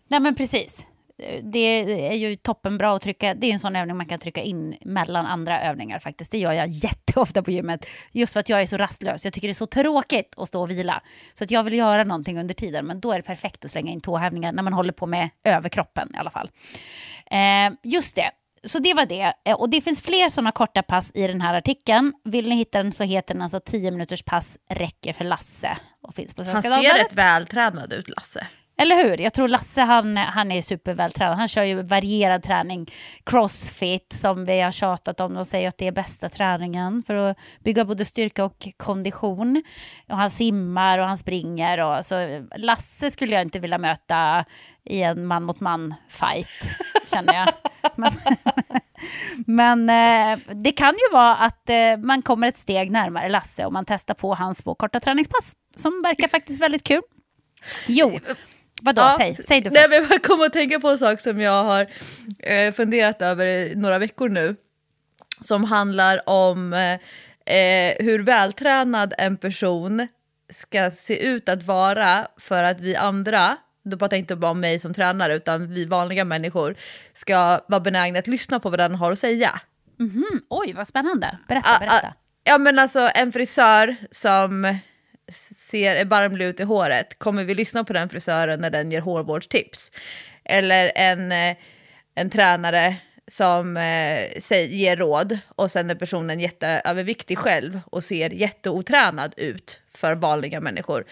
Nej 0.08 0.20
men 0.20 0.34
precis 0.34 0.86
det 1.42 1.58
är 2.08 2.12
ju 2.12 2.36
toppenbra 2.36 2.92
att 2.94 3.02
trycka, 3.02 3.34
det 3.34 3.46
är 3.46 3.52
en 3.52 3.58
sån 3.58 3.76
övning 3.76 3.96
man 3.96 4.06
kan 4.06 4.18
trycka 4.18 4.42
in 4.42 4.76
mellan 4.84 5.26
andra 5.26 5.62
övningar 5.62 5.98
faktiskt. 5.98 6.32
Det 6.32 6.38
gör 6.38 6.52
jag 6.52 6.68
jätteofta 6.68 7.42
på 7.42 7.50
gymmet, 7.50 7.86
just 8.12 8.32
för 8.32 8.40
att 8.40 8.48
jag 8.48 8.62
är 8.62 8.66
så 8.66 8.76
rastlös. 8.76 9.24
Jag 9.24 9.32
tycker 9.34 9.48
det 9.48 9.52
är 9.52 9.54
så 9.54 9.66
tråkigt 9.66 10.34
att 10.36 10.48
stå 10.48 10.60
och 10.60 10.70
vila. 10.70 11.02
Så 11.34 11.44
att 11.44 11.50
jag 11.50 11.62
vill 11.64 11.74
göra 11.74 12.04
någonting 12.04 12.38
under 12.38 12.54
tiden, 12.54 12.86
men 12.86 13.00
då 13.00 13.12
är 13.12 13.16
det 13.16 13.22
perfekt 13.22 13.64
att 13.64 13.70
slänga 13.70 13.92
in 13.92 14.00
tåhävningar 14.00 14.52
när 14.52 14.62
man 14.62 14.72
håller 14.72 14.92
på 14.92 15.06
med 15.06 15.30
överkroppen 15.44 16.10
i 16.14 16.18
alla 16.18 16.30
fall. 16.30 16.50
Eh, 17.30 17.72
just 17.82 18.16
det, 18.16 18.30
så 18.64 18.78
det 18.78 18.94
var 18.94 19.06
det. 19.06 19.32
Eh, 19.44 19.54
och 19.60 19.70
det 19.70 19.80
finns 19.80 20.02
fler 20.02 20.28
sådana 20.28 20.52
korta 20.52 20.82
pass 20.82 21.10
i 21.14 21.26
den 21.26 21.40
här 21.40 21.54
artikeln. 21.54 22.12
Vill 22.24 22.48
ni 22.48 22.54
hitta 22.56 22.82
den 22.82 22.92
så 22.92 23.04
heter 23.04 23.34
den 23.34 23.42
alltså 23.42 23.60
10 23.60 23.90
minuters 23.90 24.22
pass 24.22 24.58
räcker 24.70 25.12
för 25.12 25.24
Lasse. 25.24 25.76
och 26.02 26.14
finns 26.14 26.34
på 26.34 26.42
Han 26.42 26.52
Svenska 26.52 26.68
ser 26.70 26.76
Dagbladet. 26.76 27.06
rätt 27.06 27.12
vältränad 27.18 27.92
ut, 27.92 28.08
Lasse. 28.08 28.46
Eller 28.80 29.04
hur? 29.04 29.20
Jag 29.20 29.34
tror 29.34 29.48
Lasse 29.48 29.80
han, 29.80 30.16
han 30.16 30.52
är 30.52 30.62
supervältränad. 30.62 31.38
Han 31.38 31.48
kör 31.48 31.62
ju 31.62 31.82
varierad 31.82 32.42
träning. 32.42 32.86
Crossfit 33.24 34.12
som 34.12 34.44
vi 34.44 34.60
har 34.60 34.72
tjatat 34.72 35.20
om. 35.20 35.34
De 35.34 35.44
säger 35.44 35.68
att 35.68 35.78
det 35.78 35.86
är 35.86 35.92
bästa 35.92 36.28
träningen 36.28 37.02
för 37.02 37.14
att 37.14 37.38
bygga 37.64 37.84
både 37.84 38.04
styrka 38.04 38.44
och 38.44 38.68
kondition. 38.76 39.62
Och 40.08 40.16
han 40.16 40.30
simmar 40.30 40.98
och 40.98 41.04
han 41.04 41.16
springer. 41.16 41.80
Och, 41.80 42.04
så 42.06 42.46
Lasse 42.56 43.10
skulle 43.10 43.34
jag 43.34 43.42
inte 43.42 43.58
vilja 43.58 43.78
möta 43.78 44.44
i 44.84 45.02
en 45.02 45.26
man 45.26 45.44
mot 45.44 45.60
man 45.60 45.94
fight, 46.08 46.72
känner 47.12 47.34
jag. 47.34 47.48
Men, 47.96 48.12
men 49.86 49.90
eh, 49.90 50.38
det 50.54 50.72
kan 50.72 50.94
ju 50.94 51.12
vara 51.12 51.36
att 51.36 51.70
eh, 51.70 51.96
man 51.98 52.22
kommer 52.22 52.48
ett 52.48 52.56
steg 52.56 52.90
närmare 52.90 53.28
Lasse 53.28 53.64
om 53.64 53.72
man 53.72 53.84
testar 53.84 54.14
på 54.14 54.34
hans 54.34 54.62
två 54.62 54.74
korta 54.74 55.00
träningspass 55.00 55.52
som 55.76 56.00
verkar 56.04 56.28
faktiskt 56.28 56.62
väldigt 56.62 56.84
kul. 56.84 57.02
Jo, 57.86 58.20
vadå? 58.82 59.02
Ja. 59.02 59.14
Säg, 59.18 59.36
säg 59.44 59.60
du 59.60 59.70
Nej, 59.70 59.82
först. 59.82 59.90
men 60.00 60.08
jag 60.10 60.22
kommer 60.22 60.44
att 60.46 60.52
tänka 60.52 60.80
på 60.80 60.88
en 60.88 60.98
sak 60.98 61.20
som 61.20 61.40
jag 61.40 61.64
har 61.64 61.86
eh, 62.38 62.72
funderat 62.72 63.22
över 63.22 63.46
i 63.46 63.74
några 63.76 63.98
veckor 63.98 64.28
nu. 64.28 64.56
Som 65.40 65.64
handlar 65.64 66.28
om 66.28 66.72
eh, 66.72 66.92
eh, 67.56 67.94
hur 67.98 68.22
vältränad 68.22 69.14
en 69.18 69.36
person 69.36 70.08
ska 70.52 70.90
se 70.90 71.26
ut 71.26 71.48
att 71.48 71.62
vara 71.62 72.26
för 72.36 72.62
att 72.62 72.80
vi 72.80 72.96
andra, 72.96 73.56
då 73.84 73.96
pratar 73.98 74.16
jag 74.16 74.22
inte 74.22 74.36
bara 74.36 74.50
om 74.50 74.60
mig 74.60 74.78
som 74.78 74.94
tränare 74.94 75.34
utan 75.36 75.74
vi 75.74 75.84
vanliga 75.84 76.24
människor, 76.24 76.76
ska 77.14 77.60
vara 77.68 77.80
benägna 77.80 78.18
att 78.18 78.26
lyssna 78.26 78.60
på 78.60 78.70
vad 78.70 78.78
den 78.78 78.94
har 78.94 79.12
att 79.12 79.18
säga. 79.18 79.60
Mm, 80.00 80.24
oj, 80.48 80.72
vad 80.76 80.86
spännande. 80.88 81.38
Berätta, 81.48 81.68
Ah, 81.74 81.78
berätta. 81.78 82.06
ah, 82.08 82.12
Ja 82.44 82.58
men 82.58 82.78
alltså 82.78 83.10
en 83.14 83.32
frisör 83.32 83.96
som 84.10 84.76
ser 85.70 85.96
erbarmlig 85.96 86.46
ut 86.46 86.60
i 86.60 86.62
håret, 86.62 87.18
kommer 87.18 87.44
vi 87.44 87.54
lyssna 87.54 87.84
på 87.84 87.92
den 87.92 88.08
frisören 88.08 88.60
när 88.60 88.70
den 88.70 88.90
ger 88.90 89.00
hårvårdstips? 89.00 89.92
Eller 90.44 90.92
en, 90.94 91.32
eh, 91.32 91.56
en 92.14 92.30
tränare 92.30 92.96
som 93.26 93.76
eh, 93.76 94.40
säger, 94.40 94.68
ger 94.68 94.96
råd 94.96 95.38
och 95.48 95.70
sen 95.70 95.90
är 95.90 95.94
personen 95.94 96.40
jätteöverviktig 96.40 97.38
själv 97.38 97.80
och 97.86 98.04
ser 98.04 98.30
jätteotränad 98.30 99.34
ut 99.36 99.80
för 99.94 100.14
vanliga 100.14 100.60
människor. 100.60 101.04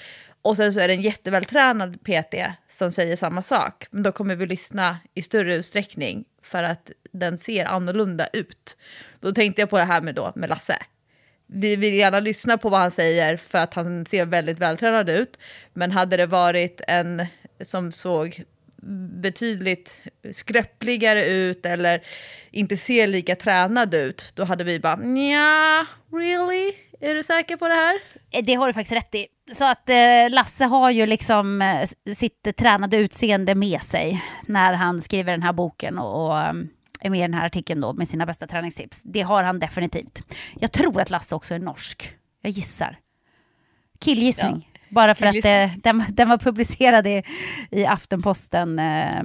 Och 0.42 0.56
sen 0.56 0.72
så 0.72 0.80
är 0.80 0.88
det 0.88 0.94
en 0.94 1.02
jättevältränad 1.02 1.98
PT 2.02 2.34
som 2.68 2.92
säger 2.92 3.16
samma 3.16 3.42
sak. 3.42 3.86
Men 3.90 4.02
då 4.02 4.12
kommer 4.12 4.34
vi 4.34 4.46
lyssna 4.46 4.98
i 5.14 5.22
större 5.22 5.54
utsträckning 5.54 6.24
för 6.42 6.62
att 6.62 6.90
den 7.12 7.38
ser 7.38 7.64
annorlunda 7.64 8.26
ut. 8.32 8.76
Då 9.20 9.32
tänkte 9.32 9.62
jag 9.62 9.70
på 9.70 9.78
det 9.78 9.84
här 9.84 10.00
med, 10.00 10.14
då, 10.14 10.32
med 10.34 10.48
Lasse. 10.48 10.78
Vi 11.50 11.76
vill 11.76 11.94
gärna 11.94 12.20
lyssna 12.20 12.58
på 12.58 12.68
vad 12.68 12.80
han 12.80 12.90
säger 12.90 13.36
för 13.36 13.58
att 13.58 13.74
han 13.74 14.06
ser 14.06 14.26
väldigt 14.26 14.58
vältränad 14.58 15.10
ut. 15.10 15.38
Men 15.72 15.90
hade 15.90 16.16
det 16.16 16.26
varit 16.26 16.80
en 16.88 17.26
som 17.60 17.92
såg 17.92 18.44
betydligt 19.22 20.00
skröpligare 20.32 21.24
ut 21.24 21.66
eller 21.66 22.02
inte 22.50 22.76
ser 22.76 23.06
lika 23.06 23.36
tränad 23.36 23.94
ut, 23.94 24.32
då 24.34 24.44
hade 24.44 24.64
vi 24.64 24.80
bara 24.80 24.96
nja, 24.96 25.86
really? 26.12 26.72
Är 27.00 27.14
du 27.14 27.22
säker 27.22 27.56
på 27.56 27.68
det 27.68 27.74
här? 27.74 27.98
Eh, 28.30 28.44
det 28.44 28.54
har 28.54 28.66
du 28.66 28.72
faktiskt 28.72 28.96
rätt 28.96 29.14
i. 29.14 29.26
Så 29.52 29.64
att 29.64 29.88
eh, 29.88 30.30
Lasse 30.30 30.64
har 30.64 30.90
ju 30.90 31.06
liksom 31.06 31.62
eh, 31.62 32.14
sitt 32.14 32.56
tränade 32.56 32.96
utseende 32.96 33.54
med 33.54 33.82
sig 33.82 34.24
när 34.46 34.72
han 34.72 35.02
skriver 35.02 35.32
den 35.32 35.42
här 35.42 35.52
boken 35.52 35.98
och, 35.98 36.26
och 36.26 36.40
ehm, 36.40 36.68
med 37.02 37.18
i 37.18 37.22
den 37.22 37.34
här 37.34 37.46
artikeln 37.46 37.80
då 37.80 37.92
med 37.92 38.08
sina 38.08 38.26
bästa 38.26 38.46
träningstips. 38.46 39.02
Det 39.04 39.20
har 39.20 39.42
han 39.42 39.58
definitivt. 39.58 40.34
Jag 40.60 40.72
tror 40.72 41.00
att 41.00 41.10
Lasse 41.10 41.34
också 41.34 41.54
är 41.54 41.58
norsk. 41.58 42.16
Jag 42.42 42.50
gissar. 42.50 42.98
Killgissning. 44.00 44.68
Bara 44.90 45.14
för 45.14 45.26
att 45.26 45.44
eh, 45.44 45.70
den, 45.82 46.04
den 46.08 46.28
var 46.28 46.38
publicerad 46.38 47.06
i, 47.06 47.22
i 47.70 47.86
Aftenposten 47.86 48.78
eh, 48.78 49.22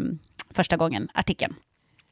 första 0.52 0.78
gången, 0.78 1.10
artikeln. 1.14 1.56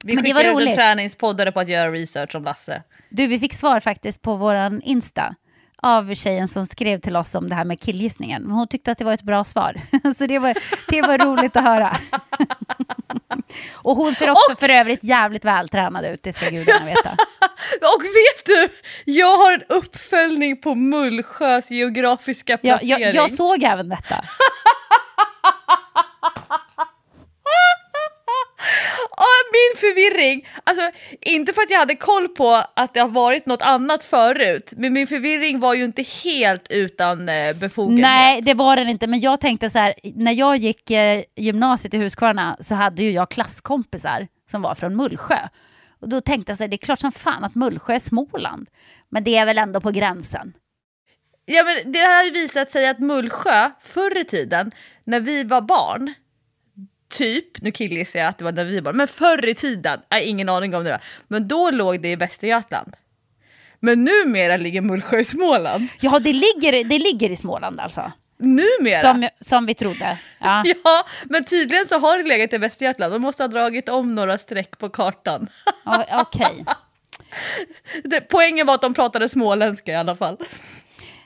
Vi 0.06 0.16
Men 0.16 0.24
det 0.24 0.34
var 0.34 0.42
ut 0.42 0.48
en 0.48 0.54
roligt. 0.54 0.76
träningspoddare 0.76 1.52
på 1.52 1.60
att 1.60 1.68
göra 1.68 1.92
research 1.92 2.36
om 2.36 2.44
Lasse. 2.44 2.84
Du, 3.10 3.28
vi 3.28 3.40
fick 3.40 3.54
svar 3.54 3.80
faktiskt 3.80 4.22
på 4.22 4.36
våran 4.36 4.82
Insta 4.82 5.36
av 5.84 6.16
tjejen 6.16 6.48
som 6.48 6.68
skrev 6.68 7.00
till 7.00 7.16
oss 7.16 7.36
om 7.36 7.50
det 7.50 7.56
här 7.56 7.66
med 7.66 7.80
killgissningen. 7.80 8.52
Hon 8.52 8.68
tyckte 8.68 8.92
att 8.92 8.98
det 8.98 9.06
var 9.06 9.14
ett 9.14 9.22
bra 9.22 9.44
svar. 9.44 9.76
Så 10.18 10.26
det 10.26 10.40
var, 10.40 10.56
det 10.88 11.02
var 11.02 11.18
roligt 11.18 11.56
att 11.56 11.64
höra. 11.64 11.98
Och 13.74 13.96
hon 13.96 14.16
ser 14.16 14.30
också 14.30 14.56
för 14.60 14.70
övrigt 14.70 15.04
jävligt 15.04 15.46
vältränad 15.46 16.06
ut, 16.06 16.24
det 16.24 16.34
ska 16.34 16.50
gudarna 16.50 16.86
veta. 16.86 17.10
Och 17.96 18.04
vet 18.04 18.46
du, 18.46 18.68
jag 19.06 19.38
har 19.38 19.54
en 19.54 19.64
uppföljning 19.70 20.62
på 20.62 20.76
Mullsjös 20.76 21.72
geografiska 21.72 22.58
placering. 22.58 23.02
jag, 23.02 23.14
jag 23.14 23.32
såg 23.32 23.64
även 23.64 23.90
detta. 23.90 24.16
Min 29.52 29.80
förvirring! 29.80 30.48
Alltså, 30.64 30.92
inte 31.22 31.54
för 31.54 31.62
att 31.62 31.70
jag 31.70 31.80
hade 31.80 31.96
koll 31.96 32.28
på 32.28 32.64
att 32.76 32.94
det 32.94 33.00
har 33.00 33.08
varit 33.08 33.46
något 33.46 33.62
annat 33.62 34.04
förut, 34.04 34.74
men 34.78 34.94
min 34.94 35.08
förvirring 35.08 35.60
var 35.60 35.74
ju 35.74 35.84
inte 35.84 36.02
helt 36.02 36.72
utan 36.72 37.30
eh, 37.30 37.56
befogenhet. 37.56 38.02
Nej, 38.02 38.42
det 38.42 38.54
var 38.54 38.76
den 38.76 38.90
inte. 38.90 39.08
Men 39.08 39.20
jag 39.20 39.40
tänkte 39.40 39.70
så 39.70 39.80
här, 39.80 39.94
när 40.04 40.32
jag 40.32 40.58
gick 40.58 40.92
eh, 40.92 41.24
gymnasiet 41.36 41.94
i 41.94 41.98
Huskvarna 41.98 42.58
så 42.60 42.76
hade 42.76 43.04
ju 43.04 43.12
jag 43.12 43.32
klasskompisar 43.32 44.28
som 44.52 44.62
var 44.62 44.76
från 44.76 44.96
Mullsjö. 44.96 45.40
Och 46.02 46.10
då 46.10 46.22
tänkte 46.22 46.52
jag 46.52 46.58
så 46.58 46.64
här, 46.64 46.70
det 46.70 46.76
är 46.76 46.86
klart 46.86 47.00
som 47.00 47.12
fan 47.12 47.44
att 47.44 47.56
Mullsjö 47.56 47.94
är 47.94 48.00
Småland. 48.00 48.68
Men 49.10 49.24
det 49.24 49.36
är 49.38 49.46
väl 49.46 49.58
ändå 49.58 49.82
på 49.82 49.92
gränsen. 49.92 50.54
Ja, 51.46 51.64
men 51.64 51.92
det 51.92 52.00
har 52.00 52.24
ju 52.24 52.32
visat 52.32 52.72
sig 52.72 52.88
att 52.88 53.00
Mullsjö 53.00 53.70
förr 53.82 54.18
i 54.18 54.24
tiden, 54.24 54.72
när 55.04 55.20
vi 55.20 55.44
var 55.44 55.62
barn, 55.62 56.14
typ, 57.12 57.62
nu 57.62 57.72
killgissar 57.72 58.20
jag 58.20 58.28
att 58.28 58.38
det 58.38 58.44
var 58.44 58.52
när 58.52 58.66
vi 58.66 58.80
var 58.80 58.94
men 58.94 59.08
förr 59.08 59.46
i 59.46 59.56
tiden, 59.56 60.02
jag 60.10 60.24
ingen 60.24 60.50
aning 60.50 60.76
om 60.76 60.84
det 60.84 60.92
var, 60.92 61.02
men 61.28 61.48
då 61.48 61.72
låg 61.72 62.02
det 62.02 62.12
i 62.12 62.16
Västergötland. 62.16 62.96
Men 63.80 64.04
numera 64.04 64.58
ligger 64.58 64.82
Mullsjö 64.82 65.20
i 65.20 65.26
Småland. 65.26 65.88
Ja, 66.00 66.20
det 66.20 66.34
ligger, 66.34 66.84
det 66.84 67.00
ligger 67.00 67.30
i 67.30 67.36
Småland 67.36 67.80
alltså. 67.80 68.12
Numera? 68.38 69.02
Som, 69.02 69.30
som 69.40 69.66
vi 69.66 69.74
trodde. 69.74 70.18
Ja. 70.40 70.64
Ja, 70.84 71.06
men 71.24 71.44
tydligen 71.44 71.88
så 71.88 72.00
har 72.00 72.18
det 72.18 72.24
legat 72.24 72.54
i 72.54 72.58
Västergötland. 72.58 73.14
De 73.14 73.22
måste 73.22 73.44
ha 73.44 73.48
dragit 73.48 73.90
om 73.90 74.16
några 74.16 74.38
streck 74.38 74.78
på 74.78 74.90
kartan. 74.90 75.48
Okej. 76.12 76.66
Det, 78.04 78.22
poängen 78.22 78.68
var 78.68 78.74
att 78.74 78.82
de 78.82 78.94
pratade 78.94 79.30
småländska 79.30 79.92
i 79.92 79.96
alla 79.96 80.16
fall. 80.16 80.38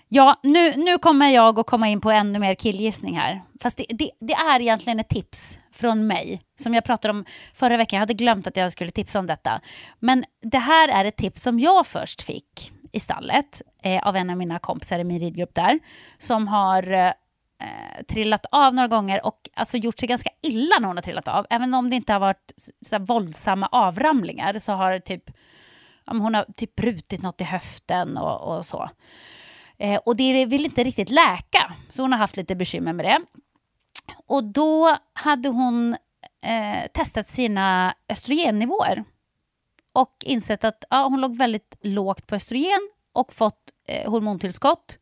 Ja, 0.09 0.39
nu, 0.43 0.73
nu 0.75 0.97
kommer 0.97 1.29
jag 1.29 1.59
att 1.59 1.65
komma 1.65 1.87
in 1.87 2.01
på 2.01 2.11
ännu 2.11 2.39
mer 2.39 2.55
killgissning 2.55 3.17
här. 3.17 3.41
Fast 3.61 3.77
det, 3.77 3.85
det, 3.89 4.11
det 4.19 4.33
är 4.33 4.61
egentligen 4.61 4.99
ett 4.99 5.09
tips 5.09 5.59
från 5.75 6.07
mig, 6.07 6.41
som 6.59 6.73
jag 6.73 6.85
pratade 6.85 7.11
om 7.11 7.25
förra 7.53 7.77
veckan. 7.77 7.97
Jag 7.97 8.01
hade 8.01 8.13
glömt 8.13 8.47
att 8.47 8.57
jag 8.57 8.71
skulle 8.71 8.91
tipsa 8.91 9.19
om 9.19 9.25
detta. 9.25 9.61
Men 9.99 10.25
det 10.41 10.57
här 10.57 10.87
är 10.89 11.05
ett 11.05 11.17
tips 11.17 11.43
som 11.43 11.59
jag 11.59 11.87
först 11.87 12.21
fick 12.21 12.71
i 12.91 12.99
stallet 12.99 13.61
eh, 13.83 14.07
av 14.07 14.15
en 14.15 14.29
av 14.29 14.37
mina 14.37 14.59
kompisar 14.59 14.99
i 14.99 15.03
min 15.03 15.19
ridgrupp 15.19 15.55
där, 15.55 15.79
som 16.17 16.47
har 16.47 16.91
eh, 16.91 17.11
trillat 18.07 18.45
av 18.51 18.73
några 18.73 18.87
gånger 18.87 19.25
och 19.25 19.49
alltså 19.53 19.77
gjort 19.77 19.99
sig 19.99 20.07
ganska 20.07 20.29
illa 20.41 20.79
när 20.79 20.87
hon 20.87 20.97
har 20.97 21.01
trillat 21.01 21.27
av. 21.27 21.45
Även 21.49 21.73
om 21.73 21.89
det 21.89 21.95
inte 21.95 22.13
har 22.13 22.19
varit 22.19 22.53
så 22.81 22.95
här 22.95 23.05
våldsamma 23.05 23.69
avramlingar 23.71 24.59
så 24.59 24.71
har 24.71 24.99
typ, 24.99 25.23
ja, 26.05 26.13
hon 26.13 26.35
har 26.35 26.45
typ 26.55 26.75
brutit 26.75 27.21
något 27.21 27.41
i 27.41 27.43
höften 27.43 28.17
och, 28.17 28.57
och 28.57 28.65
så. 28.65 28.89
Eh, 29.77 29.99
och 30.05 30.15
det 30.15 30.45
vill 30.45 30.65
inte 30.65 30.83
riktigt 30.83 31.09
läka, 31.09 31.73
så 31.91 32.01
hon 32.01 32.11
har 32.11 32.19
haft 32.19 32.37
lite 32.37 32.55
bekymmer 32.55 32.93
med 32.93 33.05
det. 33.05 33.19
Och 34.25 34.43
då 34.43 34.97
hade 35.13 35.49
hon 35.49 35.95
eh, 36.41 36.87
testat 36.93 37.27
sina 37.27 37.95
östrogennivåer 38.09 39.03
och 39.93 40.15
insett 40.25 40.63
att 40.63 40.83
ja, 40.89 41.03
hon 41.03 41.21
låg 41.21 41.37
väldigt 41.37 41.77
lågt 41.81 42.27
på 42.27 42.35
östrogen 42.35 42.89
och 43.13 43.33
fått 43.33 43.71
eh, 43.87 44.11
hormontillskott. 44.11 44.97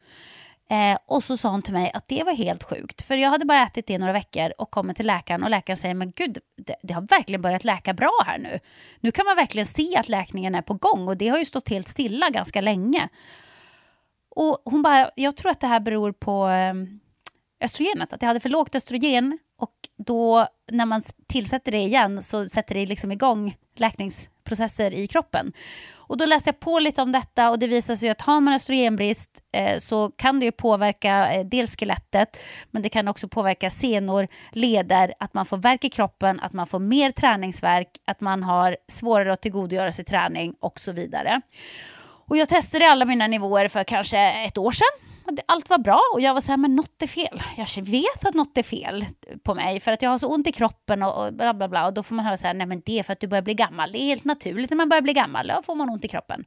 Eh, 0.70 0.98
och 1.06 1.24
så 1.24 1.38
sa 1.38 1.50
hon 1.50 1.62
till 1.62 1.74
mig 1.74 1.92
att 1.94 2.08
det 2.08 2.24
var 2.24 2.34
helt 2.34 2.64
sjukt, 2.64 3.02
för 3.02 3.16
jag 3.16 3.30
hade 3.30 3.46
bara 3.46 3.64
ätit 3.64 3.88
det 3.88 3.98
några 3.98 4.14
veckor 4.14 4.54
och 4.58 4.72
kommit 4.72 4.98
till 4.98 5.08
läkaren 5.08 5.44
och 5.44 5.50
läkaren 5.50 5.78
säger 5.78 5.96
men 5.96 6.12
gud, 6.16 6.38
det, 6.58 6.76
det 6.84 6.94
har 6.94 7.02
verkligen 7.02 7.42
börjat 7.42 7.64
läka 7.64 7.94
bra 7.94 8.12
här 8.26 8.38
nu. 8.38 8.60
Nu 9.00 9.12
kan 9.12 9.26
man 9.26 9.36
verkligen 9.36 9.66
se 9.66 9.98
att 9.98 10.10
läkningen 10.10 10.56
är 10.56 10.62
på 10.62 10.74
gång 10.74 11.08
och 11.08 11.18
det 11.18 11.28
har 11.28 11.38
ju 11.38 11.46
stått 11.46 11.70
helt 11.70 11.88
stilla 11.88 12.30
ganska 12.30 12.62
länge. 12.62 13.10
Och 14.30 14.62
hon 14.66 14.82
bara, 14.82 15.10
jag 15.16 15.36
tror 15.36 15.52
att 15.52 15.60
det 15.60 15.68
här 15.68 15.80
beror 15.80 16.12
på 16.12 16.48
eh, 16.48 16.74
östrogenet, 17.64 18.14
att 18.14 18.22
jag 18.22 18.28
hade 18.28 18.40
för 18.40 18.50
lågt 18.50 18.76
östrogen 18.76 19.40
och 19.58 19.74
då 19.98 20.48
när 20.72 20.86
man 20.86 21.04
tillsätter 21.28 21.72
det 21.72 21.78
igen 21.78 22.24
så 22.24 22.46
sätter 22.46 22.76
det 22.76 22.86
liksom 22.86 23.12
igång 23.12 23.56
läkningsprocesser 23.76 24.92
i 24.92 25.08
kroppen. 25.08 25.54
Och 25.94 26.18
då 26.18 26.26
läste 26.26 26.48
jag 26.48 26.60
på 26.60 26.80
lite 26.80 27.02
om 27.02 27.12
detta 27.12 27.50
och 27.50 27.60
det 27.60 27.68
visar 27.68 27.96
sig 27.96 28.10
att 28.10 28.22
har 28.22 28.42
man 28.42 28.54
östrogenbrist 28.54 29.44
eh, 29.52 29.80
så 29.80 30.12
kan 30.12 30.40
det 30.40 30.46
ju 30.46 30.52
påverka 30.52 31.34
eh, 31.34 31.46
dels 31.46 31.76
skelettet 31.78 32.38
men 32.72 32.82
det 32.82 32.90
kan 32.90 33.08
också 33.08 33.28
påverka 33.28 33.70
senor, 33.70 34.28
leder, 34.52 35.14
att 35.20 35.34
man 35.34 35.46
får 35.46 35.58
värk 35.58 35.84
i 35.84 35.90
kroppen, 35.90 36.40
att 36.40 36.54
man 36.54 36.68
får 36.68 36.80
mer 36.80 37.12
träningsverk, 37.12 37.90
att 38.06 38.22
man 38.22 38.44
har 38.44 38.78
svårare 38.88 39.34
att 39.34 39.42
tillgodogöra 39.42 39.92
sig 39.92 40.06
träning 40.06 40.56
och 40.60 40.80
så 40.80 40.92
vidare. 40.92 41.42
Och 42.28 42.38
jag 42.38 42.50
testade 42.50 42.88
alla 42.88 43.06
mina 43.06 43.28
nivåer 43.28 43.68
för 43.68 43.84
kanske 43.84 44.20
ett 44.20 44.58
år 44.58 44.72
sedan 44.72 45.13
allt 45.46 45.70
var 45.70 45.78
bra 45.78 46.00
och 46.14 46.22
jag 46.22 46.34
var 46.34 46.42
så 46.42 46.52
här, 46.52 46.58
men 46.58 46.76
något 46.76 47.02
är 47.02 47.08
fel. 47.08 47.42
Jag 47.58 47.84
vet 47.84 48.26
att 48.26 48.34
något 48.34 48.58
är 48.58 48.64
fel 48.64 49.06
på 49.44 49.56
mig 49.56 49.80
för 49.80 49.92
att 49.92 50.02
jag 50.02 50.10
har 50.10 50.18
så 50.18 50.28
ont 50.28 50.48
i 50.48 50.52
kroppen 50.52 51.04
och, 51.04 51.26
och 51.26 51.34
bla 51.34 51.54
bla 51.54 51.68
bla. 51.68 51.88
Och 51.88 51.94
då 51.94 52.04
får 52.04 52.16
man 52.16 52.26
höra 52.26 52.38
så 52.38 52.48
här, 52.48 52.54
nej 52.54 52.68
men 52.68 52.82
det 52.86 53.00
är 53.00 53.04
för 53.04 53.14
att 53.14 53.20
du 53.20 53.28
börjar 53.28 53.42
bli 53.42 53.54
gammal. 53.54 53.92
Det 53.92 53.98
är 53.98 54.06
helt 54.06 54.26
naturligt 54.26 54.70
när 54.70 54.78
man 54.78 54.90
börjar 54.90 55.02
bli 55.02 55.14
gammal, 55.14 55.48
då 55.48 55.62
får 55.62 55.76
man 55.76 55.90
ont 55.90 56.06
i 56.06 56.08
kroppen. 56.08 56.46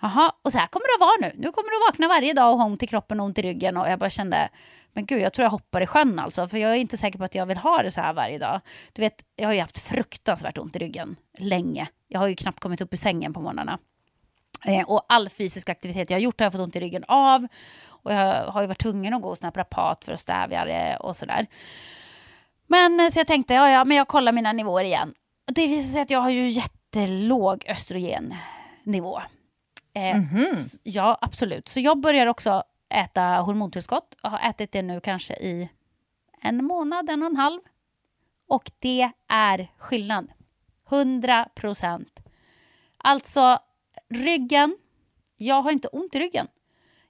Jaha, 0.00 0.32
och 0.42 0.52
så 0.52 0.58
här 0.58 0.66
kommer 0.66 0.86
det 0.86 1.04
att 1.04 1.08
vara 1.08 1.30
nu. 1.30 1.42
Nu 1.42 1.52
kommer 1.52 1.70
du 1.70 1.76
att 1.76 1.92
vakna 1.92 2.08
varje 2.08 2.32
dag 2.32 2.52
och 2.52 2.58
ha 2.58 2.66
ont 2.66 2.82
i 2.82 2.86
kroppen 2.86 3.20
och 3.20 3.26
ont 3.26 3.38
i 3.38 3.42
ryggen. 3.42 3.76
Och 3.76 3.88
jag 3.88 3.98
bara 3.98 4.10
kände, 4.10 4.48
men 4.92 5.06
gud, 5.06 5.22
jag 5.22 5.32
tror 5.32 5.44
jag 5.44 5.50
hoppar 5.50 5.80
i 5.80 5.86
sjön 5.86 6.18
alltså. 6.18 6.48
För 6.48 6.58
jag 6.58 6.70
är 6.70 6.76
inte 6.76 6.96
säker 6.96 7.18
på 7.18 7.24
att 7.24 7.34
jag 7.34 7.46
vill 7.46 7.56
ha 7.56 7.82
det 7.82 7.90
så 7.90 8.00
här 8.00 8.12
varje 8.12 8.38
dag. 8.38 8.60
Du 8.92 9.02
vet, 9.02 9.24
jag 9.36 9.48
har 9.48 9.52
ju 9.52 9.60
haft 9.60 9.78
fruktansvärt 9.78 10.58
ont 10.58 10.76
i 10.76 10.78
ryggen 10.78 11.16
länge. 11.38 11.88
Jag 12.08 12.20
har 12.20 12.26
ju 12.28 12.34
knappt 12.34 12.60
kommit 12.60 12.80
upp 12.80 12.94
i 12.94 12.96
sängen 12.96 13.32
på 13.32 13.40
morgnarna. 13.40 13.78
Eh, 14.64 14.82
och 14.88 15.04
all 15.08 15.28
fysisk 15.28 15.68
aktivitet 15.68 16.10
jag 16.10 16.16
har 16.16 16.22
gjort 16.22 16.40
har 16.40 16.44
jag 16.44 16.52
fått 16.52 16.60
ont 16.60 16.76
i 16.76 16.80
ryggen 16.80 17.04
av. 17.08 17.46
Och 17.88 18.12
jag 18.12 18.46
har 18.46 18.60
ju 18.60 18.66
varit 18.66 18.78
tvungen 18.78 19.14
att 19.14 19.22
gå 19.22 19.28
hos 19.28 19.42
naprapat 19.42 20.04
för 20.04 20.12
att 20.12 20.20
stävja 20.20 20.64
det 20.64 20.96
och 20.96 21.16
sådär. 21.16 21.46
Men 22.66 23.00
eh, 23.00 23.08
så 23.08 23.18
jag 23.18 23.26
tänkte, 23.26 23.54
ja, 23.54 23.70
ja, 23.70 23.84
men 23.84 23.96
jag 23.96 24.08
kollar 24.08 24.32
mina 24.32 24.52
nivåer 24.52 24.84
igen. 24.84 25.14
Det 25.46 25.66
visar 25.66 25.92
sig 25.92 26.02
att 26.02 26.10
jag 26.10 26.20
har 26.20 26.30
ju 26.30 26.48
jättelåg 26.48 27.64
östrogennivå. 27.68 29.20
Eh, 29.94 30.16
mm 30.16 30.22
-hmm. 30.22 30.78
Ja, 30.82 31.18
absolut. 31.20 31.68
Så 31.68 31.80
jag 31.80 32.00
börjar 32.00 32.26
också 32.26 32.62
äta 32.88 33.22
hormontillskott. 33.22 34.14
Jag 34.22 34.30
har 34.30 34.50
ätit 34.50 34.72
det 34.72 34.82
nu 34.82 35.00
kanske 35.00 35.34
i 35.34 35.68
en 36.42 36.64
månad, 36.64 37.10
en 37.10 37.22
och 37.22 37.30
en 37.30 37.36
halv. 37.36 37.60
Och 38.48 38.70
det 38.78 39.10
är 39.28 39.68
skillnad. 39.78 40.32
100 40.90 41.48
procent. 41.54 42.20
Alltså, 42.98 43.58
ryggen. 44.10 44.76
Jag 45.36 45.62
har 45.62 45.72
inte 45.72 45.88
ont 45.88 46.14
i 46.14 46.18
ryggen. 46.18 46.46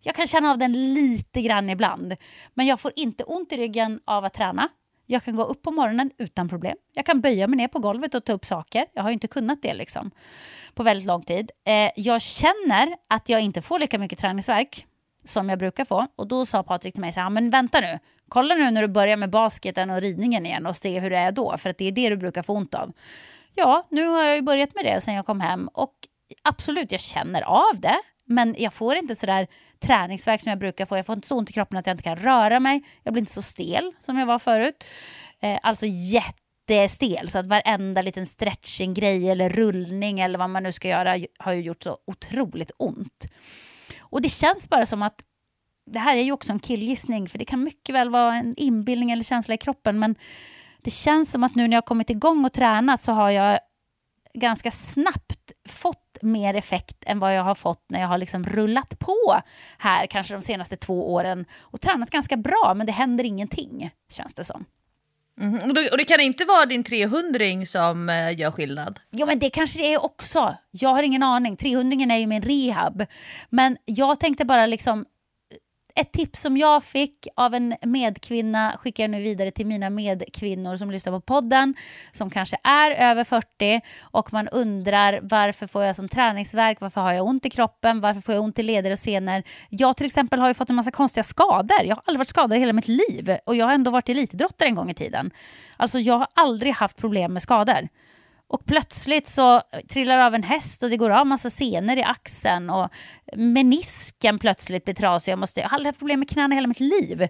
Jag 0.01 0.14
kan 0.14 0.26
känna 0.26 0.51
av 0.51 0.59
den 0.59 0.94
lite 0.94 1.42
grann 1.42 1.70
ibland. 1.70 2.16
Men 2.55 2.66
jag 2.66 2.80
får 2.80 2.92
inte 2.96 3.24
ont 3.24 3.53
i 3.53 3.57
ryggen 3.57 4.01
av 4.05 4.24
att 4.24 4.34
träna. 4.34 4.68
Jag 5.07 5.22
kan 5.22 5.36
gå 5.36 5.44
upp 5.44 5.62
på 5.62 5.70
morgonen 5.70 6.11
utan 6.18 6.48
problem. 6.48 6.76
Jag 6.94 7.07
kan 7.07 7.20
böja 7.20 7.46
mig 7.46 7.57
ner 7.57 7.68
på 7.68 7.78
golvet 7.78 8.14
och 8.14 8.24
ta 8.24 8.32
upp 8.32 8.44
saker. 8.44 8.86
Jag 8.92 9.03
har 9.03 9.11
inte 9.11 9.28
kunnat 9.28 9.62
det 9.62 9.74
liksom 9.74 10.11
på 10.74 10.82
väldigt 10.82 11.07
lång 11.07 11.22
tid. 11.22 11.51
Eh, 11.64 11.90
jag 11.96 12.22
känner 12.22 12.96
att 13.09 13.28
jag 13.28 13.40
inte 13.40 13.62
får 13.62 13.78
lika 13.78 13.98
mycket 13.98 14.18
träningsverk 14.18 14.86
som 15.24 15.48
jag 15.48 15.59
brukar 15.59 15.84
få. 15.84 16.07
Och 16.16 16.28
då 16.28 16.46
sa 16.46 16.62
Patrik 16.62 16.94
till 16.94 17.01
mig 17.01 17.12
så 17.12 17.20
här, 17.20 17.30
men 17.30 17.51
vänta 17.51 17.80
nu, 17.80 17.98
kolla 18.28 18.55
nu 18.55 18.70
när 18.70 18.82
du 18.82 18.88
börjar 18.88 19.16
med 19.16 19.30
basketen 19.30 19.90
och 19.90 20.01
ridningen 20.01 20.46
igen 20.46 20.66
och 20.66 20.76
se 20.76 21.01
hur 21.01 21.11
det 21.11 21.16
är 21.16 21.32
då, 21.32 21.57
för 21.59 21.70
att 21.70 21.78
det 21.78 21.84
är 21.84 21.92
det 21.92 22.09
du 22.09 22.16
brukar 22.16 22.42
få 22.42 22.53
ont 22.53 22.74
av. 22.74 22.92
Ja, 23.55 23.86
nu 23.90 24.07
har 24.07 24.22
jag 24.22 24.36
ju 24.36 24.42
börjat 24.42 24.74
med 24.74 24.84
det 24.84 25.01
sen 25.01 25.14
jag 25.14 25.26
kom 25.26 25.40
hem 25.40 25.68
och 25.68 25.94
absolut, 26.43 26.93
jag 26.93 27.01
känner 27.01 27.43
av 27.43 27.81
det, 27.81 28.01
men 28.24 28.55
jag 28.59 28.74
får 28.74 28.97
inte 28.97 29.14
sådär 29.14 29.47
träningsverk 29.81 30.43
som 30.43 30.51
jag 30.51 30.59
brukar 30.59 30.87
få. 30.87 30.97
Jag 30.97 31.07
får 31.07 31.14
inte 31.14 31.28
så 31.28 31.37
ont 31.37 31.51
i 31.51 31.53
kroppen 31.53 31.78
att 31.78 31.87
jag 31.87 31.95
inte 31.95 32.05
kan 32.05 32.16
röra 32.16 32.61
mig. 32.61 32.83
Jag 33.03 33.12
blir 33.12 33.20
inte 33.20 33.33
så 33.33 33.43
stel 33.43 33.93
som 34.01 34.18
jag 34.18 34.26
var 34.26 34.39
förut. 34.39 34.85
Eh, 35.43 35.59
alltså 35.62 35.87
jättestel, 35.87 37.28
så 37.28 37.39
att 37.39 37.47
varenda 37.47 38.03
liten 38.03 38.26
stretching-grej 38.26 39.31
eller 39.31 39.49
rullning 39.49 40.20
eller 40.20 40.39
vad 40.39 40.51
man 40.51 40.62
nu 40.62 40.72
ska 40.72 40.89
göra 40.89 41.18
har 41.39 41.53
ju 41.53 41.61
gjort 41.61 41.83
så 41.83 41.99
otroligt 42.07 42.70
ont. 42.76 43.26
Och 44.01 44.22
det 44.22 44.28
känns 44.28 44.68
bara 44.68 44.87
som 44.87 45.03
att 45.03 45.24
det 45.87 45.99
här 45.99 46.16
är 46.16 46.22
ju 46.22 46.33
också 46.33 46.53
en 46.53 46.61
killgissning, 46.61 47.28
för 47.28 47.39
det 47.39 47.45
kan 47.45 47.64
mycket 47.64 47.95
väl 47.95 48.11
vara 48.11 48.37
en 48.37 48.55
inbildning 48.57 49.11
eller 49.11 49.24
känsla 49.24 49.55
i 49.55 49.59
kroppen, 49.59 49.99
men 49.99 50.14
det 50.83 50.91
känns 50.91 51.31
som 51.31 51.45
att 51.45 51.55
nu 51.55 51.68
när 51.68 51.76
jag 51.76 51.85
kommit 51.85 52.11
igång 52.11 52.45
och 52.45 52.53
tränat 52.53 53.01
så 53.01 53.12
har 53.12 53.31
jag 53.31 53.59
ganska 54.35 54.70
snabbt 54.70 55.53
fått 55.68 55.99
mer 56.23 56.55
effekt 56.55 57.05
än 57.07 57.18
vad 57.18 57.37
jag 57.37 57.43
har 57.43 57.55
fått 57.55 57.85
när 57.89 58.01
jag 58.01 58.09
har 58.09 58.18
liksom 58.18 58.45
rullat 58.45 58.99
på 58.99 59.41
här 59.79 60.07
kanske 60.07 60.35
de 60.35 60.43
senaste 60.43 60.77
två 60.77 61.12
åren 61.12 61.45
och 61.61 61.81
tränat 61.81 62.11
ganska 62.11 62.37
bra, 62.37 62.75
men 62.77 62.87
det 62.87 62.93
händer 62.93 63.25
ingenting, 63.25 63.91
känns 64.09 64.35
det 64.35 64.45
som. 64.45 64.64
Mm, 65.41 65.71
och, 65.71 65.99
det 65.99 66.05
kan 66.05 66.21
inte 66.21 66.45
vara 66.45 66.66
din 66.66 66.85
300 66.85 67.66
som 67.66 68.09
eh, 68.09 68.39
gör 68.39 68.51
skillnad? 68.51 69.01
Jo, 69.11 69.27
men 69.27 69.39
det 69.39 69.51
kanske 69.51 69.79
det 69.79 69.95
är 69.95 70.05
också. 70.05 70.57
Jag 70.71 70.89
har 70.89 71.03
ingen 71.03 71.23
aning. 71.23 71.57
300 71.57 72.14
är 72.14 72.18
ju 72.18 72.27
min 72.27 72.43
rehab. 72.43 73.07
Men 73.51 73.77
jag 73.85 74.21
tänkte 74.21 74.45
bara 74.45 74.66
liksom 74.66 75.05
ett 76.01 76.12
tips 76.12 76.40
som 76.40 76.57
jag 76.57 76.84
fick 76.84 77.28
av 77.36 77.55
en 77.55 77.76
medkvinna 77.82 78.76
skickar 78.78 79.05
jag 79.05 79.11
nu 79.11 79.22
vidare 79.22 79.51
till 79.51 79.66
mina 79.66 79.90
medkvinnor 79.90 80.76
som 80.76 80.90
lyssnar 80.90 81.12
på 81.12 81.20
podden, 81.20 81.74
som 82.12 82.30
kanske 82.30 82.57
är 82.64 82.90
över 82.90 83.24
40 83.24 83.80
och 84.01 84.32
man 84.32 84.48
undrar 84.48 85.20
varför 85.22 85.66
får 85.66 85.84
jag 85.84 85.96
som 85.96 86.09
träningsverk, 86.09 86.80
varför 86.80 87.01
har 87.01 87.12
jag 87.12 87.26
ont 87.26 87.46
i 87.46 87.51
kroppen, 87.51 88.01
varför 88.01 88.20
får 88.20 88.34
jag 88.34 88.44
ont 88.44 88.59
i 88.59 88.62
leder 88.62 88.90
och 88.90 88.98
senor. 88.98 89.42
Jag 89.68 89.96
till 89.96 90.07
exempel 90.07 90.40
har 90.40 90.48
ju 90.48 90.55
fått 90.55 90.70
en 90.70 90.76
massa 90.76 90.90
konstiga 90.90 91.24
skador. 91.24 91.82
Jag 91.84 91.96
har 91.96 92.03
aldrig 92.07 92.18
varit 92.18 92.28
skadad 92.28 92.57
i 92.57 92.61
hela 92.61 92.72
mitt 92.72 92.88
liv 92.88 93.36
och 93.46 93.57
jag 93.57 93.66
har 93.66 93.72
ändå 93.72 93.90
varit 93.90 94.09
elitidrottare 94.09 94.68
en 94.68 94.74
gång 94.74 94.90
i 94.90 94.94
tiden. 94.94 95.30
Alltså 95.76 95.98
jag 95.98 96.18
har 96.18 96.28
aldrig 96.34 96.72
haft 96.72 96.96
problem 96.96 97.32
med 97.32 97.42
skador. 97.42 97.88
Och 98.51 98.66
plötsligt 98.66 99.26
så 99.26 99.62
trillar 99.88 100.18
av 100.18 100.34
en 100.34 100.42
häst 100.42 100.82
och 100.82 100.90
det 100.90 100.96
går 100.96 101.11
av 101.11 101.26
massa 101.26 101.51
senor 101.51 101.96
i 101.96 102.03
axeln 102.03 102.70
och 102.70 102.88
menisken 103.36 104.38
plötsligt 104.38 104.84
blir 104.84 104.94
trasig. 104.94 105.32
Jag, 105.32 105.38
måste, 105.38 105.61
jag 105.61 105.68
har 105.68 105.74
aldrig 105.74 105.88
haft 105.88 105.98
problem 105.98 106.18
med 106.18 106.28
knäna 106.28 106.55
hela 106.55 106.68
mitt 106.68 106.80
liv. 106.80 107.28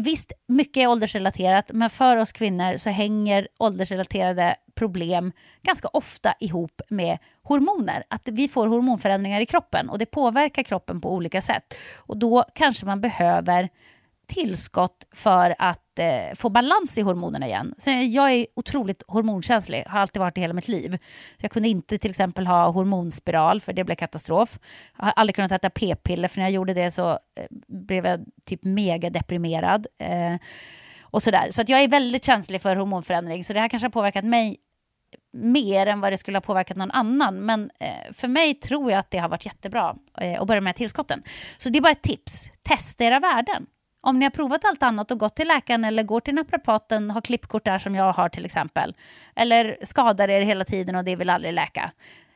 Visst, 0.00 0.32
mycket 0.48 0.82
är 0.82 0.86
åldersrelaterat, 0.86 1.70
men 1.72 1.90
för 1.90 2.16
oss 2.16 2.32
kvinnor 2.32 2.76
så 2.76 2.90
hänger 2.90 3.48
åldersrelaterade 3.58 4.56
problem 4.74 5.32
ganska 5.62 5.88
ofta 5.88 6.34
ihop 6.40 6.80
med 6.88 7.18
hormoner. 7.42 8.02
Att 8.08 8.28
vi 8.32 8.48
får 8.48 8.66
hormonförändringar 8.66 9.40
i 9.40 9.46
kroppen 9.46 9.88
och 9.88 9.98
det 9.98 10.06
påverkar 10.06 10.62
kroppen 10.62 11.00
på 11.00 11.12
olika 11.12 11.40
sätt. 11.40 11.74
Och 11.96 12.16
då 12.16 12.44
kanske 12.54 12.86
man 12.86 13.00
behöver 13.00 13.68
tillskott 14.34 15.04
för 15.12 15.54
att 15.58 15.98
eh, 15.98 16.34
få 16.34 16.48
balans 16.48 16.98
i 16.98 17.02
hormonerna 17.02 17.46
igen. 17.46 17.74
Så 17.78 17.90
jag 17.90 18.32
är 18.32 18.46
otroligt 18.54 19.02
hormonkänslig, 19.08 19.84
har 19.86 20.00
alltid 20.00 20.20
varit 20.20 20.34
det 20.34 20.40
hela 20.40 20.54
mitt 20.54 20.68
liv. 20.68 20.98
Så 21.36 21.44
jag 21.44 21.50
kunde 21.50 21.68
inte 21.68 21.98
till 21.98 22.10
exempel 22.10 22.46
ha 22.46 22.70
hormonspiral, 22.70 23.60
för 23.60 23.72
det 23.72 23.84
blev 23.84 23.96
katastrof. 23.96 24.58
Jag 24.98 25.04
har 25.04 25.12
aldrig 25.12 25.34
kunnat 25.34 25.52
äta 25.52 25.70
p-piller, 25.70 26.28
för 26.28 26.38
när 26.38 26.44
jag 26.44 26.52
gjorde 26.52 26.74
det 26.74 26.90
så 26.90 27.10
eh, 27.10 27.46
blev 27.68 28.06
jag 28.06 28.20
typ 28.46 28.64
mega 28.64 29.10
deprimerad. 29.10 29.86
Eh, 29.98 30.36
och 31.02 31.22
sådär. 31.22 31.50
Så 31.50 31.62
att 31.62 31.68
jag 31.68 31.82
är 31.82 31.88
väldigt 31.88 32.24
känslig 32.24 32.62
för 32.62 32.76
hormonförändring, 32.76 33.44
så 33.44 33.52
det 33.52 33.60
här 33.60 33.68
kanske 33.68 33.86
har 33.86 33.92
påverkat 33.92 34.24
mig 34.24 34.56
mer 35.32 35.86
än 35.86 36.00
vad 36.00 36.12
det 36.12 36.18
skulle 36.18 36.36
ha 36.36 36.42
påverkat 36.42 36.76
någon 36.76 36.90
annan. 36.90 37.44
Men 37.44 37.70
eh, 37.80 38.12
för 38.12 38.28
mig 38.28 38.54
tror 38.54 38.90
jag 38.90 38.98
att 38.98 39.10
det 39.10 39.18
har 39.18 39.28
varit 39.28 39.46
jättebra 39.46 39.96
eh, 40.18 40.40
att 40.40 40.46
börja 40.46 40.60
med 40.60 40.76
tillskotten. 40.76 41.22
Så 41.58 41.68
det 41.68 41.78
är 41.78 41.82
bara 41.82 41.92
ett 41.92 42.02
tips. 42.02 42.50
Testa 42.62 43.04
era 43.04 43.20
värden. 43.20 43.66
Om 44.04 44.18
ni 44.18 44.24
har 44.24 44.30
provat 44.30 44.64
allt 44.64 44.82
annat 44.82 45.10
och 45.10 45.18
gått 45.18 45.36
till 45.36 45.48
läkaren 45.48 45.84
eller 45.84 46.02
går 46.02 46.20
till 46.20 46.34
naprapaten, 46.34 47.10
har 47.10 47.20
klippkort 47.20 47.64
där 47.64 47.78
som 47.78 47.94
jag 47.94 48.12
har 48.12 48.28
till 48.28 48.44
exempel, 48.44 48.94
eller 49.36 49.76
skadar 49.82 50.28
er 50.28 50.40
hela 50.40 50.64
tiden 50.64 50.96
och 50.96 51.04
det 51.04 51.16
vill 51.16 51.30
aldrig 51.30 51.54
läka, 51.54 51.92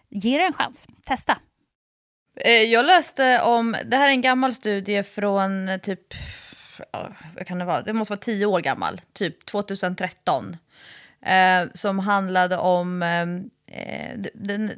ge 0.09 0.39
det 0.39 0.45
en 0.45 0.53
chans. 0.53 0.87
Testa. 1.07 1.39
Eh, 2.41 2.53
jag 2.53 2.87
läste 2.87 3.43
om, 3.43 3.77
det 3.85 3.97
här 3.97 4.09
är 4.09 4.13
en 4.13 4.21
gammal 4.21 4.55
studie 4.55 5.03
från 5.03 5.79
typ, 5.83 6.15
vad 7.37 7.47
kan 7.47 7.59
det 7.59 7.65
vara, 7.65 7.83
det 7.83 7.93
måste 7.93 8.13
vara 8.13 8.21
tio 8.21 8.47
år 8.47 8.61
gammal, 8.61 9.01
typ 9.13 9.47
2013. 9.47 10.57
Eh, 11.23 11.69
som 11.75 11.99
handlade 11.99 12.57
om 12.57 13.03
ehm, 13.03 13.51
Eh, 13.69 14.19
den, 14.35 14.71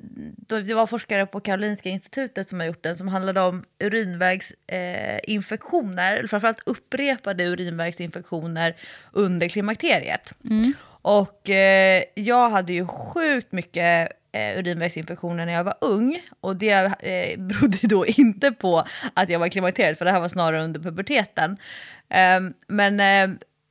det 0.66 0.74
var 0.74 0.86
forskare 0.86 1.26
på 1.26 1.40
Karolinska 1.40 1.88
institutet 1.88 2.48
som 2.48 2.60
har 2.60 2.66
gjort 2.66 2.82
den 2.82 2.96
som 2.96 3.08
handlade 3.08 3.40
om 3.40 3.64
urinvägsinfektioner, 3.78 6.22
eh, 6.22 6.26
framförallt 6.26 6.62
upprepade 6.66 7.44
urinvägsinfektioner 7.44 8.76
under 9.12 9.48
klimakteriet. 9.48 10.34
Mm. 10.44 10.72
Och 11.02 11.50
eh, 11.50 12.02
jag 12.14 12.50
hade 12.50 12.72
ju 12.72 12.86
sjukt 12.86 13.52
mycket 13.52 14.12
eh, 14.32 14.58
urinvägsinfektioner 14.58 15.46
när 15.46 15.52
jag 15.52 15.64
var 15.64 15.76
ung 15.80 16.20
och 16.40 16.56
det 16.56 16.92
eh, 17.00 17.40
berodde 17.40 17.78
då 17.82 18.06
inte 18.06 18.52
på 18.52 18.84
att 19.14 19.28
jag 19.28 19.38
var 19.38 19.48
klimakteriet 19.48 19.98
för 19.98 20.04
det 20.04 20.10
här 20.10 20.20
var 20.20 20.28
snarare 20.28 20.64
under 20.64 20.80
puberteten. 20.80 21.56
Ehm, 22.08 22.54
men 22.68 23.00
eh, 23.00 23.28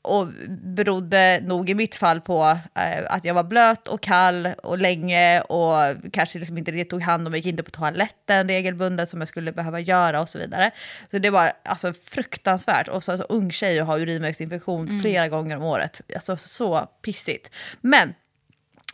och 0.08 0.28
berodde 0.50 1.40
nog 1.44 1.70
i 1.70 1.74
mitt 1.74 1.96
fall 1.96 2.22
på 2.22 2.58
eh, 2.76 3.06
att 3.10 3.26
jag 3.26 3.34
var 3.34 3.44
blöt 3.44 3.88
och 3.88 4.02
kall 4.02 4.50
och 4.64 4.78
länge 4.78 5.42
och 5.42 5.96
kanske 6.14 6.40
liksom 6.40 6.58
inte 6.58 6.72
riktigt 6.72 6.90
tog 6.90 7.02
hand 7.02 7.28
om 7.28 7.32
mig, 7.32 7.40
gick 7.40 7.46
inte 7.46 7.64
på 7.64 7.72
toaletten 7.72 8.48
regelbundet 8.48 9.10
som 9.10 9.22
jag 9.22 9.28
skulle 9.28 9.52
behöva 9.52 9.80
göra 9.80 10.22
och 10.22 10.30
så 10.30 10.40
vidare. 10.40 10.72
Så 11.12 11.18
det 11.18 11.30
var 11.30 11.52
alltså 11.64 11.94
fruktansvärt. 11.94 12.88
Och 12.88 13.04
så 13.04 13.12
alltså, 13.12 13.26
ung 13.30 13.52
tjej 13.52 13.82
och 13.82 13.88
ha 13.88 14.00
urinvägsinfektion 14.00 14.88
mm. 14.88 15.02
flera 15.02 15.28
gånger 15.28 15.58
om 15.58 15.64
året. 15.64 16.02
Alltså 16.16 16.38
så 16.38 16.90
pissigt. 17.02 17.52
Men 17.82 18.14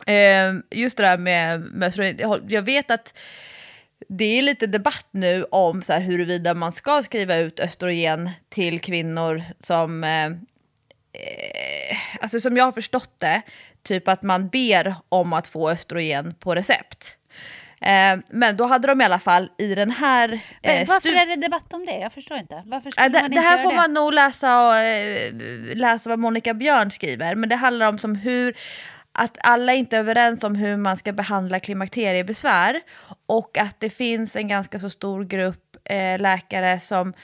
eh, 0.06 0.62
just 0.70 0.96
det 0.96 1.02
där 1.02 1.18
med, 1.18 1.60
med 1.60 2.22
jag 2.48 2.62
vet 2.62 2.90
att 2.90 3.14
det 4.08 4.38
är 4.38 4.42
lite 4.42 4.66
debatt 4.66 5.06
nu 5.10 5.44
om 5.44 5.82
så 5.82 5.92
här, 5.92 6.00
huruvida 6.00 6.54
man 6.54 6.72
ska 6.72 7.02
skriva 7.02 7.36
ut 7.36 7.60
östrogen 7.60 8.30
till 8.48 8.80
kvinnor 8.80 9.42
som 9.60 10.04
eh, 10.04 10.30
alltså 12.20 12.40
som 12.40 12.56
jag 12.56 12.64
har 12.64 12.72
förstått 12.72 13.14
det, 13.20 13.42
typ 13.82 14.08
att 14.08 14.22
man 14.22 14.48
ber 14.48 14.94
om 15.08 15.32
att 15.32 15.46
få 15.46 15.70
östrogen 15.70 16.34
på 16.34 16.54
recept. 16.54 17.16
Eh, 17.80 18.18
men 18.30 18.56
då 18.56 18.66
hade 18.66 18.88
de 18.88 19.00
i 19.00 19.04
alla 19.04 19.18
fall 19.18 19.50
i 19.58 19.74
den 19.74 19.90
här... 19.90 20.28
Men 20.62 20.76
Eh, 20.76 20.88
varför 20.88 21.08
stu- 21.08 21.16
är 21.16 21.26
det 21.26 21.36
debatt 21.36 21.72
om 21.72 21.86
det? 21.86 21.98
Jag 21.98 22.12
förstår 22.12 22.36
inte. 22.36 22.62
Varför 22.66 22.90
skulle 22.90 23.08
det, 23.08 23.20
man 23.20 23.30
det 23.30 23.34
inte 23.34 23.40
här 23.40 23.52
göra 23.56 23.62
får 23.62 23.70
det? 23.70 23.76
man 23.76 23.94
nog 23.94 24.12
läsa, 24.12 24.66
och, 24.66 24.74
eh, 24.76 25.32
läsa 25.74 26.10
vad 26.10 26.18
Monica 26.18 26.54
Björn 26.54 26.90
skriver. 26.90 27.34
Men 27.34 27.48
det 27.48 27.56
handlar 27.56 27.88
om 27.88 27.98
som 27.98 28.14
hur 28.14 28.56
att 29.12 29.38
alla 29.40 29.74
inte 29.74 29.96
är 29.96 30.00
överens 30.00 30.44
om 30.44 30.54
hur 30.54 30.76
man 30.76 30.96
ska 30.96 31.12
behandla 31.12 31.60
klimakteriebesvär. 31.60 32.80
Och 33.26 33.58
att 33.58 33.80
det 33.80 33.90
finns 33.90 34.36
en 34.36 34.48
ganska 34.48 34.78
så 34.80 34.90
stor 34.90 35.24
grupp 35.24 35.76
eh, 35.84 36.18
läkare 36.18 36.80
som... 36.80 37.14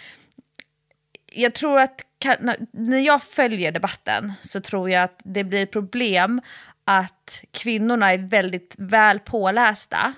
Jag 1.32 1.54
tror 1.54 1.80
att 1.80 2.00
kan, 2.20 2.54
när- 2.72 2.98
jag 2.98 3.22
följer 3.22 3.72
debatten 3.72 4.32
så 4.40 4.60
tror 4.60 4.90
jag 4.90 5.02
att 5.02 5.20
det 5.24 5.44
blir 5.44 5.66
problem 5.66 6.40
att 6.84 7.40
kvinnorna 7.50 8.12
är 8.12 8.18
väldigt 8.18 8.74
väl 8.78 9.20
pålästa 9.20 10.12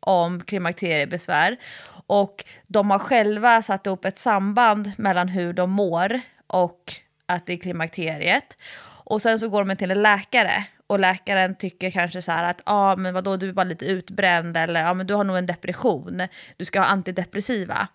om 0.00 0.40
klimakteriebesvär. 0.40 1.56
Och 2.06 2.44
de 2.66 2.90
har 2.90 2.98
själva 2.98 3.62
satt 3.62 3.86
upp 3.86 4.04
ett 4.04 4.18
samband 4.18 4.92
mellan 4.96 5.28
hur 5.28 5.52
de 5.52 5.70
mår 5.70 6.20
och 6.46 6.94
att 7.26 7.46
det 7.46 7.52
är 7.52 7.56
klimakteriet. 7.56 8.56
Och 9.04 9.22
sen 9.22 9.38
så 9.38 9.48
går 9.48 9.64
de 9.64 9.76
till 9.76 9.90
en 9.90 10.02
läkare 10.02 10.64
och 10.86 11.00
läkaren 11.00 11.54
tycker 11.54 11.90
kanske 11.90 12.22
så 12.22 12.32
här 12.32 12.44
att 12.44 12.62
ja 12.66 12.72
ah, 12.92 12.96
men 12.96 13.14
vadå 13.14 13.36
du 13.36 13.48
är 13.48 13.52
bara 13.52 13.64
lite 13.64 13.84
utbränd 13.84 14.56
eller 14.56 14.80
ja 14.80 14.90
ah, 14.90 14.94
men 14.94 15.06
du 15.06 15.14
har 15.14 15.24
nog 15.24 15.36
en 15.38 15.46
depression, 15.46 16.22
du 16.56 16.64
ska 16.64 16.80
ha 16.80 16.86
antidepressiva. 16.86 17.88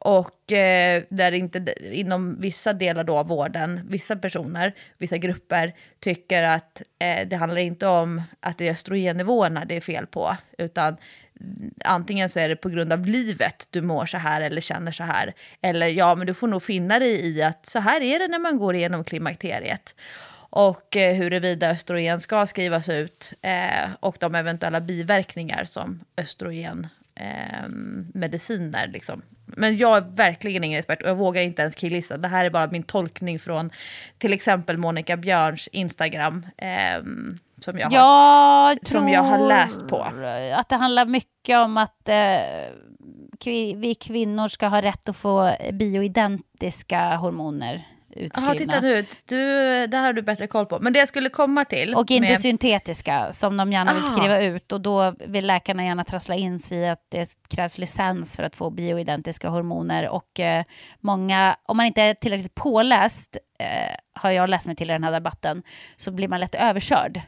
Och 0.00 0.52
eh, 0.52 1.02
där 1.08 1.32
inte 1.32 1.74
inom 1.92 2.40
vissa 2.40 2.72
delar 2.72 3.04
då 3.04 3.16
av 3.16 3.28
vården, 3.28 3.80
vissa 3.88 4.16
personer, 4.16 4.74
vissa 4.98 5.16
grupper 5.16 5.74
tycker 6.00 6.42
att 6.42 6.82
eh, 6.98 7.28
det 7.28 7.36
handlar 7.36 7.60
inte 7.60 7.86
om 7.86 8.22
att 8.40 8.58
det 8.58 8.68
är 8.68 8.72
östrogennivåerna 8.72 9.64
det 9.64 9.76
är 9.76 9.80
fel 9.80 10.06
på, 10.06 10.36
utan 10.58 10.96
mm, 11.40 11.74
antingen 11.84 12.28
så 12.28 12.40
är 12.40 12.48
det 12.48 12.56
på 12.56 12.68
grund 12.68 12.92
av 12.92 13.06
livet 13.06 13.68
du 13.70 13.82
mår 13.82 14.06
så 14.06 14.16
här 14.16 14.40
eller 14.40 14.60
känner 14.60 14.92
så 14.92 15.04
här. 15.04 15.34
Eller 15.62 15.86
ja, 15.86 16.14
men 16.14 16.26
du 16.26 16.34
får 16.34 16.48
nog 16.48 16.62
finna 16.62 16.98
dig 16.98 17.26
i 17.26 17.42
att 17.42 17.66
så 17.66 17.78
här 17.78 18.00
är 18.00 18.18
det 18.18 18.28
när 18.28 18.38
man 18.38 18.58
går 18.58 18.74
igenom 18.74 19.04
klimakteriet. 19.04 19.94
Och 20.50 20.96
eh, 20.96 21.14
huruvida 21.14 21.70
östrogen 21.70 22.20
ska 22.20 22.46
skrivas 22.46 22.88
ut 22.88 23.32
eh, 23.42 23.90
och 24.00 24.16
de 24.20 24.34
eventuella 24.34 24.80
biverkningar 24.80 25.64
som 25.64 26.00
östrogen 26.16 26.86
eh, 27.18 27.68
mediciner. 28.14 28.86
Liksom. 28.86 29.22
Men 29.46 29.76
jag 29.76 29.96
är 29.96 30.00
verkligen 30.00 30.64
ingen 30.64 30.78
expert 30.78 31.02
och 31.02 31.08
jag 31.08 31.14
vågar 31.14 31.42
inte 31.42 31.62
ens 31.62 31.74
killgissa. 31.74 32.16
Det 32.16 32.28
här 32.28 32.44
är 32.44 32.50
bara 32.50 32.70
min 32.70 32.82
tolkning 32.82 33.38
från 33.38 33.70
till 34.18 34.32
exempel 34.32 34.78
Monica 34.78 35.16
Björns 35.16 35.68
Instagram. 35.68 36.46
Eh, 36.56 37.02
som, 37.60 37.78
jag 37.78 37.90
har, 37.90 37.96
Jag 37.96 38.88
som 38.88 39.08
jag 39.08 39.22
har 39.22 39.48
läst 39.48 39.88
på. 39.88 40.02
att 40.54 40.68
det 40.68 40.76
handlar 40.76 41.06
mycket 41.06 41.56
om 41.56 41.76
att 41.76 42.08
eh, 42.08 42.40
vi 43.76 43.96
kvinnor 44.00 44.48
ska 44.48 44.66
ha 44.66 44.82
rätt 44.82 45.08
att 45.08 45.16
få 45.16 45.56
bioidentiska 45.72 47.16
hormoner 47.16 47.86
utskrivna. 48.10 48.54
Jaha, 48.54 48.58
titta 48.58 48.80
nu. 48.80 49.04
Du, 49.24 49.36
det 49.86 49.96
här 49.96 50.04
har 50.06 50.12
du 50.12 50.22
bättre 50.22 50.46
koll 50.46 50.66
på. 50.66 50.78
Men 50.80 50.92
det 50.92 50.98
jag 50.98 51.08
skulle 51.08 51.28
komma 51.28 51.64
till... 51.64 51.94
Och 51.94 52.10
inte 52.10 52.28
med- 52.28 52.40
syntetiska 52.40 53.32
som 53.32 53.56
de 53.56 53.72
gärna 53.72 53.94
vill 53.94 54.02
Ah. 54.04 54.06
skriva 54.16 54.40
ut. 54.40 54.72
Och 54.72 54.80
då 54.80 55.14
vill 55.26 55.46
läkarna 55.46 55.84
gärna 55.84 56.04
trassla 56.04 56.34
in 56.34 56.58
sig 56.58 56.78
i 56.78 56.88
att 56.88 57.06
det 57.08 57.28
krävs 57.48 57.78
licens 57.78 58.36
för 58.36 58.42
att 58.42 58.56
få 58.56 58.70
bioidentiska 58.70 59.48
hormoner. 59.48 60.08
Och 60.08 60.40
eh, 60.40 60.64
många, 61.00 61.56
om 61.64 61.76
man 61.76 61.86
inte 61.86 62.02
är 62.02 62.14
tillräckligt 62.14 62.54
påläst, 62.54 63.36
eh, 63.58 63.94
har 64.12 64.30
jag 64.30 64.50
läst 64.50 64.66
mig 64.66 64.76
till 64.76 64.90
i 64.90 64.92
den 64.92 65.04
här 65.04 65.12
debatten, 65.12 65.62
så 65.96 66.10
blir 66.10 66.28
man 66.28 66.40
lätt 66.40 66.54
överkörd. 66.54 67.20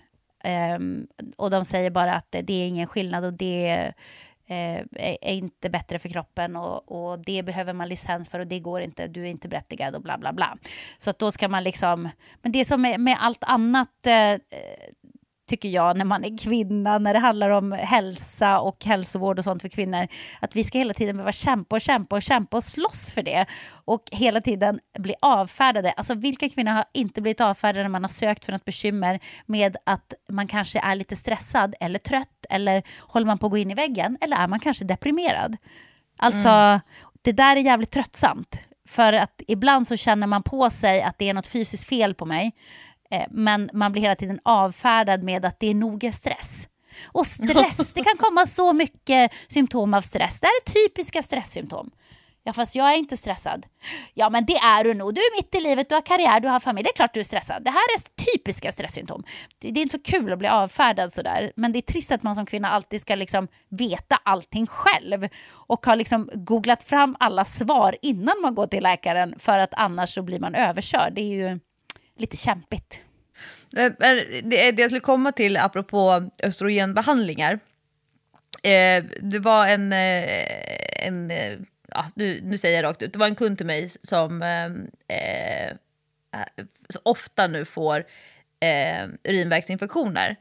Ehm, 0.45 1.07
och 1.37 1.51
de 1.51 1.65
säger 1.65 1.91
bara 1.91 2.15
att 2.15 2.27
det 2.31 2.53
är 2.53 2.69
ingen 2.69 2.87
skillnad 2.87 3.25
och 3.25 3.35
det 3.35 3.93
eh, 4.51 4.85
är 5.21 5.33
inte 5.33 5.71
bättre 5.71 5.99
för 5.99 6.09
kroppen 6.09 6.57
och, 6.57 7.11
och 7.13 7.19
det 7.19 7.43
behöver 7.43 7.73
man 7.73 7.89
licens 7.89 8.29
för 8.29 8.41
och 8.41 8.47
det 8.47 8.61
går 8.61 8.81
inte, 8.81 9.07
du 9.07 9.21
är 9.23 9.27
inte 9.27 9.49
berättigad 9.49 9.95
och 9.95 10.03
bla 10.03 10.19
bla 10.19 10.33
bla. 10.33 10.59
Så 10.99 11.11
att 11.11 11.19
då 11.19 11.33
ska 11.33 11.49
man 11.49 11.65
liksom, 11.65 12.09
men 12.43 12.53
det 12.53 12.65
som 12.65 12.85
är 12.85 12.99
med 12.99 13.17
allt 13.21 13.45
annat 13.45 14.07
eh, 14.07 14.41
tycker 15.51 15.69
jag, 15.69 15.97
när 15.97 16.05
man 16.05 16.25
är 16.25 16.39
kvinna, 16.39 16.99
när 16.99 17.13
det 17.13 17.19
handlar 17.19 17.51
om 17.51 17.73
hälsa 17.73 18.61
och 18.61 18.85
hälsovård 18.85 19.39
och 19.39 19.45
sånt 19.45 19.63
för 19.63 19.69
kvinnor, 19.69 20.09
att 20.41 20.57
vi 20.57 20.65
ska 20.65 20.79
hela 20.79 20.95
tiden 20.95 21.17
behöva 21.17 21.33
kämpa 21.33 21.77
och 21.77 21.83
kämpa 21.83 22.17
och 22.17 22.23
kämpa 22.23 22.57
och 22.57 22.65
slåss 22.65 23.13
för 23.13 23.23
det 23.23 23.47
och 23.85 24.03
hela 24.13 24.41
tiden 24.41 24.81
bli 24.99 25.15
avfärdade. 25.23 25.91
Alltså 25.91 26.15
vilka 26.15 26.49
kvinnor 26.49 26.73
har 26.73 26.85
inte 26.93 27.23
blivit 27.23 27.41
avfärdade 27.41 27.83
när 27.83 27.91
man 27.91 28.05
har 28.05 28.09
sökt 28.09 28.45
för 28.45 28.53
något 28.53 28.65
bekymmer 28.65 29.21
med 29.47 29.77
att 29.87 30.15
man 30.29 30.47
kanske 30.47 30.81
är 30.81 30.95
lite 30.95 31.17
stressad 31.17 31.75
eller 31.81 31.99
trött 31.99 32.47
eller 32.51 32.83
håller 33.01 33.27
man 33.27 33.39
på 33.39 33.47
att 33.47 33.53
gå 33.53 33.59
in 33.59 33.71
i 33.71 33.75
väggen 33.75 34.19
eller 34.21 34.37
är 34.37 34.49
man 34.49 34.61
kanske 34.61 34.85
deprimerad? 34.85 35.57
Alltså, 36.19 36.81
det 37.23 37.33
där 37.33 37.57
är 37.57 37.61
jävligt 37.61 37.91
tröttsamt. 37.91 38.61
För 38.89 39.13
att 39.13 39.43
ibland 39.47 39.87
så 39.87 39.97
känner 39.97 40.27
man 40.27 40.43
på 40.43 40.71
sig 40.71 41.03
att 41.03 41.19
det 41.19 41.29
är 41.29 41.35
något 41.35 41.47
fysiskt 41.47 41.89
fel 41.89 42.15
på 42.15 42.27
mig. 42.27 42.53
Eh, 43.11 43.27
men 43.31 43.71
man 43.73 43.93
blir 43.93 44.03
hela 44.03 44.15
tiden 44.15 44.41
avfärdad 44.43 45.23
med 45.23 45.45
att 45.45 45.61
det 45.61 45.67
är 45.67 45.75
nog 45.75 46.05
är 46.05 46.13
stress. 46.13 46.69
Och 47.13 47.27
stress, 47.27 47.93
det 47.95 48.05
kan 48.05 48.17
komma 48.19 48.47
så 48.47 48.73
mycket 48.73 49.33
symptom 49.49 49.95
av 49.95 50.01
stress. 50.01 50.41
Det 50.41 50.47
här 50.47 50.53
är 50.65 50.89
typiska 50.89 51.23
stresssymptom. 51.23 51.91
Ja, 52.45 52.53
fast 52.53 52.75
jag 52.75 52.93
är 52.93 52.97
inte 52.97 53.17
stressad. 53.17 53.67
Ja, 54.15 54.31
men 54.31 54.45
det 54.45 54.57
är 54.57 54.85
du 54.85 54.95
nog. 54.95 55.15
Du 55.15 55.21
är 55.21 55.37
mitt 55.37 55.55
i 55.55 55.61
livet, 55.61 55.89
du 55.89 55.95
har 55.95 56.03
karriär, 56.03 56.41
du 56.41 56.49
har 56.49 56.61
familj. 56.61 56.85
Det 56.85 56.91
är 56.91 56.97
klart 56.97 57.15
du 57.15 57.21
är 57.21 57.25
stressad. 57.25 57.65
Det 57.65 57.71
här 57.71 57.77
är 57.79 58.25
typiska 58.25 58.73
stresssymptom. 58.73 59.25
Det, 59.59 59.71
det 59.71 59.81
är 59.81 59.83
inte 59.83 59.99
så 59.99 60.03
kul 60.03 60.33
att 60.33 60.39
bli 60.39 60.49
avfärdad 60.49 61.13
sådär. 61.13 61.53
Men 61.57 61.73
det 61.73 61.79
är 61.79 61.93
trist 61.93 62.13
att 62.13 62.23
man 62.23 62.35
som 62.35 62.47
kvinna 62.47 62.71
alltid 62.71 63.01
ska 63.01 63.15
liksom 63.15 63.49
veta 63.69 64.21
allting 64.25 64.67
själv. 64.67 65.29
Och 65.53 65.87
har 65.87 65.97
liksom 65.97 66.31
googlat 66.35 66.83
fram 66.83 67.17
alla 67.21 67.45
svar 67.45 67.97
innan 68.03 68.41
man 68.43 68.55
går 68.55 68.67
till 68.67 68.83
läkaren. 68.83 69.35
För 69.39 69.59
att 69.59 69.75
annars 69.75 70.15
så 70.15 70.23
blir 70.23 70.41
man 70.41 70.55
överkörd. 70.55 71.13
Det 71.15 71.21
är 71.21 71.51
ju 71.51 71.61
lite 72.21 72.37
kämpigt. 72.37 73.01
Eh, 73.77 73.93
det, 74.43 74.71
det 74.71 74.79
jag 74.79 74.91
skulle 74.91 75.01
komma 75.01 75.33
till 75.33 75.57
apropå 75.57 76.31
östrogenbehandlingar. 76.43 77.61
Eh, 78.63 79.05
det 79.21 79.39
var 79.39 79.67
en, 79.67 79.93
eh, 79.93 81.07
en 81.07 81.33
ja, 81.89 82.11
nu, 82.15 82.41
nu 82.43 82.59
säger 82.59 82.77
jag 82.77 82.85
rakt 82.85 83.03
ut, 83.03 83.13
det 83.13 83.19
var 83.19 83.27
en 83.27 83.35
kund 83.35 83.57
till 83.57 83.67
mig 83.67 83.91
som 84.03 84.43
eh, 84.43 85.77
så 86.89 87.01
ofta 87.03 87.47
nu 87.47 87.65
får 87.65 88.05
eh, 88.61 89.09
urinvägsinfektioner. 89.25 90.37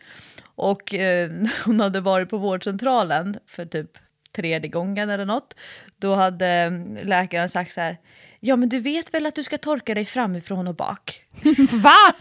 Och 0.55 0.93
eh, 0.93 1.31
hon 1.65 1.79
hade 1.79 2.01
varit 2.01 2.29
på 2.29 2.37
vårdcentralen 2.37 3.39
för 3.45 3.65
typ 3.65 3.91
tredje 4.31 4.69
gången 4.69 5.09
eller 5.09 5.25
något. 5.25 5.55
Då 5.97 6.15
hade 6.15 6.69
läkaren 7.03 7.49
sagt 7.49 7.73
så 7.73 7.81
här, 7.81 7.97
ja 8.39 8.55
men 8.55 8.69
du 8.69 8.79
vet 8.79 9.13
väl 9.13 9.25
att 9.25 9.35
du 9.35 9.43
ska 9.43 9.57
torka 9.57 9.93
dig 9.93 10.05
framifrån 10.05 10.67
och 10.67 10.75
bak? 10.75 11.21
Va? 11.71 12.13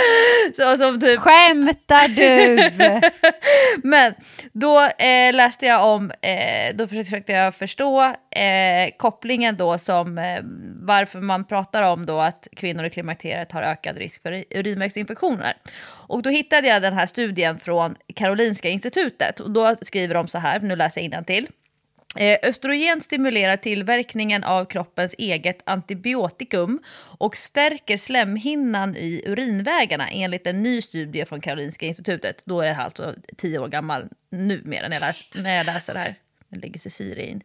Så, 0.56 0.76
som 0.76 1.00
typ, 1.00 1.18
Skämtar 1.18 2.08
du? 2.08 2.70
Men 3.88 4.14
då 4.52 4.80
eh, 4.82 5.34
läste 5.34 5.66
jag 5.66 5.86
om, 5.86 6.10
eh, 6.10 6.74
då 6.76 6.86
försökte 6.86 7.32
jag 7.32 7.54
förstå 7.54 8.02
eh, 8.30 8.90
kopplingen 8.96 9.56
då 9.56 9.78
som 9.78 10.18
eh, 10.18 10.40
varför 10.82 11.20
man 11.20 11.44
pratar 11.44 11.82
om 11.82 12.06
då 12.06 12.20
att 12.20 12.48
kvinnor 12.56 12.84
i 12.84 12.90
klimakteriet 12.90 13.52
har 13.52 13.62
ökad 13.62 13.96
risk 13.96 14.22
för 14.22 14.44
urinvägsinfektioner. 14.50 15.52
Och 16.06 16.22
då 16.22 16.30
hittade 16.30 16.68
jag 16.68 16.82
den 16.82 16.92
här 16.92 17.06
studien 17.06 17.58
från 17.58 17.96
Karolinska 18.14 18.68
institutet 18.68 19.40
och 19.40 19.50
då 19.50 19.76
skriver 19.82 20.14
de 20.14 20.28
så 20.28 20.38
här, 20.38 20.60
nu 20.60 20.76
läser 20.76 21.00
jag 21.00 21.04
innantill. 21.04 21.48
Eh, 22.16 22.38
Östrogen 22.42 23.00
stimulerar 23.00 23.56
tillverkningen 23.56 24.44
av 24.44 24.64
kroppens 24.64 25.14
eget 25.18 25.58
antibiotikum 25.64 26.82
och 27.18 27.36
stärker 27.36 27.96
slemhinnan 27.96 28.96
i 28.96 29.22
urinvägarna 29.26 30.08
enligt 30.08 30.46
en 30.46 30.62
ny 30.62 30.82
studie 30.82 31.24
från 31.24 31.40
Karolinska 31.40 31.86
institutet. 31.86 32.42
Då 32.44 32.60
är 32.60 32.68
det 32.68 32.76
alltså 32.76 33.14
tio 33.36 33.58
år 33.58 33.68
gammal 33.68 34.08
numera 34.30 34.88
när 34.88 34.96
jag 34.96 35.00
läser, 35.00 35.42
när 35.42 35.56
jag 35.56 35.66
läser 35.66 35.94
det 35.94 35.98
här. 35.98 36.14
Nu 36.48 36.60
lägger 36.60 36.80
sig 36.80 36.90
Siri 36.90 37.26
in. 37.26 37.42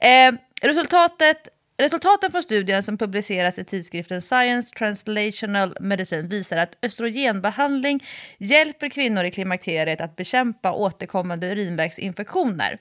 Eh, 0.00 0.32
resultatet 0.62 1.48
Resultaten 1.80 2.30
från 2.30 2.42
studien 2.42 2.82
som 2.82 2.98
publiceras 2.98 3.58
i 3.58 3.64
tidskriften 3.64 4.22
Science 4.22 4.74
Translational 4.74 5.76
Medicine 5.80 6.28
visar 6.28 6.56
att 6.56 6.76
östrogenbehandling 6.82 8.04
hjälper 8.38 8.88
kvinnor 8.88 9.24
i 9.24 9.30
klimakteriet 9.30 10.00
att 10.00 10.16
bekämpa 10.16 10.72
återkommande 10.72 11.52
urinvägsinfektioner. 11.52 12.78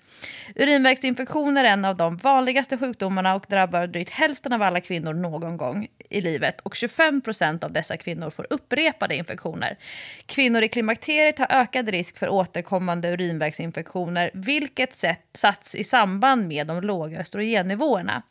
Urinvägsinfektioner 0.55 1.63
är 1.63 1.67
en 1.67 1.85
av 1.85 1.97
de 1.97 2.17
vanligaste 2.17 2.77
sjukdomarna 2.77 3.35
och 3.35 3.45
drabbar 3.49 3.87
drygt 3.87 4.09
hälften 4.09 4.53
av 4.53 4.61
alla 4.61 4.81
kvinnor 4.81 5.13
någon 5.13 5.57
gång 5.57 5.87
i 6.09 6.21
livet 6.21 6.61
och 6.61 6.75
25 6.75 7.21
procent 7.21 7.63
av 7.63 7.71
dessa 7.71 7.97
kvinnor 7.97 8.29
får 8.29 8.47
upprepade 8.49 9.15
infektioner. 9.15 9.77
Kvinnor 10.25 10.63
i 10.63 10.69
klimakteriet 10.69 11.39
har 11.39 11.47
ökad 11.49 11.89
risk 11.89 12.17
för 12.17 12.29
återkommande 12.29 13.09
urinvägsinfektioner, 13.09 14.31
vilket 14.33 14.95
sätt, 14.95 15.21
satts 15.33 15.75
i 15.75 15.83
samband 15.83 16.47
med 16.47 16.67
de 16.67 16.81
låga 16.81 17.19
östrogennivåerna. 17.19 18.23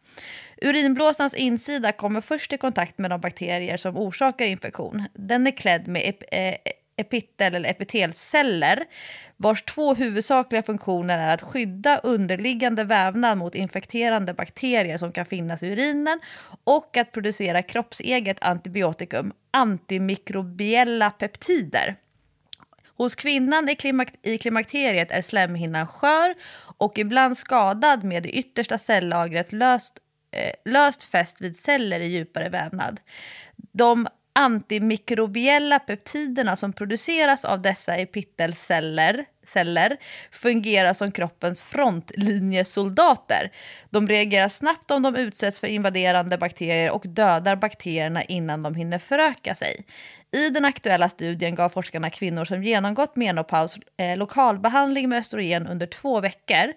Urinblåsans 0.63 1.35
insida 1.35 1.93
kommer 1.93 2.21
först 2.21 2.53
i 2.53 2.59
kontakt 2.59 2.99
med 2.99 3.11
de 3.11 3.21
bakterier 3.21 3.77
som 3.77 3.97
orsakar 3.97 4.45
infektion. 4.45 5.05
Den 5.15 5.47
är 5.47 5.51
klädd 5.51 5.89
med 5.89 6.03
ep- 6.03 6.25
eh, 6.33 6.57
epitel 6.97 7.55
eller 7.55 7.71
epitelceller 7.71 8.85
vars 9.37 9.63
två 9.63 9.95
huvudsakliga 9.95 10.63
funktioner 10.63 11.19
är 11.19 11.35
att 11.35 11.43
skydda 11.43 11.99
underliggande 11.99 12.85
vävnad 12.85 13.39
mot 13.39 13.55
infekterande 13.55 14.35
bakterier 14.35 14.97
som 14.97 15.13
kan 15.13 15.27
finnas 15.27 15.63
i 15.63 15.67
urinen 15.67 16.21
och 16.65 16.97
att 16.97 17.13
producera 17.13 17.63
kroppseget 17.63 18.37
antibiotikum, 18.41 19.33
antimikrobiella 19.51 21.11
peptider. 21.11 21.97
Hos 22.97 23.15
kvinnan 23.15 23.69
i 24.23 24.39
klimakteriet 24.39 25.11
är 25.11 25.23
slemhinnan 25.23 25.87
skör 25.87 26.35
och 26.79 26.99
ibland 26.99 27.39
skadad 27.39 28.05
med 28.05 28.23
det 28.23 28.31
yttersta 28.31 28.79
cellagret 28.79 29.53
löst, 29.53 29.99
eh, 30.31 30.53
löst 30.65 31.05
fäst 31.05 31.41
vid 31.41 31.57
celler 31.57 32.01
i 32.01 32.07
djupare 32.07 32.49
vävnad. 32.49 33.01
De 33.73 34.09
antimikrobiella 34.33 35.79
peptiderna 35.79 36.57
som 36.57 36.73
produceras 36.73 37.45
av 37.45 37.63
dessa 37.63 37.97
epitelceller 37.97 39.27
celler 39.49 39.97
fungerar 40.31 40.93
som 40.93 41.13
kroppens 41.13 41.65
frontlinjesoldater. 41.65 43.53
De 43.91 44.09
reagerar 44.09 44.49
snabbt 44.49 44.91
om 44.91 45.03
de 45.03 45.17
utsätts 45.17 45.61
för 45.61 45.67
invaderande 45.67 46.39
bakterier 46.39 46.91
och 46.91 47.05
dödar 47.07 47.57
bakterierna 47.57 48.25
innan 48.25 48.63
de 48.63 48.75
hinner 48.75 48.99
föröka 48.99 49.55
sig. 49.55 49.87
I 50.33 50.51
den 50.51 50.65
aktuella 50.65 51.09
studien 51.09 51.55
gav 51.55 51.69
forskarna 51.69 52.11
kvinnor 52.11 52.45
som 52.45 52.63
genomgått 52.63 53.17
menopaus 53.17 53.79
eh, 53.97 54.17
lokalbehandling 54.17 55.09
med 55.09 55.19
östrogen 55.19 55.67
under 55.67 55.87
två 55.87 56.21
veckor 56.21 56.73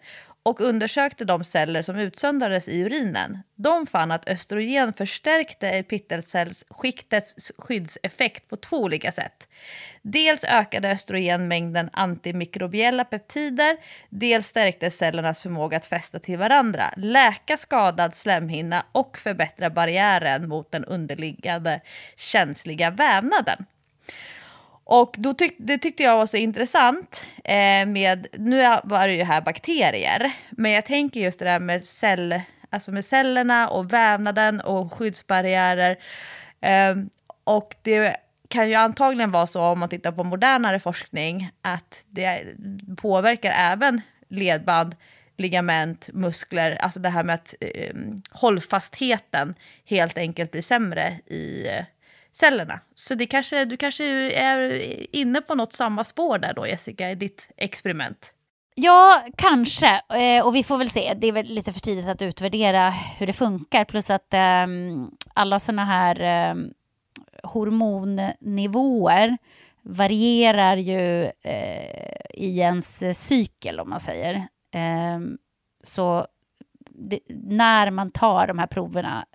och 0.50 0.62
undersökte 0.62 1.26
de 1.26 1.44
celler 1.44 1.82
som 1.82 1.96
utsöndrades 1.96 2.70
i 2.70 2.82
urinen. 2.82 3.38
De 3.56 3.88
fann 3.88 4.12
att 4.12 4.30
östrogen 4.30 4.94
förstärkte 4.94 5.70
epitelcellsskiktets 5.70 7.52
skyddseffekt 7.58 8.50
på 8.50 8.58
två 8.58 8.78
olika 8.78 9.12
sätt. 9.12 9.48
Dels 10.02 10.44
ökade 10.44 10.92
östrogen 10.92 11.48
mängden 11.48 11.90
antimikrobiella 11.94 13.04
peptider, 13.04 13.78
dels 14.10 14.48
stärkte 14.48 14.92
cellernas 14.92 15.42
förmåga 15.42 15.78
att 15.78 15.86
fästa 15.86 16.20
till 16.20 16.38
varandra, 16.38 16.94
läka 16.98 17.58
skadad 17.58 18.16
slemhinna 18.16 18.86
och 18.92 19.18
förbättra 19.18 19.70
barriären 19.70 20.50
mot 20.50 20.72
den 20.72 20.86
underliggande 20.86 21.82
känsliga 22.18 22.92
vävnaden. 22.92 23.66
Och 24.92 25.16
då 25.18 25.34
tyck, 25.34 25.56
det 25.58 25.78
tyckte 25.78 26.04
jag 26.04 26.18
var 26.18 26.26
så 26.26 26.38
intressant 26.38 27.24
eh, 27.44 27.86
med, 27.86 28.28
nu 28.34 28.78
var 28.84 29.08
det 29.08 29.14
ju 29.14 29.24
här 29.24 29.42
bakterier, 29.42 30.32
men 30.50 30.72
jag 30.72 30.86
tänker 30.86 31.20
just 31.20 31.40
det 31.40 31.46
där 31.46 31.60
med, 31.60 31.86
cell, 31.86 32.42
alltså 32.70 32.92
med 32.92 33.06
cellerna 33.06 33.70
och 33.70 33.94
vävnaden 33.94 34.62
och 34.62 34.94
skyddsbarriärer. 34.94 35.98
Eh, 36.62 36.96
och 37.44 37.76
det 37.82 38.16
kan 38.48 38.70
ju 38.70 38.76
antagligen 38.76 39.32
vara 39.32 39.48
så 39.48 39.62
om 39.62 39.80
man 39.80 39.90
tittar 39.90 40.12
på 40.12 40.24
modernare 40.24 40.80
forskning 40.80 41.52
att 41.62 42.04
det 42.08 42.44
påverkar 42.98 43.52
även 43.52 44.02
ledband, 44.30 44.96
ligament, 45.38 46.10
muskler, 46.14 46.76
alltså 46.76 47.00
det 47.00 47.10
här 47.10 47.24
med 47.24 47.36
att 47.36 47.56
eh, 47.62 47.96
hållfastheten 48.32 49.56
helt 49.86 50.18
enkelt 50.18 50.52
blir 50.52 50.62
sämre 50.62 51.20
i 51.26 51.68
eh, 51.68 51.86
cellerna. 52.40 52.80
Så 52.94 53.16
det 53.16 53.26
kanske, 53.26 53.66
du 53.66 53.78
kanske 53.78 54.06
är 54.32 55.16
inne 55.16 55.42
på 55.42 55.56
något 55.56 55.74
samma 55.74 56.04
spår 56.04 56.38
där 56.38 56.54
då 56.54 56.68
Jessica 56.68 57.12
i 57.12 57.16
ditt 57.16 57.52
experiment? 57.58 58.34
Ja, 58.76 59.24
kanske. 59.38 60.02
Eh, 60.14 60.46
och 60.46 60.56
vi 60.56 60.64
får 60.64 60.78
väl 60.78 60.90
se. 60.90 61.14
Det 61.18 61.28
är 61.28 61.32
väl 61.32 61.46
lite 61.46 61.74
för 61.74 61.80
tidigt 61.80 62.08
att 62.08 62.22
utvärdera 62.22 62.90
hur 62.90 63.28
det 63.28 63.34
funkar. 63.34 63.86
Plus 63.86 64.10
att 64.10 64.34
eh, 64.34 64.68
alla 65.34 65.60
sådana 65.60 65.86
här 65.86 66.22
eh, 66.22 66.56
hormonnivåer 67.44 69.38
varierar 69.82 70.78
ju 70.78 71.24
eh, 71.24 72.22
i 72.34 72.60
ens 72.60 73.04
cykel, 73.28 73.80
om 73.80 73.90
man 73.90 74.00
säger. 74.00 74.48
Ehm, 74.72 75.38
så 75.84 76.28
det, 76.90 77.20
när 77.30 77.92
man 77.92 78.12
tar 78.12 78.48
de 78.48 78.60
här 78.60 78.68
proverna, 78.68 79.26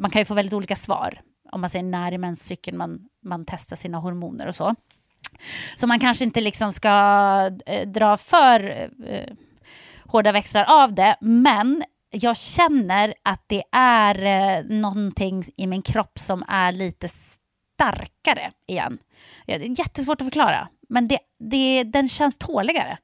man 0.00 0.10
kan 0.10 0.20
ju 0.20 0.24
få 0.24 0.34
väldigt 0.34 0.54
olika 0.54 0.76
svar 0.76 1.20
om 1.52 1.60
man 1.60 1.70
säger 1.70 1.84
när 1.84 2.12
i 2.12 2.18
menscykeln 2.18 2.76
man, 2.76 3.08
man 3.24 3.44
testar 3.46 3.76
sina 3.76 3.98
hormoner 3.98 4.46
och 4.46 4.54
så. 4.54 4.74
Så 5.76 5.86
man 5.86 6.00
kanske 6.00 6.24
inte 6.24 6.40
liksom 6.40 6.72
ska 6.72 6.90
eh, 7.66 7.88
dra 7.88 8.16
för 8.16 8.88
eh, 9.06 9.32
hårda 10.04 10.32
växlar 10.32 10.64
av 10.64 10.94
det, 10.94 11.16
men 11.20 11.84
jag 12.10 12.36
känner 12.36 13.14
att 13.22 13.44
det 13.46 13.62
är 13.72 14.24
eh, 14.24 14.64
någonting 14.64 15.44
i 15.56 15.66
min 15.66 15.82
kropp 15.82 16.18
som 16.18 16.44
är 16.48 16.72
lite 16.72 17.08
starkare 17.08 18.52
igen. 18.66 18.98
Det 19.46 19.54
är 19.54 19.78
jättesvårt 19.78 20.20
att 20.20 20.26
förklara, 20.26 20.68
men 20.88 21.08
det, 21.08 21.18
det, 21.38 21.84
den 21.84 22.08
känns 22.08 22.38
tåligare. 22.38 22.98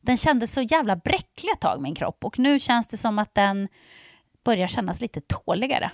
Den 0.00 0.16
kändes 0.16 0.52
så 0.52 0.62
jävla 0.62 0.96
bräcklig 0.96 1.52
ett 1.52 1.60
tag, 1.60 1.82
min 1.82 1.94
kropp, 1.94 2.24
och 2.24 2.38
nu 2.38 2.58
känns 2.58 2.88
det 2.88 2.96
som 2.96 3.18
att 3.18 3.34
den 3.34 3.68
börjar 4.44 4.66
kännas 4.66 5.00
lite 5.00 5.20
tåligare. 5.20 5.90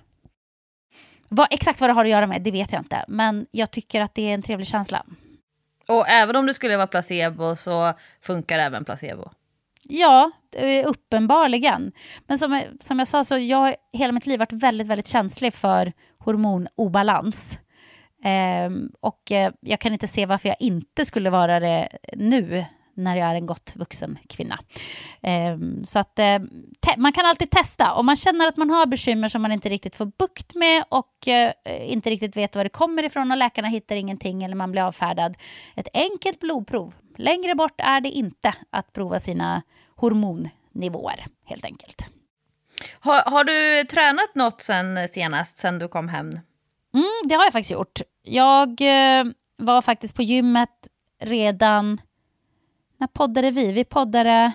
Vad, 1.35 1.47
exakt 1.51 1.81
vad 1.81 1.91
det 1.91 1.95
har 1.95 2.05
att 2.05 2.11
göra 2.11 2.27
med, 2.27 2.43
det 2.43 2.51
vet 2.51 2.73
jag 2.73 2.81
inte. 2.81 3.05
Men 3.09 3.47
jag 3.51 3.71
tycker 3.71 4.01
att 4.01 4.15
det 4.15 4.31
är 4.31 4.35
en 4.35 4.43
trevlig 4.43 4.67
känsla. 4.67 5.07
Och 5.89 6.09
även 6.09 6.37
om 6.37 6.47
det 6.47 6.55
skulle 6.55 6.77
vara 6.77 6.87
placebo 6.87 7.57
så 7.57 7.93
funkar 8.21 8.59
även 8.59 8.85
placebo? 8.85 9.31
Ja, 9.83 10.31
uppenbarligen. 10.85 11.93
Men 12.27 12.39
som, 12.39 12.63
som 12.81 12.99
jag 12.99 13.09
sa 13.09 13.25
så 13.25 13.39
jag 13.39 13.59
har 13.59 13.77
hela 13.93 14.13
mitt 14.13 14.27
liv 14.27 14.39
varit 14.39 14.53
väldigt, 14.53 14.87
väldigt 14.87 15.09
känslig 15.09 15.55
för 15.55 15.93
hormonobalans. 16.19 17.59
Ehm, 18.25 18.91
och 19.01 19.33
eh, 19.33 19.53
jag 19.61 19.81
kan 19.81 19.93
inte 19.93 20.09
se 20.09 20.27
varför 20.27 20.49
jag 20.49 20.57
inte 20.61 21.05
skulle 21.05 21.31
vara 21.31 21.61
det 21.61 21.89
nu 22.17 22.65
när 22.95 23.17
jag 23.17 23.31
är 23.31 23.35
en 23.35 23.47
gott 23.47 23.73
vuxen 23.77 24.19
kvinna. 24.29 24.59
Um, 25.53 25.85
så 25.85 25.99
att 25.99 26.19
uh, 26.19 26.97
man 26.97 27.13
kan 27.13 27.27
alltid 27.27 27.51
testa. 27.51 27.93
Om 27.93 28.07
man 28.07 28.17
känner 28.17 28.49
att 28.49 28.57
man 28.57 28.71
har 28.71 28.87
bekymmer 28.87 29.29
som 29.29 29.43
man 29.43 29.53
inte 29.53 29.69
riktigt 29.69 29.97
får 29.97 30.07
bukt 30.07 30.55
med 30.55 30.85
och 30.89 31.29
uh, 31.29 31.93
inte 31.93 32.11
riktigt 32.11 32.37
vet 32.37 32.57
var 32.57 32.65
det 32.65 32.71
kommer 32.71 33.03
ifrån 33.03 33.31
och 33.31 33.37
läkarna 33.37 33.69
hittar 33.69 33.97
ingenting 33.97 34.43
eller 34.43 34.57
man 34.57 34.73
blir 34.73 34.83
avfärdad. 34.83 35.37
Ett 35.77 35.89
enkelt 35.95 36.41
blodprov. 36.41 36.95
Längre 37.17 37.55
bort 37.55 37.81
är 37.81 38.01
det 38.01 38.09
inte 38.09 38.55
att 38.71 38.93
prova 38.93 39.19
sina 39.19 39.63
hormonnivåer 39.97 41.27
helt 41.45 41.65
enkelt. 41.65 42.07
Har, 43.01 43.31
har 43.31 43.45
du 43.45 43.85
tränat 43.85 44.35
något 44.35 44.63
sen 44.63 45.09
senast, 45.09 45.57
sen 45.57 45.79
du 45.79 45.89
kom 45.89 46.09
hem? 46.09 46.31
Mm, 46.95 47.29
det 47.29 47.35
har 47.35 47.45
jag 47.45 47.53
faktiskt 47.53 47.73
gjort. 47.73 48.01
Jag 48.23 48.69
uh, 48.81 49.33
var 49.57 49.83
faktiskt 49.83 50.17
på 50.17 50.23
gymmet 50.23 50.89
redan 51.23 52.01
när 53.03 53.07
poddade 53.07 53.51
vi? 53.51 53.73
Vi 53.73 53.85
poddade... 53.85 54.53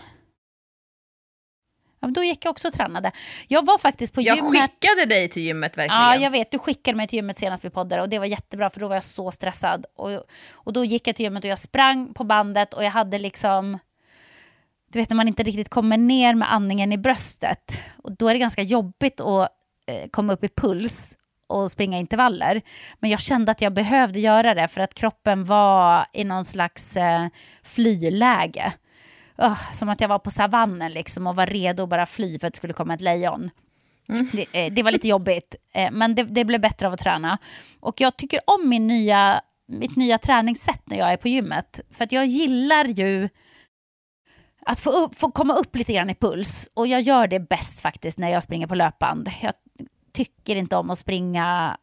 Ja, 2.00 2.08
då 2.08 2.24
gick 2.24 2.46
jag 2.46 2.52
också 2.52 2.68
och 2.68 2.74
tränade. 2.74 3.12
Jag 3.48 3.66
var 3.66 3.78
faktiskt 3.78 4.14
på 4.14 4.22
jag 4.22 4.36
gymmet. 4.36 4.54
Jag 4.54 4.70
skickade 4.70 5.06
dig 5.06 5.30
till 5.30 5.44
gymmet 5.44 5.78
verkligen. 5.78 6.02
Ja, 6.02 6.16
jag 6.16 6.32
vet. 6.32 6.52
Du 6.52 6.60
skickade 6.60 6.98
mig 6.98 7.08
till 7.08 7.18
gymmet 7.18 7.38
senast 7.38 7.66
vi 7.66 7.70
poddade 7.70 8.02
och 8.02 8.10
det 8.10 8.20
var 8.20 8.26
jättebra 8.26 8.70
för 8.70 8.80
då 8.80 8.88
var 8.88 8.96
jag 8.96 9.04
så 9.04 9.32
stressad. 9.32 9.86
Och, 9.96 10.24
och 10.54 10.74
då 10.74 10.86
gick 10.86 11.08
jag 11.08 11.16
till 11.16 11.24
gymmet 11.24 11.44
och 11.44 11.50
jag 11.50 11.60
sprang 11.60 12.14
på 12.14 12.24
bandet 12.24 12.74
och 12.74 12.84
jag 12.84 12.92
hade 12.92 13.20
liksom... 13.20 13.80
Du 14.92 15.00
vet 15.00 15.10
när 15.10 15.18
man 15.18 15.28
inte 15.28 15.44
riktigt 15.44 15.70
kommer 15.70 15.98
ner 15.98 16.36
med 16.36 16.54
andningen 16.54 16.92
i 16.92 16.98
bröstet. 16.98 17.82
Och 18.04 18.18
då 18.18 18.28
är 18.28 18.34
det 18.34 18.40
ganska 18.40 18.62
jobbigt 18.62 19.20
att 19.20 19.50
eh, 19.88 20.10
komma 20.10 20.34
upp 20.34 20.44
i 20.44 20.50
puls 20.50 21.18
och 21.48 21.72
springa 21.72 21.98
intervaller. 21.98 22.62
Men 23.00 23.10
jag 23.10 23.20
kände 23.20 23.52
att 23.52 23.62
jag 23.62 23.74
behövde 23.74 24.20
göra 24.20 24.54
det 24.54 24.68
för 24.68 24.82
att 24.82 24.94
kroppen 24.94 25.46
var 25.46 26.06
i 26.14 26.24
någon 26.24 26.46
slags 26.46 26.98
eh, 26.98 27.28
flyläge. 27.64 28.74
Oh, 29.38 29.72
som 29.72 29.90
att 29.90 30.02
jag 30.02 30.08
var 30.08 30.20
på 30.20 30.32
savannen 30.32 30.92
liksom 30.92 31.28
och 31.28 31.36
var 31.36 31.46
redo 31.46 31.84
att 31.84 31.90
bara 31.90 32.06
fly 32.06 32.40
för 32.40 32.48
att 32.48 32.54
det 32.54 32.58
skulle 32.58 32.74
komma 32.74 32.94
ett 32.94 33.02
lejon. 33.02 33.50
Mm. 34.10 34.30
Det, 34.34 34.66
eh, 34.66 34.74
det, 34.74 34.84
var 34.84 34.92
lite 34.92 35.08
jobbigt, 35.08 35.56
eh, 35.74 35.92
men 35.92 36.16
det, 36.16 36.24
det, 36.24 36.46
blev 36.46 36.62
bättre 36.62 36.88
av 36.88 36.94
att 36.94 37.00
träna. 37.00 37.38
Och 37.80 38.02
jag 38.02 38.18
tycker 38.18 38.40
om 38.46 38.70
min 38.70 38.88
nya, 38.88 39.42
mitt 39.68 39.96
nya 39.96 40.18
träningssätt 40.18 40.82
när 40.86 40.98
jag 40.98 41.12
är 41.12 41.18
på 41.18 41.28
gymmet. 41.28 41.82
För 41.92 42.04
att 42.04 42.12
jag 42.12 42.26
gillar 42.26 42.86
ju 42.86 43.30
att 44.66 44.80
få, 44.80 44.90
upp, 44.90 45.18
få 45.18 45.32
komma 45.32 45.54
upp 45.54 45.76
lite 45.76 45.94
grann 45.94 46.10
i 46.10 46.16
puls. 46.16 46.70
Och 46.74 46.88
jag 46.88 47.02
gör 47.02 47.28
det 47.28 47.40
bäst 47.40 47.82
faktiskt 47.82 48.20
när 48.20 48.30
jag 48.30 48.44
springer 48.44 48.68
på 48.68 48.76
löpband. 48.76 49.30
Jag 49.42 49.54
tycker 50.18 50.56
inte 50.56 50.76
om 50.76 50.90
att 50.90 50.98
springa 50.98 51.78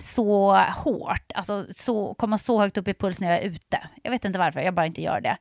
så 0.00 0.52
hårt, 0.54 1.32
alltså 1.34 1.66
så, 1.70 2.14
komma 2.14 2.38
så 2.38 2.60
högt 2.60 2.76
upp 2.76 2.88
i 2.88 2.94
puls 2.94 3.20
när 3.20 3.30
jag 3.30 3.38
är 3.38 3.48
ute. 3.48 3.80
Jag 4.02 4.10
vet 4.10 4.24
inte 4.24 4.38
varför, 4.38 4.60
jag 4.60 4.74
bara 4.74 4.86
inte 4.86 5.02
gör 5.02 5.20
det. 5.20 5.36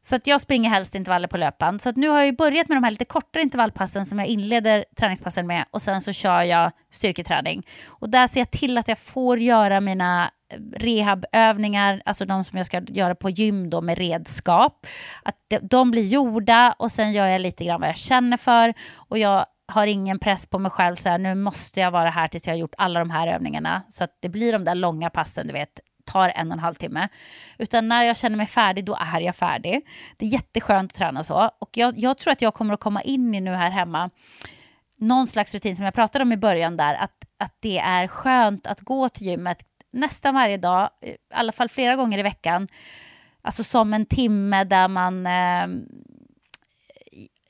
Så 0.00 0.16
att 0.16 0.26
jag 0.26 0.40
springer 0.40 0.70
helst 0.70 0.94
intervaller 0.94 1.28
på 1.28 1.36
löpband. 1.36 1.82
Så 1.82 1.88
att 1.88 1.96
nu 1.96 2.08
har 2.08 2.22
jag 2.22 2.36
börjat 2.36 2.68
med 2.68 2.76
de 2.76 2.84
här 2.84 2.90
lite 2.90 3.04
kortare 3.04 3.42
intervallpassen 3.42 4.06
som 4.06 4.18
jag 4.18 4.28
inleder 4.28 4.84
träningspassen 4.96 5.46
med 5.46 5.64
och 5.70 5.82
sen 5.82 6.00
så 6.00 6.12
kör 6.12 6.42
jag 6.42 6.72
styrketräning. 6.90 7.66
Och 7.86 8.10
där 8.10 8.26
ser 8.26 8.40
jag 8.40 8.50
till 8.50 8.78
att 8.78 8.88
jag 8.88 8.98
får 8.98 9.38
göra 9.38 9.80
mina 9.80 10.30
eh, 10.52 10.58
rehabövningar, 10.76 12.02
alltså 12.04 12.26
de 12.26 12.44
som 12.44 12.56
jag 12.56 12.66
ska 12.66 12.80
göra 12.80 13.14
på 13.14 13.30
gym 13.30 13.70
då 13.70 13.80
med 13.80 13.98
redskap. 13.98 14.86
Att 15.22 15.36
de 15.62 15.90
blir 15.90 16.06
gjorda 16.06 16.74
och 16.78 16.92
sen 16.92 17.12
gör 17.12 17.26
jag 17.26 17.40
lite 17.40 17.64
grann 17.64 17.80
vad 17.80 17.88
jag 17.88 17.96
känner 17.96 18.36
för 18.36 18.74
och 18.94 19.18
jag 19.18 19.46
har 19.72 19.86
ingen 19.86 20.18
press 20.18 20.46
på 20.46 20.58
mig 20.58 20.70
själv 20.70 20.96
så 20.96 21.08
här, 21.08 21.18
nu 21.18 21.34
måste 21.34 21.80
jag 21.80 21.90
vara 21.90 22.10
här 22.10 22.28
tills 22.28 22.46
jag 22.46 22.54
har 22.54 22.58
gjort 22.58 22.74
alla 22.78 23.00
de 23.00 23.10
här 23.10 23.28
övningarna. 23.28 23.82
Så 23.88 24.04
att 24.04 24.18
det 24.20 24.28
blir 24.28 24.52
de 24.52 24.64
där 24.64 24.74
långa 24.74 25.10
passen, 25.10 25.46
du 25.46 25.52
vet, 25.52 25.80
tar 26.04 26.28
en 26.28 26.46
och 26.46 26.52
en 26.52 26.58
halv 26.58 26.74
timme. 26.74 27.08
Utan 27.58 27.88
när 27.88 28.02
jag 28.02 28.16
känner 28.16 28.36
mig 28.36 28.46
färdig, 28.46 28.84
då 28.84 28.96
är 29.00 29.20
jag 29.20 29.36
färdig. 29.36 29.80
Det 30.16 30.26
är 30.26 30.30
jätteskönt 30.30 30.92
att 30.92 30.98
träna 30.98 31.24
så. 31.24 31.50
Och 31.58 31.70
jag, 31.72 31.98
jag 31.98 32.18
tror 32.18 32.32
att 32.32 32.42
jag 32.42 32.54
kommer 32.54 32.74
att 32.74 32.80
komma 32.80 33.02
in 33.02 33.34
i 33.34 33.40
nu 33.40 33.50
här 33.50 33.70
hemma 33.70 34.10
någon 34.98 35.26
slags 35.26 35.54
rutin 35.54 35.76
som 35.76 35.84
jag 35.84 35.94
pratade 35.94 36.22
om 36.22 36.32
i 36.32 36.36
början 36.36 36.76
där, 36.76 36.94
att, 36.94 37.24
att 37.38 37.56
det 37.60 37.78
är 37.78 38.06
skönt 38.06 38.66
att 38.66 38.80
gå 38.80 39.08
till 39.08 39.26
gymmet 39.26 39.58
nästan 39.92 40.34
varje 40.34 40.56
dag, 40.56 40.90
i 41.02 41.16
alla 41.34 41.52
fall 41.52 41.68
flera 41.68 41.96
gånger 41.96 42.18
i 42.18 42.22
veckan. 42.22 42.68
Alltså 43.42 43.64
som 43.64 43.94
en 43.94 44.06
timme 44.06 44.64
där 44.64 44.88
man 44.88 45.26
eh, 45.26 45.66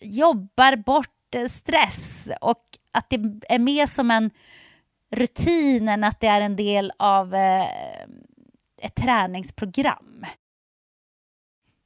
jobbar 0.00 0.76
bort 0.76 1.13
Eh, 1.34 1.46
stress 1.46 2.30
och 2.40 2.62
att 2.92 3.10
det 3.10 3.16
är 3.48 3.58
mer 3.58 3.86
som 3.86 4.10
en 4.10 4.30
rutin 5.10 5.88
än 5.88 6.04
att 6.04 6.20
det 6.20 6.26
är 6.26 6.40
en 6.40 6.56
del 6.56 6.92
av 6.98 7.34
eh, 7.34 7.66
ett 8.80 8.94
träningsprogram. 8.94 10.26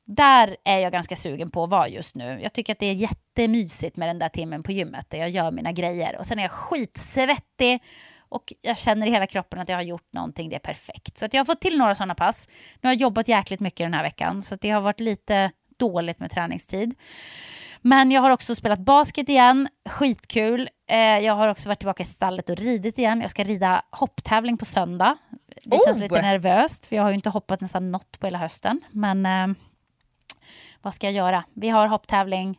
Där 0.04 0.56
är 0.64 0.78
jag 0.78 0.92
ganska 0.92 1.16
sugen 1.16 1.50
på 1.50 1.64
att 1.64 1.70
vara 1.70 1.88
just 1.88 2.14
nu. 2.14 2.40
Jag 2.42 2.52
tycker 2.52 2.72
att 2.72 2.78
det 2.78 2.86
är 2.86 2.94
jättemysigt 2.94 3.96
med 3.96 4.08
den 4.08 4.18
där 4.18 4.28
timmen 4.28 4.62
på 4.62 4.72
gymmet 4.72 5.10
där 5.10 5.18
jag 5.18 5.30
gör 5.30 5.50
mina 5.50 5.72
grejer. 5.72 6.16
Och 6.18 6.26
sen 6.26 6.38
är 6.38 6.42
jag 6.42 6.52
skitsvettig 6.52 7.82
och 8.18 8.52
jag 8.60 8.78
känner 8.78 9.06
i 9.06 9.10
hela 9.10 9.26
kroppen 9.26 9.58
att 9.58 9.68
jag 9.68 9.76
har 9.76 9.82
gjort 9.82 10.12
någonting, 10.12 10.48
det 10.48 10.56
är 10.56 10.60
perfekt. 10.60 11.18
Så 11.18 11.24
att 11.24 11.34
jag 11.34 11.40
har 11.40 11.44
fått 11.44 11.60
till 11.60 11.78
några 11.78 11.94
sådana 11.94 12.14
pass. 12.14 12.48
Nu 12.80 12.88
har 12.88 12.94
jag 12.94 13.00
jobbat 13.00 13.28
jäkligt 13.28 13.60
mycket 13.60 13.84
den 13.84 13.94
här 13.94 14.02
veckan 14.02 14.42
så 14.42 14.54
det 14.54 14.70
har 14.70 14.80
varit 14.80 15.00
lite 15.00 15.50
dåligt 15.76 16.20
med 16.20 16.30
träningstid. 16.30 16.94
Men 17.82 18.10
jag 18.10 18.22
har 18.22 18.30
också 18.30 18.54
spelat 18.54 18.78
basket 18.78 19.28
igen, 19.28 19.68
skitkul. 19.88 20.68
Eh, 20.90 20.98
jag 20.98 21.34
har 21.34 21.48
också 21.48 21.68
varit 21.68 21.78
tillbaka 21.78 22.02
i 22.02 22.06
stallet 22.06 22.50
och 22.50 22.56
ridit 22.56 22.98
igen. 22.98 23.20
Jag 23.20 23.30
ska 23.30 23.44
rida 23.44 23.82
hopptävling 23.90 24.58
på 24.58 24.64
söndag. 24.64 25.16
Det 25.64 25.76
oh. 25.76 25.84
känns 25.86 25.98
lite 25.98 26.22
nervöst, 26.22 26.86
för 26.86 26.96
jag 26.96 27.02
har 27.02 27.10
ju 27.10 27.14
inte 27.14 27.30
hoppat 27.30 27.60
nästan 27.60 27.90
något 27.90 28.20
på 28.20 28.26
hela 28.26 28.38
hösten. 28.38 28.80
Men 28.90 29.26
eh, 29.26 29.56
vad 30.82 30.94
ska 30.94 31.06
jag 31.06 31.14
göra? 31.14 31.44
Vi 31.54 31.68
har 31.68 31.86
hopptävling 31.86 32.58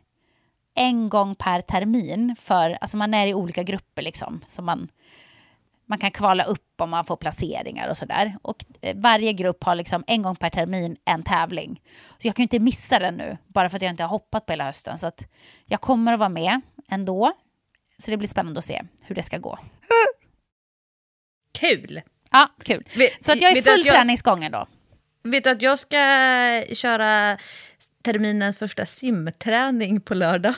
en 0.74 1.08
gång 1.08 1.34
per 1.34 1.60
termin. 1.60 2.36
För, 2.38 2.78
alltså 2.80 2.96
man 2.96 3.14
är 3.14 3.26
i 3.26 3.34
olika 3.34 3.62
grupper 3.62 4.02
liksom. 4.02 4.40
Så 4.46 4.62
man, 4.62 4.88
man 5.90 5.98
kan 5.98 6.10
kvala 6.10 6.44
upp 6.44 6.80
om 6.80 6.90
man 6.90 7.04
får 7.04 7.16
placeringar 7.16 7.88
och 7.88 7.96
sådär. 7.96 8.36
Och 8.42 8.64
eh, 8.80 8.96
varje 8.96 9.32
grupp 9.32 9.64
har 9.64 9.74
liksom 9.74 10.04
en 10.06 10.22
gång 10.22 10.36
per 10.36 10.50
termin 10.50 10.96
en 11.04 11.22
tävling. 11.22 11.80
Så 12.18 12.28
jag 12.28 12.36
kan 12.36 12.42
ju 12.42 12.44
inte 12.44 12.58
missa 12.58 12.98
den 12.98 13.14
nu, 13.14 13.36
bara 13.46 13.70
för 13.70 13.76
att 13.76 13.82
jag 13.82 13.90
inte 13.90 14.02
har 14.02 14.08
hoppat 14.08 14.46
på 14.46 14.52
hela 14.52 14.64
hösten. 14.64 14.98
Så 14.98 15.06
att 15.06 15.28
jag 15.66 15.80
kommer 15.80 16.12
att 16.12 16.18
vara 16.18 16.28
med 16.28 16.60
ändå. 16.88 17.32
Så 17.98 18.10
det 18.10 18.16
blir 18.16 18.28
spännande 18.28 18.58
att 18.58 18.64
se 18.64 18.82
hur 19.02 19.14
det 19.14 19.22
ska 19.22 19.38
gå. 19.38 19.58
Kul! 21.58 22.02
Ja, 22.30 22.50
kul. 22.64 22.84
Vet, 22.96 23.24
så 23.24 23.32
att 23.32 23.40
jag 23.40 23.56
är 23.56 23.62
full 23.62 23.86
jag, 23.86 23.94
träningsgång 23.94 24.44
ändå. 24.44 24.66
Vet 25.22 25.44
du 25.44 25.50
att 25.50 25.62
jag 25.62 25.78
ska 25.78 25.96
köra 26.74 27.38
terminens 28.02 28.58
första 28.58 28.86
simträning 28.86 30.00
på 30.00 30.14
lördag? 30.14 30.54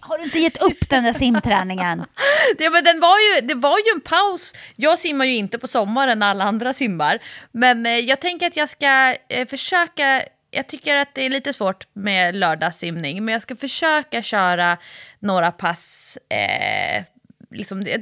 Har 0.00 0.18
du 0.18 0.24
inte 0.24 0.38
gett 0.38 0.62
upp 0.62 0.88
den 0.88 1.04
där 1.04 1.12
simträningen? 1.12 2.04
ja, 2.58 2.70
men 2.70 2.84
den 2.84 3.00
var 3.00 3.16
ju, 3.18 3.40
det 3.40 3.54
var 3.54 3.78
ju 3.78 3.84
en 3.94 4.00
paus. 4.00 4.54
Jag 4.76 4.98
simmar 4.98 5.24
ju 5.24 5.34
inte 5.34 5.58
på 5.58 5.68
sommaren 5.68 6.18
när 6.18 6.26
alla 6.26 6.44
andra 6.44 6.72
simmar. 6.72 7.18
Men 7.52 7.86
eh, 7.86 7.92
jag 7.92 8.20
tänker 8.20 8.46
att 8.46 8.56
jag 8.56 8.68
ska 8.68 9.14
eh, 9.28 9.46
försöka 9.46 10.22
jag 10.50 10.66
tycker 10.66 10.96
att 10.96 11.14
det 11.14 11.22
är 11.26 11.30
lite 11.30 11.52
svårt 11.52 11.86
med 11.92 12.36
lördagssimning, 12.36 13.24
men 13.24 13.32
jag 13.32 13.42
ska 13.42 13.56
försöka 13.56 14.22
köra 14.22 14.78
några 15.18 15.52
pass. 15.52 16.18
Eh, 16.28 17.04
liksom, 17.50 17.80
eh, 17.80 18.00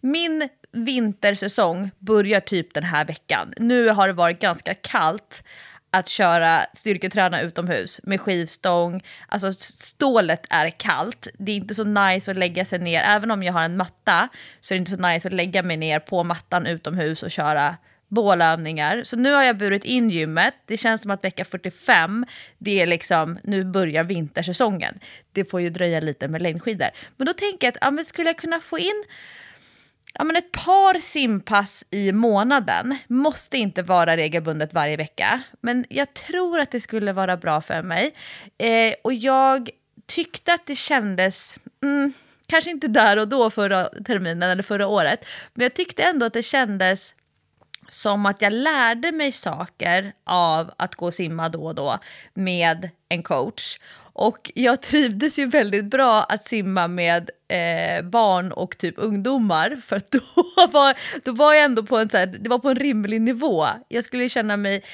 min 0.00 0.48
vintersäsong 0.72 1.90
börjar 1.98 2.40
typ 2.40 2.74
den 2.74 2.84
här 2.84 3.04
veckan. 3.04 3.54
Nu 3.56 3.88
har 3.88 4.06
det 4.06 4.14
varit 4.14 4.40
ganska 4.40 4.74
kallt 4.74 5.44
att 5.98 6.08
köra 6.08 6.66
styrketräna 6.72 7.40
utomhus 7.40 8.00
med 8.02 8.20
skivstång. 8.20 9.02
Alltså 9.28 9.52
stålet 9.52 10.46
är 10.50 10.70
kallt. 10.70 11.28
Det 11.38 11.52
är 11.52 11.56
inte 11.56 11.74
så 11.74 11.84
nice 11.84 12.30
att 12.30 12.36
lägga 12.36 12.64
sig 12.64 12.78
ner. 12.78 13.02
Även 13.02 13.30
om 13.30 13.42
jag 13.42 13.52
har 13.52 13.64
en 13.64 13.76
matta 13.76 14.28
så 14.60 14.74
är 14.74 14.76
det 14.76 14.80
inte 14.80 14.90
så 14.90 15.08
nice 15.08 15.28
att 15.28 15.34
lägga 15.34 15.62
mig 15.62 15.76
ner 15.76 16.00
på 16.00 16.24
mattan 16.24 16.66
utomhus 16.66 17.22
och 17.22 17.30
köra 17.30 17.76
bålövningar. 18.08 19.02
Så 19.02 19.16
nu 19.16 19.32
har 19.32 19.42
jag 19.42 19.56
burit 19.56 19.84
in 19.84 20.10
gymmet. 20.10 20.54
Det 20.66 20.76
känns 20.76 21.02
som 21.02 21.10
att 21.10 21.24
vecka 21.24 21.44
45, 21.44 22.26
det 22.58 22.80
är 22.80 22.86
liksom, 22.86 23.38
nu 23.42 23.64
börjar 23.64 24.04
vintersäsongen. 24.04 24.98
Det 25.32 25.44
får 25.44 25.60
ju 25.60 25.70
dröja 25.70 26.00
lite 26.00 26.28
med 26.28 26.42
längdskidor. 26.42 26.88
Men 27.16 27.26
då 27.26 27.32
tänker 27.32 27.66
jag 27.66 27.72
att, 27.72 27.78
ja, 27.80 27.90
men 27.90 28.04
skulle 28.04 28.28
jag 28.28 28.38
kunna 28.38 28.60
få 28.60 28.78
in 28.78 29.04
ja, 30.18 30.24
men 30.24 30.36
ett 30.36 30.52
par 30.52 31.00
simpass 31.00 31.84
i 31.90 32.12
månaden. 32.12 32.98
Måste 33.08 33.58
inte 33.58 33.82
vara 33.82 34.16
regelbundet 34.16 34.74
varje 34.74 34.96
vecka, 34.96 35.42
men 35.60 35.84
jag 35.88 36.14
tror 36.14 36.60
att 36.60 36.70
det 36.70 36.80
skulle 36.80 37.12
vara 37.12 37.36
bra 37.36 37.60
för 37.60 37.82
mig. 37.82 38.14
Eh, 38.58 38.94
och 39.04 39.14
jag 39.14 39.70
tyckte 40.06 40.54
att 40.54 40.66
det 40.66 40.76
kändes, 40.76 41.58
mm, 41.82 42.12
kanske 42.46 42.70
inte 42.70 42.88
där 42.88 43.18
och 43.18 43.28
då 43.28 43.50
förra 43.50 43.84
terminen 43.84 44.50
eller 44.50 44.62
förra 44.62 44.86
året, 44.86 45.24
men 45.54 45.62
jag 45.62 45.74
tyckte 45.74 46.02
ändå 46.02 46.26
att 46.26 46.32
det 46.32 46.42
kändes 46.42 47.14
som 47.88 48.26
att 48.26 48.42
jag 48.42 48.52
lärde 48.52 49.12
mig 49.12 49.32
saker 49.32 50.12
av 50.24 50.74
att 50.76 50.94
gå 50.94 51.06
och 51.06 51.14
simma 51.14 51.48
då 51.48 51.66
och 51.66 51.74
då 51.74 51.98
med 52.34 52.90
en 53.08 53.22
coach. 53.22 53.78
Och 54.18 54.52
jag 54.54 54.82
trivdes 54.82 55.38
ju 55.38 55.46
väldigt 55.46 55.84
bra 55.84 56.22
att 56.22 56.48
simma 56.48 56.88
med 56.88 57.30
eh, 57.48 58.04
barn 58.04 58.52
och 58.52 58.78
typ 58.78 58.94
ungdomar 58.98 59.80
för 59.84 60.02
då 60.10 60.20
var, 60.72 60.94
då 61.24 61.32
var 61.32 61.54
jag 61.54 61.64
ändå 61.64 61.82
på 61.82 61.98
en, 61.98 62.10
så 62.10 62.16
här, 62.16 62.26
det 62.26 62.48
var 62.48 62.58
på 62.58 62.68
en 62.68 62.76
rimlig 62.76 63.20
nivå. 63.20 63.66
Jag 63.88 64.04
skulle 64.04 64.28
känna 64.28 64.56
mig 64.56 64.84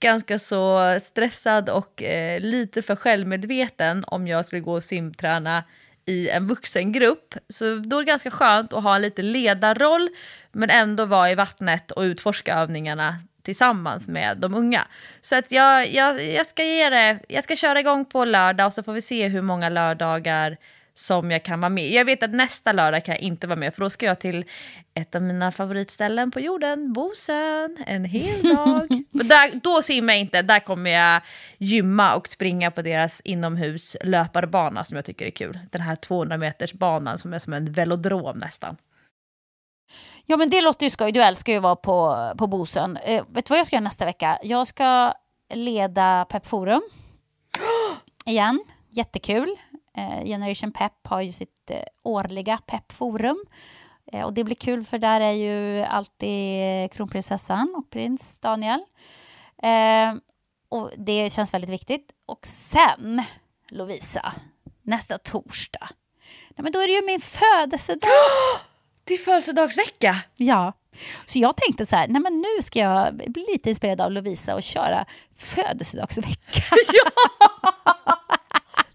ganska 0.00 0.38
så 0.38 0.96
stressad 1.02 1.70
och 1.70 2.02
eh, 2.02 2.40
lite 2.40 2.82
för 2.82 2.96
självmedveten 2.96 4.04
om 4.06 4.26
jag 4.26 4.44
skulle 4.44 4.60
gå 4.60 4.72
och 4.72 4.84
simträna 4.84 5.64
i 6.06 6.28
en 6.28 6.46
vuxengrupp. 6.46 7.34
Så 7.48 7.64
då 7.74 7.96
är 7.96 8.00
det 8.00 8.06
ganska 8.06 8.30
skönt 8.30 8.72
att 8.72 8.82
ha 8.82 8.96
en 8.96 9.02
lite 9.02 9.22
ledarroll 9.22 10.08
men 10.52 10.70
ändå 10.70 11.04
vara 11.04 11.30
i 11.30 11.34
vattnet 11.34 11.90
och 11.90 12.02
utforska 12.02 12.54
övningarna 12.54 13.16
tillsammans 13.48 14.08
med 14.08 14.38
de 14.38 14.54
unga. 14.54 14.86
Så 15.20 15.36
att 15.36 15.50
jag, 15.50 15.88
jag, 15.92 16.24
jag 16.24 16.46
ska 16.46 16.64
ge 16.64 16.90
det, 16.90 17.18
jag 17.28 17.44
ska 17.44 17.56
köra 17.56 17.80
igång 17.80 18.04
på 18.04 18.24
lördag 18.24 18.66
och 18.66 18.72
så 18.72 18.82
får 18.82 18.92
vi 18.92 19.02
se 19.02 19.28
hur 19.28 19.42
många 19.42 19.68
lördagar 19.68 20.56
som 20.94 21.30
jag 21.30 21.42
kan 21.42 21.60
vara 21.60 21.70
med. 21.70 21.90
Jag 21.90 22.04
vet 22.04 22.22
att 22.22 22.30
nästa 22.30 22.72
lördag 22.72 23.04
kan 23.04 23.14
jag 23.14 23.22
inte 23.22 23.46
vara 23.46 23.58
med 23.58 23.74
för 23.74 23.80
då 23.80 23.90
ska 23.90 24.06
jag 24.06 24.20
till 24.20 24.44
ett 24.94 25.14
av 25.14 25.22
mina 25.22 25.52
favoritställen 25.52 26.30
på 26.30 26.40
jorden, 26.40 26.92
Bosön, 26.92 27.76
en 27.86 28.04
hel 28.04 28.42
dag. 28.42 28.88
där, 29.10 29.60
då 29.60 29.82
simmar 29.82 30.12
jag 30.12 30.20
inte, 30.20 30.42
där 30.42 30.60
kommer 30.60 30.90
jag 30.90 31.22
gymma 31.58 32.14
och 32.14 32.28
springa 32.28 32.70
på 32.70 32.82
deras 32.82 33.20
inomhus 33.24 33.96
löparbana 34.04 34.84
som 34.84 34.96
jag 34.96 35.04
tycker 35.04 35.26
är 35.26 35.30
kul. 35.30 35.58
Den 35.70 35.80
här 35.80 35.96
200 35.96 36.36
meters 36.36 36.72
banan 36.72 37.18
som 37.18 37.34
är 37.34 37.38
som 37.38 37.52
en 37.52 37.72
velodrom 37.72 38.38
nästan. 38.38 38.76
Ja 40.30 40.36
men 40.36 40.50
det 40.50 40.60
låter 40.60 40.86
ju 40.86 40.90
skoj, 40.90 41.12
du 41.12 41.22
älskar 41.22 41.52
ju 41.52 41.56
att 41.58 41.62
vara 41.62 41.76
på, 41.76 42.32
på 42.38 42.46
Bosön. 42.46 42.96
Eh, 42.96 43.24
vet 43.28 43.46
du 43.46 43.50
vad 43.50 43.58
jag 43.58 43.66
ska 43.66 43.76
göra 43.76 43.84
nästa 43.84 44.04
vecka? 44.04 44.38
Jag 44.42 44.66
ska 44.66 45.12
leda 45.54 46.26
Pepforum. 46.28 46.82
Igen, 48.26 48.64
jättekul. 48.90 49.56
Eh, 49.96 50.24
Generation 50.24 50.72
Pep 50.72 50.92
har 51.06 51.20
ju 51.20 51.32
sitt 51.32 51.70
eh, 51.70 51.82
årliga 52.02 52.58
Pepforum. 52.58 53.44
Eh, 54.12 54.24
och 54.24 54.32
det 54.34 54.44
blir 54.44 54.54
kul 54.54 54.84
för 54.84 54.98
där 54.98 55.20
är 55.20 55.32
ju 55.32 55.82
alltid 55.82 56.92
kronprinsessan 56.92 57.74
och 57.76 57.90
prins 57.90 58.38
Daniel. 58.38 58.80
Eh, 59.62 60.14
och 60.68 60.90
det 60.96 61.32
känns 61.32 61.54
väldigt 61.54 61.70
viktigt. 61.70 62.12
Och 62.26 62.46
sen, 62.46 63.22
Lovisa, 63.70 64.34
nästa 64.82 65.18
torsdag. 65.18 65.88
Nej, 66.50 66.62
men 66.62 66.72
då 66.72 66.78
är 66.78 66.86
det 66.86 66.94
ju 66.94 67.06
min 67.06 67.20
födelsedag. 67.20 68.10
Det 69.08 69.14
är 69.14 69.18
födelsedagsvecka! 69.18 70.16
Ja. 70.36 70.72
Så 71.26 71.38
jag 71.38 71.56
tänkte 71.56 71.86
så 71.86 71.96
här, 71.96 72.08
nej 72.08 72.22
men 72.22 72.40
nu 72.40 72.62
ska 72.62 72.78
jag 72.78 73.14
bli 73.14 73.46
lite 73.52 73.68
inspirerad 73.68 74.00
av 74.00 74.12
Lovisa 74.12 74.54
och 74.54 74.62
köra 74.62 75.06
födelsedagsvecka. 75.36 76.60
ja! 76.92 77.10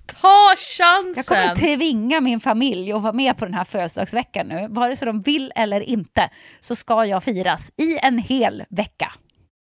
Ta 0.05 0.55
chansen! 0.57 1.13
Jag 1.15 1.25
kommer 1.25 1.55
tvinga 1.55 2.21
min 2.21 2.39
familj 2.39 2.91
att 2.91 3.01
vara 3.01 3.13
med 3.13 3.37
på 3.37 3.45
den 3.45 3.53
här 3.53 3.63
födelsedagsveckan 3.63 4.47
nu. 4.47 4.67
Vare 4.69 4.95
sig 4.95 5.05
de 5.05 5.21
vill 5.21 5.51
eller 5.55 5.81
inte 5.81 6.29
så 6.59 6.75
ska 6.75 7.05
jag 7.05 7.23
firas 7.23 7.71
i 7.77 7.97
en 7.97 8.17
hel 8.17 8.63
vecka. 8.69 9.13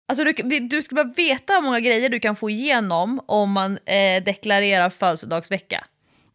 Alltså 0.09 0.25
du, 0.25 0.59
du 0.59 0.83
ska 0.83 0.95
bara 0.95 1.13
veta 1.17 1.53
hur 1.53 1.61
många 1.61 1.81
grejer 1.81 2.09
du 2.09 2.21
kan 2.21 2.37
få 2.37 2.51
igenom 2.51 3.21
om 3.27 3.53
man 3.53 3.79
eh, 3.87 4.25
deklarerar 4.25 4.91
födelsedagsvecka. 4.91 5.85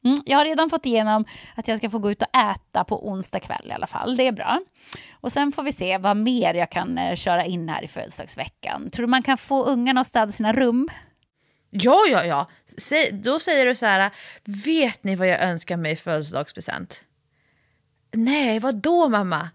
Mm, 0.06 0.18
jag 0.26 0.38
har 0.38 0.46
redan 0.46 0.70
fått 0.70 0.86
igenom 0.86 1.26
att 1.56 1.68
jag 1.68 1.78
ska 1.78 1.90
få 1.90 2.00
gå 2.00 2.12
ut 2.12 2.22
och 2.22 2.36
äta 2.36 2.84
på 2.84 3.10
onsdag 3.10 3.40
kväll 3.40 3.66
i 3.70 3.72
alla 3.72 3.88
fall. 3.88 4.18
Det 4.18 4.28
är 4.28 4.32
bra. 4.32 4.60
Och 5.22 5.32
sen 5.32 5.52
får 5.52 5.64
vi 5.64 5.72
se 5.72 5.98
vad 5.98 6.18
mer 6.18 6.54
jag 6.54 6.72
kan 6.72 6.98
eh, 6.98 7.16
köra 7.16 7.46
in 7.46 7.70
här 7.70 7.84
i 7.84 7.88
födelsedagsveckan. 7.88 8.90
Tror 8.90 9.06
du 9.06 9.10
man 9.10 9.24
kan 9.24 9.38
få 9.38 9.64
ungarna 9.64 10.02
att 10.02 10.08
städa 10.08 10.32
sina 10.32 10.54
rum? 10.54 10.90
Ja, 11.70 12.00
ja, 12.10 12.26
ja. 12.26 12.50
Säg, 12.78 13.12
då 13.12 13.40
säger 13.40 13.66
du 13.66 13.76
så 13.76 13.86
här, 13.86 14.12
vet 14.44 15.04
ni 15.04 15.16
vad 15.16 15.28
jag 15.28 15.42
önskar 15.42 15.78
mig 15.78 15.92
i 15.92 15.96
födelsedagspresent? 15.96 17.04
Nej, 18.12 18.60
vad 18.60 18.76
då 18.76 19.10
mamma? 19.10 19.50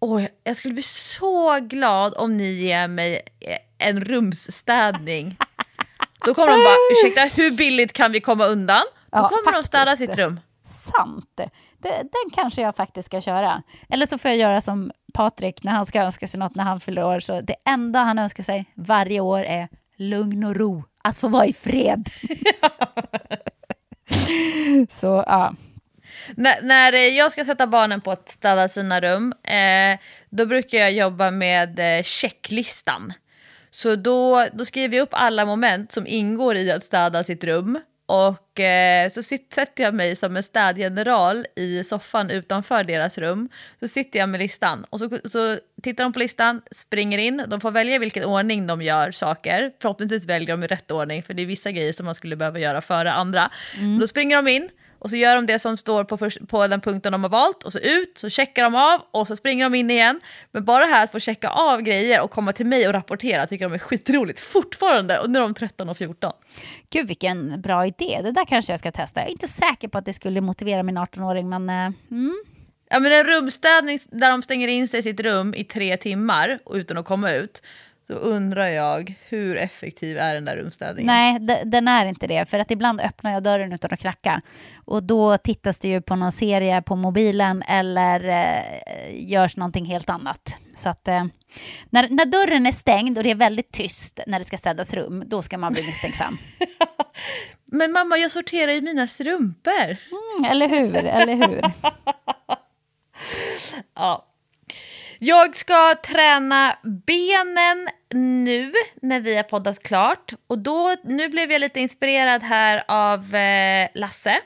Åh, 0.00 0.22
jag 0.44 0.56
skulle 0.56 0.74
bli 0.74 0.82
så 0.82 1.58
glad 1.60 2.14
om 2.16 2.36
ni 2.36 2.52
ger 2.52 2.88
mig 2.88 3.20
en 3.78 4.04
rumsstädning. 4.04 5.36
Då 6.24 6.34
kommer 6.34 6.52
de 6.52 6.64
bara, 6.64 6.76
ursäkta 6.92 7.42
hur 7.42 7.50
billigt 7.50 7.92
kan 7.92 8.12
vi 8.12 8.20
komma 8.20 8.46
undan? 8.46 8.82
Då 9.14 9.20
Ja, 9.20 9.28
kommer 9.28 9.52
de 9.52 9.62
städa 9.62 9.84
faktiskt. 9.84 10.10
sitt 10.10 10.18
rum. 10.18 10.40
Sant. 10.64 11.40
Det, 11.78 11.88
den 11.88 12.30
kanske 12.34 12.62
jag 12.62 12.76
faktiskt 12.76 13.06
ska 13.06 13.20
köra. 13.20 13.62
Eller 13.88 14.06
så 14.06 14.18
får 14.18 14.30
jag 14.30 14.38
göra 14.38 14.60
som 14.60 14.92
Patrik 15.14 15.62
när 15.62 15.72
han 15.72 15.86
ska 15.86 16.02
önska 16.02 16.26
sig 16.26 16.40
något 16.40 16.54
när 16.54 16.64
han 16.64 16.80
fyller 16.80 17.04
år. 17.04 17.20
Så 17.20 17.40
det 17.40 17.56
enda 17.64 17.98
han 17.98 18.18
önskar 18.18 18.42
sig 18.42 18.64
varje 18.74 19.20
år 19.20 19.42
är 19.42 19.68
lugn 19.96 20.44
och 20.44 20.56
ro. 20.56 20.84
Att 21.02 21.16
få 21.16 21.28
vara 21.28 21.46
i 21.46 21.52
fred. 21.52 22.08
så 24.90 25.24
ja. 25.26 25.54
När, 26.36 26.62
när 26.62 26.92
jag 26.92 27.32
ska 27.32 27.44
sätta 27.44 27.66
barnen 27.66 28.00
på 28.00 28.10
att 28.10 28.28
städa 28.28 28.68
sina 28.68 29.00
rum, 29.00 29.32
eh, 29.42 29.98
då 30.30 30.46
brukar 30.46 30.78
jag 30.78 30.92
jobba 30.92 31.30
med 31.30 31.98
eh, 31.98 32.02
checklistan. 32.02 33.12
Så 33.70 33.96
då, 33.96 34.46
då 34.52 34.64
skriver 34.64 34.96
jag 34.96 35.02
upp 35.02 35.08
alla 35.12 35.44
moment 35.44 35.92
som 35.92 36.06
ingår 36.06 36.56
i 36.56 36.72
att 36.72 36.84
städa 36.84 37.24
sitt 37.24 37.44
rum. 37.44 37.80
Och 38.06 38.60
eh, 38.60 39.10
så 39.10 39.22
sit, 39.22 39.52
sätter 39.52 39.84
jag 39.84 39.94
mig 39.94 40.16
som 40.16 40.36
en 40.36 40.42
städgeneral 40.42 41.46
i 41.56 41.84
soffan 41.84 42.30
utanför 42.30 42.84
deras 42.84 43.18
rum. 43.18 43.48
Så 43.80 43.88
sitter 43.88 44.18
jag 44.18 44.28
med 44.28 44.40
listan 44.40 44.84
och 44.90 44.98
så, 44.98 45.18
så 45.24 45.58
tittar 45.82 46.04
de 46.04 46.12
på 46.12 46.18
listan, 46.18 46.62
springer 46.70 47.18
in. 47.18 47.44
De 47.48 47.60
får 47.60 47.70
välja 47.70 47.98
vilken 47.98 48.24
ordning 48.24 48.66
de 48.66 48.82
gör 48.82 49.10
saker. 49.10 49.72
Förhoppningsvis 49.80 50.26
väljer 50.26 50.48
de 50.48 50.64
i 50.64 50.66
rätt 50.66 50.90
ordning 50.90 51.22
för 51.22 51.34
det 51.34 51.42
är 51.42 51.46
vissa 51.46 51.70
grejer 51.70 51.92
som 51.92 52.06
man 52.06 52.14
skulle 52.14 52.36
behöva 52.36 52.58
göra 52.58 52.80
före 52.80 53.12
andra. 53.12 53.50
Då 54.00 54.06
springer 54.06 54.36
de 54.36 54.48
in 54.48 54.70
och 55.04 55.10
så 55.10 55.16
gör 55.16 55.36
de 55.36 55.46
det 55.46 55.58
som 55.58 55.76
står 55.76 56.04
på, 56.04 56.16
först, 56.16 56.48
på 56.48 56.66
den 56.66 56.80
punkten 56.80 57.12
de 57.12 57.22
har 57.22 57.30
valt 57.30 57.62
och 57.62 57.72
så 57.72 57.78
ut, 57.78 58.18
så 58.18 58.28
checkar 58.28 58.62
de 58.62 58.74
av 58.74 59.00
och 59.10 59.26
så 59.26 59.36
springer 59.36 59.64
de 59.64 59.74
in 59.74 59.90
igen. 59.90 60.20
Men 60.52 60.64
bara 60.64 60.86
det 60.86 60.92
här 60.92 61.04
att 61.04 61.12
få 61.12 61.20
checka 61.20 61.48
av 61.48 61.80
grejer 61.80 62.22
och 62.22 62.30
komma 62.30 62.52
till 62.52 62.66
mig 62.66 62.86
och 62.86 62.92
rapportera 62.92 63.46
tycker 63.46 63.68
de 63.68 63.74
är 63.74 63.78
skitroligt 63.78 64.40
fortfarande 64.40 65.18
och 65.20 65.30
nu 65.30 65.38
är 65.38 65.42
de 65.42 65.54
13 65.54 65.88
och 65.88 65.96
14. 65.96 66.32
Gud 66.90 67.08
vilken 67.08 67.60
bra 67.60 67.86
idé. 67.86 68.20
Det 68.22 68.32
där 68.32 68.44
kanske 68.44 68.72
jag 68.72 68.78
ska 68.78 68.92
testa. 68.92 69.20
Jag 69.20 69.28
är 69.28 69.32
inte 69.32 69.48
säker 69.48 69.88
på 69.88 69.98
att 69.98 70.04
det 70.04 70.12
skulle 70.12 70.40
motivera 70.40 70.82
min 70.82 70.98
18-åring 70.98 71.48
men 71.48 71.70
eh, 71.70 71.92
mm. 72.10 72.44
Ja 72.90 73.00
men 73.00 73.12
en 73.12 73.24
rumstädning 73.24 73.98
där 74.10 74.30
de 74.30 74.42
stänger 74.42 74.68
in 74.68 74.88
sig 74.88 75.00
i 75.00 75.02
sitt 75.02 75.20
rum 75.20 75.54
i 75.54 75.64
tre 75.64 75.96
timmar 75.96 76.58
utan 76.72 76.98
att 76.98 77.04
komma 77.04 77.32
ut. 77.32 77.62
Då 78.06 78.14
undrar 78.14 78.66
jag, 78.66 79.14
hur 79.28 79.56
effektiv 79.56 80.18
är 80.18 80.34
den 80.34 80.44
där 80.44 80.56
rumstädningen? 80.56 81.06
Nej, 81.06 81.38
d- 81.40 81.62
den 81.64 81.88
är 81.88 82.06
inte 82.06 82.26
det. 82.26 82.48
För 82.48 82.58
att 82.58 82.70
ibland 82.70 83.00
öppnar 83.00 83.32
jag 83.32 83.42
dörren 83.42 83.72
utan 83.72 83.92
att 83.92 84.00
knacka. 84.00 84.40
Och 84.84 85.02
då 85.02 85.38
tittas 85.38 85.78
det 85.78 85.88
ju 85.88 86.00
på 86.02 86.16
någon 86.16 86.32
serie 86.32 86.82
på 86.82 86.96
mobilen 86.96 87.62
eller 87.62 88.24
eh, 88.28 89.30
görs 89.30 89.56
någonting 89.56 89.84
helt 89.86 90.10
annat. 90.10 90.56
Så 90.76 90.88
att 90.88 91.08
eh, 91.08 91.24
när, 91.90 92.08
när 92.10 92.24
dörren 92.26 92.66
är 92.66 92.72
stängd 92.72 93.18
och 93.18 93.24
det 93.24 93.30
är 93.30 93.34
väldigt 93.34 93.72
tyst 93.72 94.20
när 94.26 94.38
det 94.38 94.44
ska 94.44 94.56
städas 94.56 94.94
rum, 94.94 95.24
då 95.26 95.42
ska 95.42 95.58
man 95.58 95.72
bli 95.72 95.82
misstänksam. 95.86 96.38
Men 97.64 97.92
mamma, 97.92 98.16
jag 98.18 98.30
sorterar 98.30 98.72
ju 98.72 98.80
mina 98.80 99.06
strumpor. 99.06 99.82
Mm, 100.40 100.50
eller 100.50 100.68
hur? 100.68 100.94
Eller 100.96 101.34
hur? 101.34 101.60
Ja. 103.94 104.26
Jag 105.26 105.56
ska 105.56 105.94
träna 105.94 106.76
benen 106.82 107.88
nu 108.10 108.72
när 109.02 109.20
vi 109.20 109.36
har 109.36 109.42
poddat 109.42 109.82
klart. 109.82 110.32
Och 110.46 110.58
då, 110.58 110.96
nu 111.04 111.28
blev 111.28 111.52
jag 111.52 111.60
lite 111.60 111.80
inspirerad 111.80 112.42
här 112.42 112.84
av 112.88 113.34
eh, 113.34 113.88
Lasse. 113.94 114.40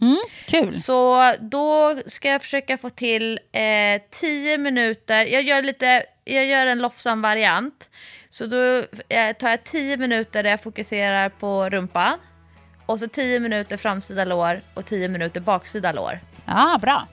Mm, 0.00 0.16
kul. 0.46 0.72
Så 0.72 1.32
då 1.40 1.94
ska 2.06 2.28
jag 2.28 2.42
försöka 2.42 2.78
få 2.78 2.90
till 2.90 3.38
eh, 3.52 4.02
10 4.10 4.58
minuter. 4.58 5.24
Jag 5.24 5.42
gör, 5.42 5.62
lite, 5.62 6.04
jag 6.24 6.46
gör 6.46 6.66
en 6.66 6.78
loftsam 6.78 7.22
variant. 7.22 7.90
Så 8.30 8.46
då 8.46 8.82
eh, 9.08 9.36
tar 9.36 9.50
jag 9.50 9.64
10 9.64 9.96
minuter 9.96 10.42
där 10.42 10.50
jag 10.50 10.62
fokuserar 10.62 11.28
på 11.28 11.68
rumpan. 11.70 12.18
Och 12.86 13.00
så 13.00 13.08
10 13.08 13.40
minuter 13.40 13.76
framsida 13.76 14.24
lår 14.24 14.60
och 14.74 14.86
10 14.86 15.08
minuter 15.08 15.40
baksida 15.40 15.92
lår. 15.92 16.20
Ja, 16.46 16.78
bra. 16.82 17.08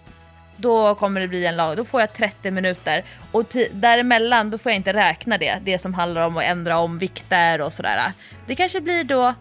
Då 0.62 0.96
kommer 0.96 1.22
det 1.22 1.28
bli 1.28 1.46
en 1.46 1.56
lag, 1.56 1.78
då 1.78 1.86
får 1.86 2.02
jag 2.02 2.14
30 2.14 2.52
minuter. 2.52 3.04
Och 3.32 3.44
däremellan 3.72 4.52
då 4.52 4.58
får 4.58 4.72
jag 4.72 4.78
inte 4.78 4.94
räkna 4.94 5.38
det, 5.38 5.60
det 5.64 5.80
som 5.80 5.94
handlar 5.94 6.28
om 6.28 6.38
att 6.38 6.44
ändra 6.44 6.78
om 6.78 6.98
vikter 6.98 7.62
och 7.62 7.74
sådär. 7.74 8.14
Det 8.48 8.56
kanske 8.56 8.82
blir 8.82 9.04
då 9.04 9.34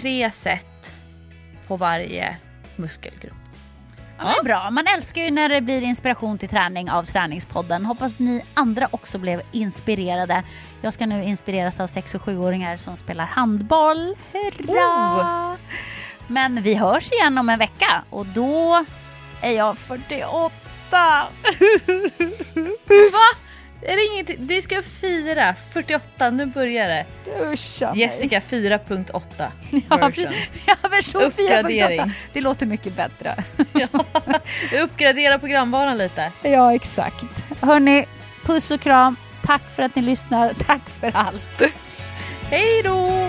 tre 0.00 0.30
set 0.30 0.94
på 1.66 1.76
varje 1.76 2.36
muskelgrupp. 2.76 3.32
Ja, 4.18 4.34
men 4.36 4.44
bra. 4.44 4.70
Man 4.70 4.86
älskar 4.86 5.22
ju 5.22 5.30
när 5.30 5.48
det 5.48 5.60
blir 5.60 5.82
inspiration 5.82 6.38
till 6.38 6.48
träning 6.48 6.90
av 6.90 7.04
Träningspodden. 7.04 7.84
Hoppas 7.84 8.20
ni 8.20 8.42
andra 8.54 8.88
också 8.90 9.18
blev 9.18 9.42
inspirerade. 9.52 10.42
Jag 10.82 10.92
ska 10.92 11.06
nu 11.06 11.24
inspireras 11.24 11.80
av 11.80 11.86
6 11.86 12.14
och 12.14 12.22
7-åringar 12.22 12.76
som 12.76 12.96
spelar 12.96 13.24
handboll. 13.24 14.16
Hurra! 14.32 15.56
Men 16.26 16.62
vi 16.62 16.74
hörs 16.74 17.12
igen 17.12 17.38
om 17.38 17.48
en 17.48 17.58
vecka 17.58 18.04
och 18.10 18.26
då 18.26 18.84
är 19.42 19.52
jag 19.52 19.78
48. 19.78 20.50
Va? 23.12 23.28
Är 23.84 23.96
det 23.96 24.04
ingenting? 24.12 24.36
Du 24.46 24.62
ska 24.62 24.82
fira 24.82 25.54
48, 25.72 26.30
nu 26.30 26.46
börjar 26.46 26.88
det. 26.88 27.06
Uscha 27.40 27.90
mig. 27.90 28.00
Jessica 28.00 28.40
4.8 28.40 29.50
Ja, 29.90 29.96
version. 29.96 30.32
ja, 30.66 30.74
version 30.90 31.22
Uppgradering. 31.22 32.00
4.8. 32.00 32.10
Det 32.32 32.40
låter 32.40 32.66
mycket 32.66 32.96
bättre. 32.96 33.36
Uppgradera 34.82 35.38
programvaran 35.38 35.98
lite. 35.98 36.32
Ja, 36.42 36.74
exakt. 36.74 37.24
Hörni, 37.60 38.06
puss 38.44 38.70
och 38.70 38.80
kram. 38.80 39.16
Tack 39.44 39.62
för 39.76 39.82
att 39.82 39.94
ni 39.96 40.02
lyssnar. 40.02 40.52
Tack 40.66 40.88
för 41.00 41.16
allt. 41.16 41.62
Hej 42.50 42.82
då! 42.82 43.28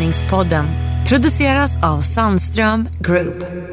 Träningspodden 0.00 0.66
produceras 1.08 1.76
av 1.82 2.00
Sandström 2.00 2.88
Group. 3.00 3.69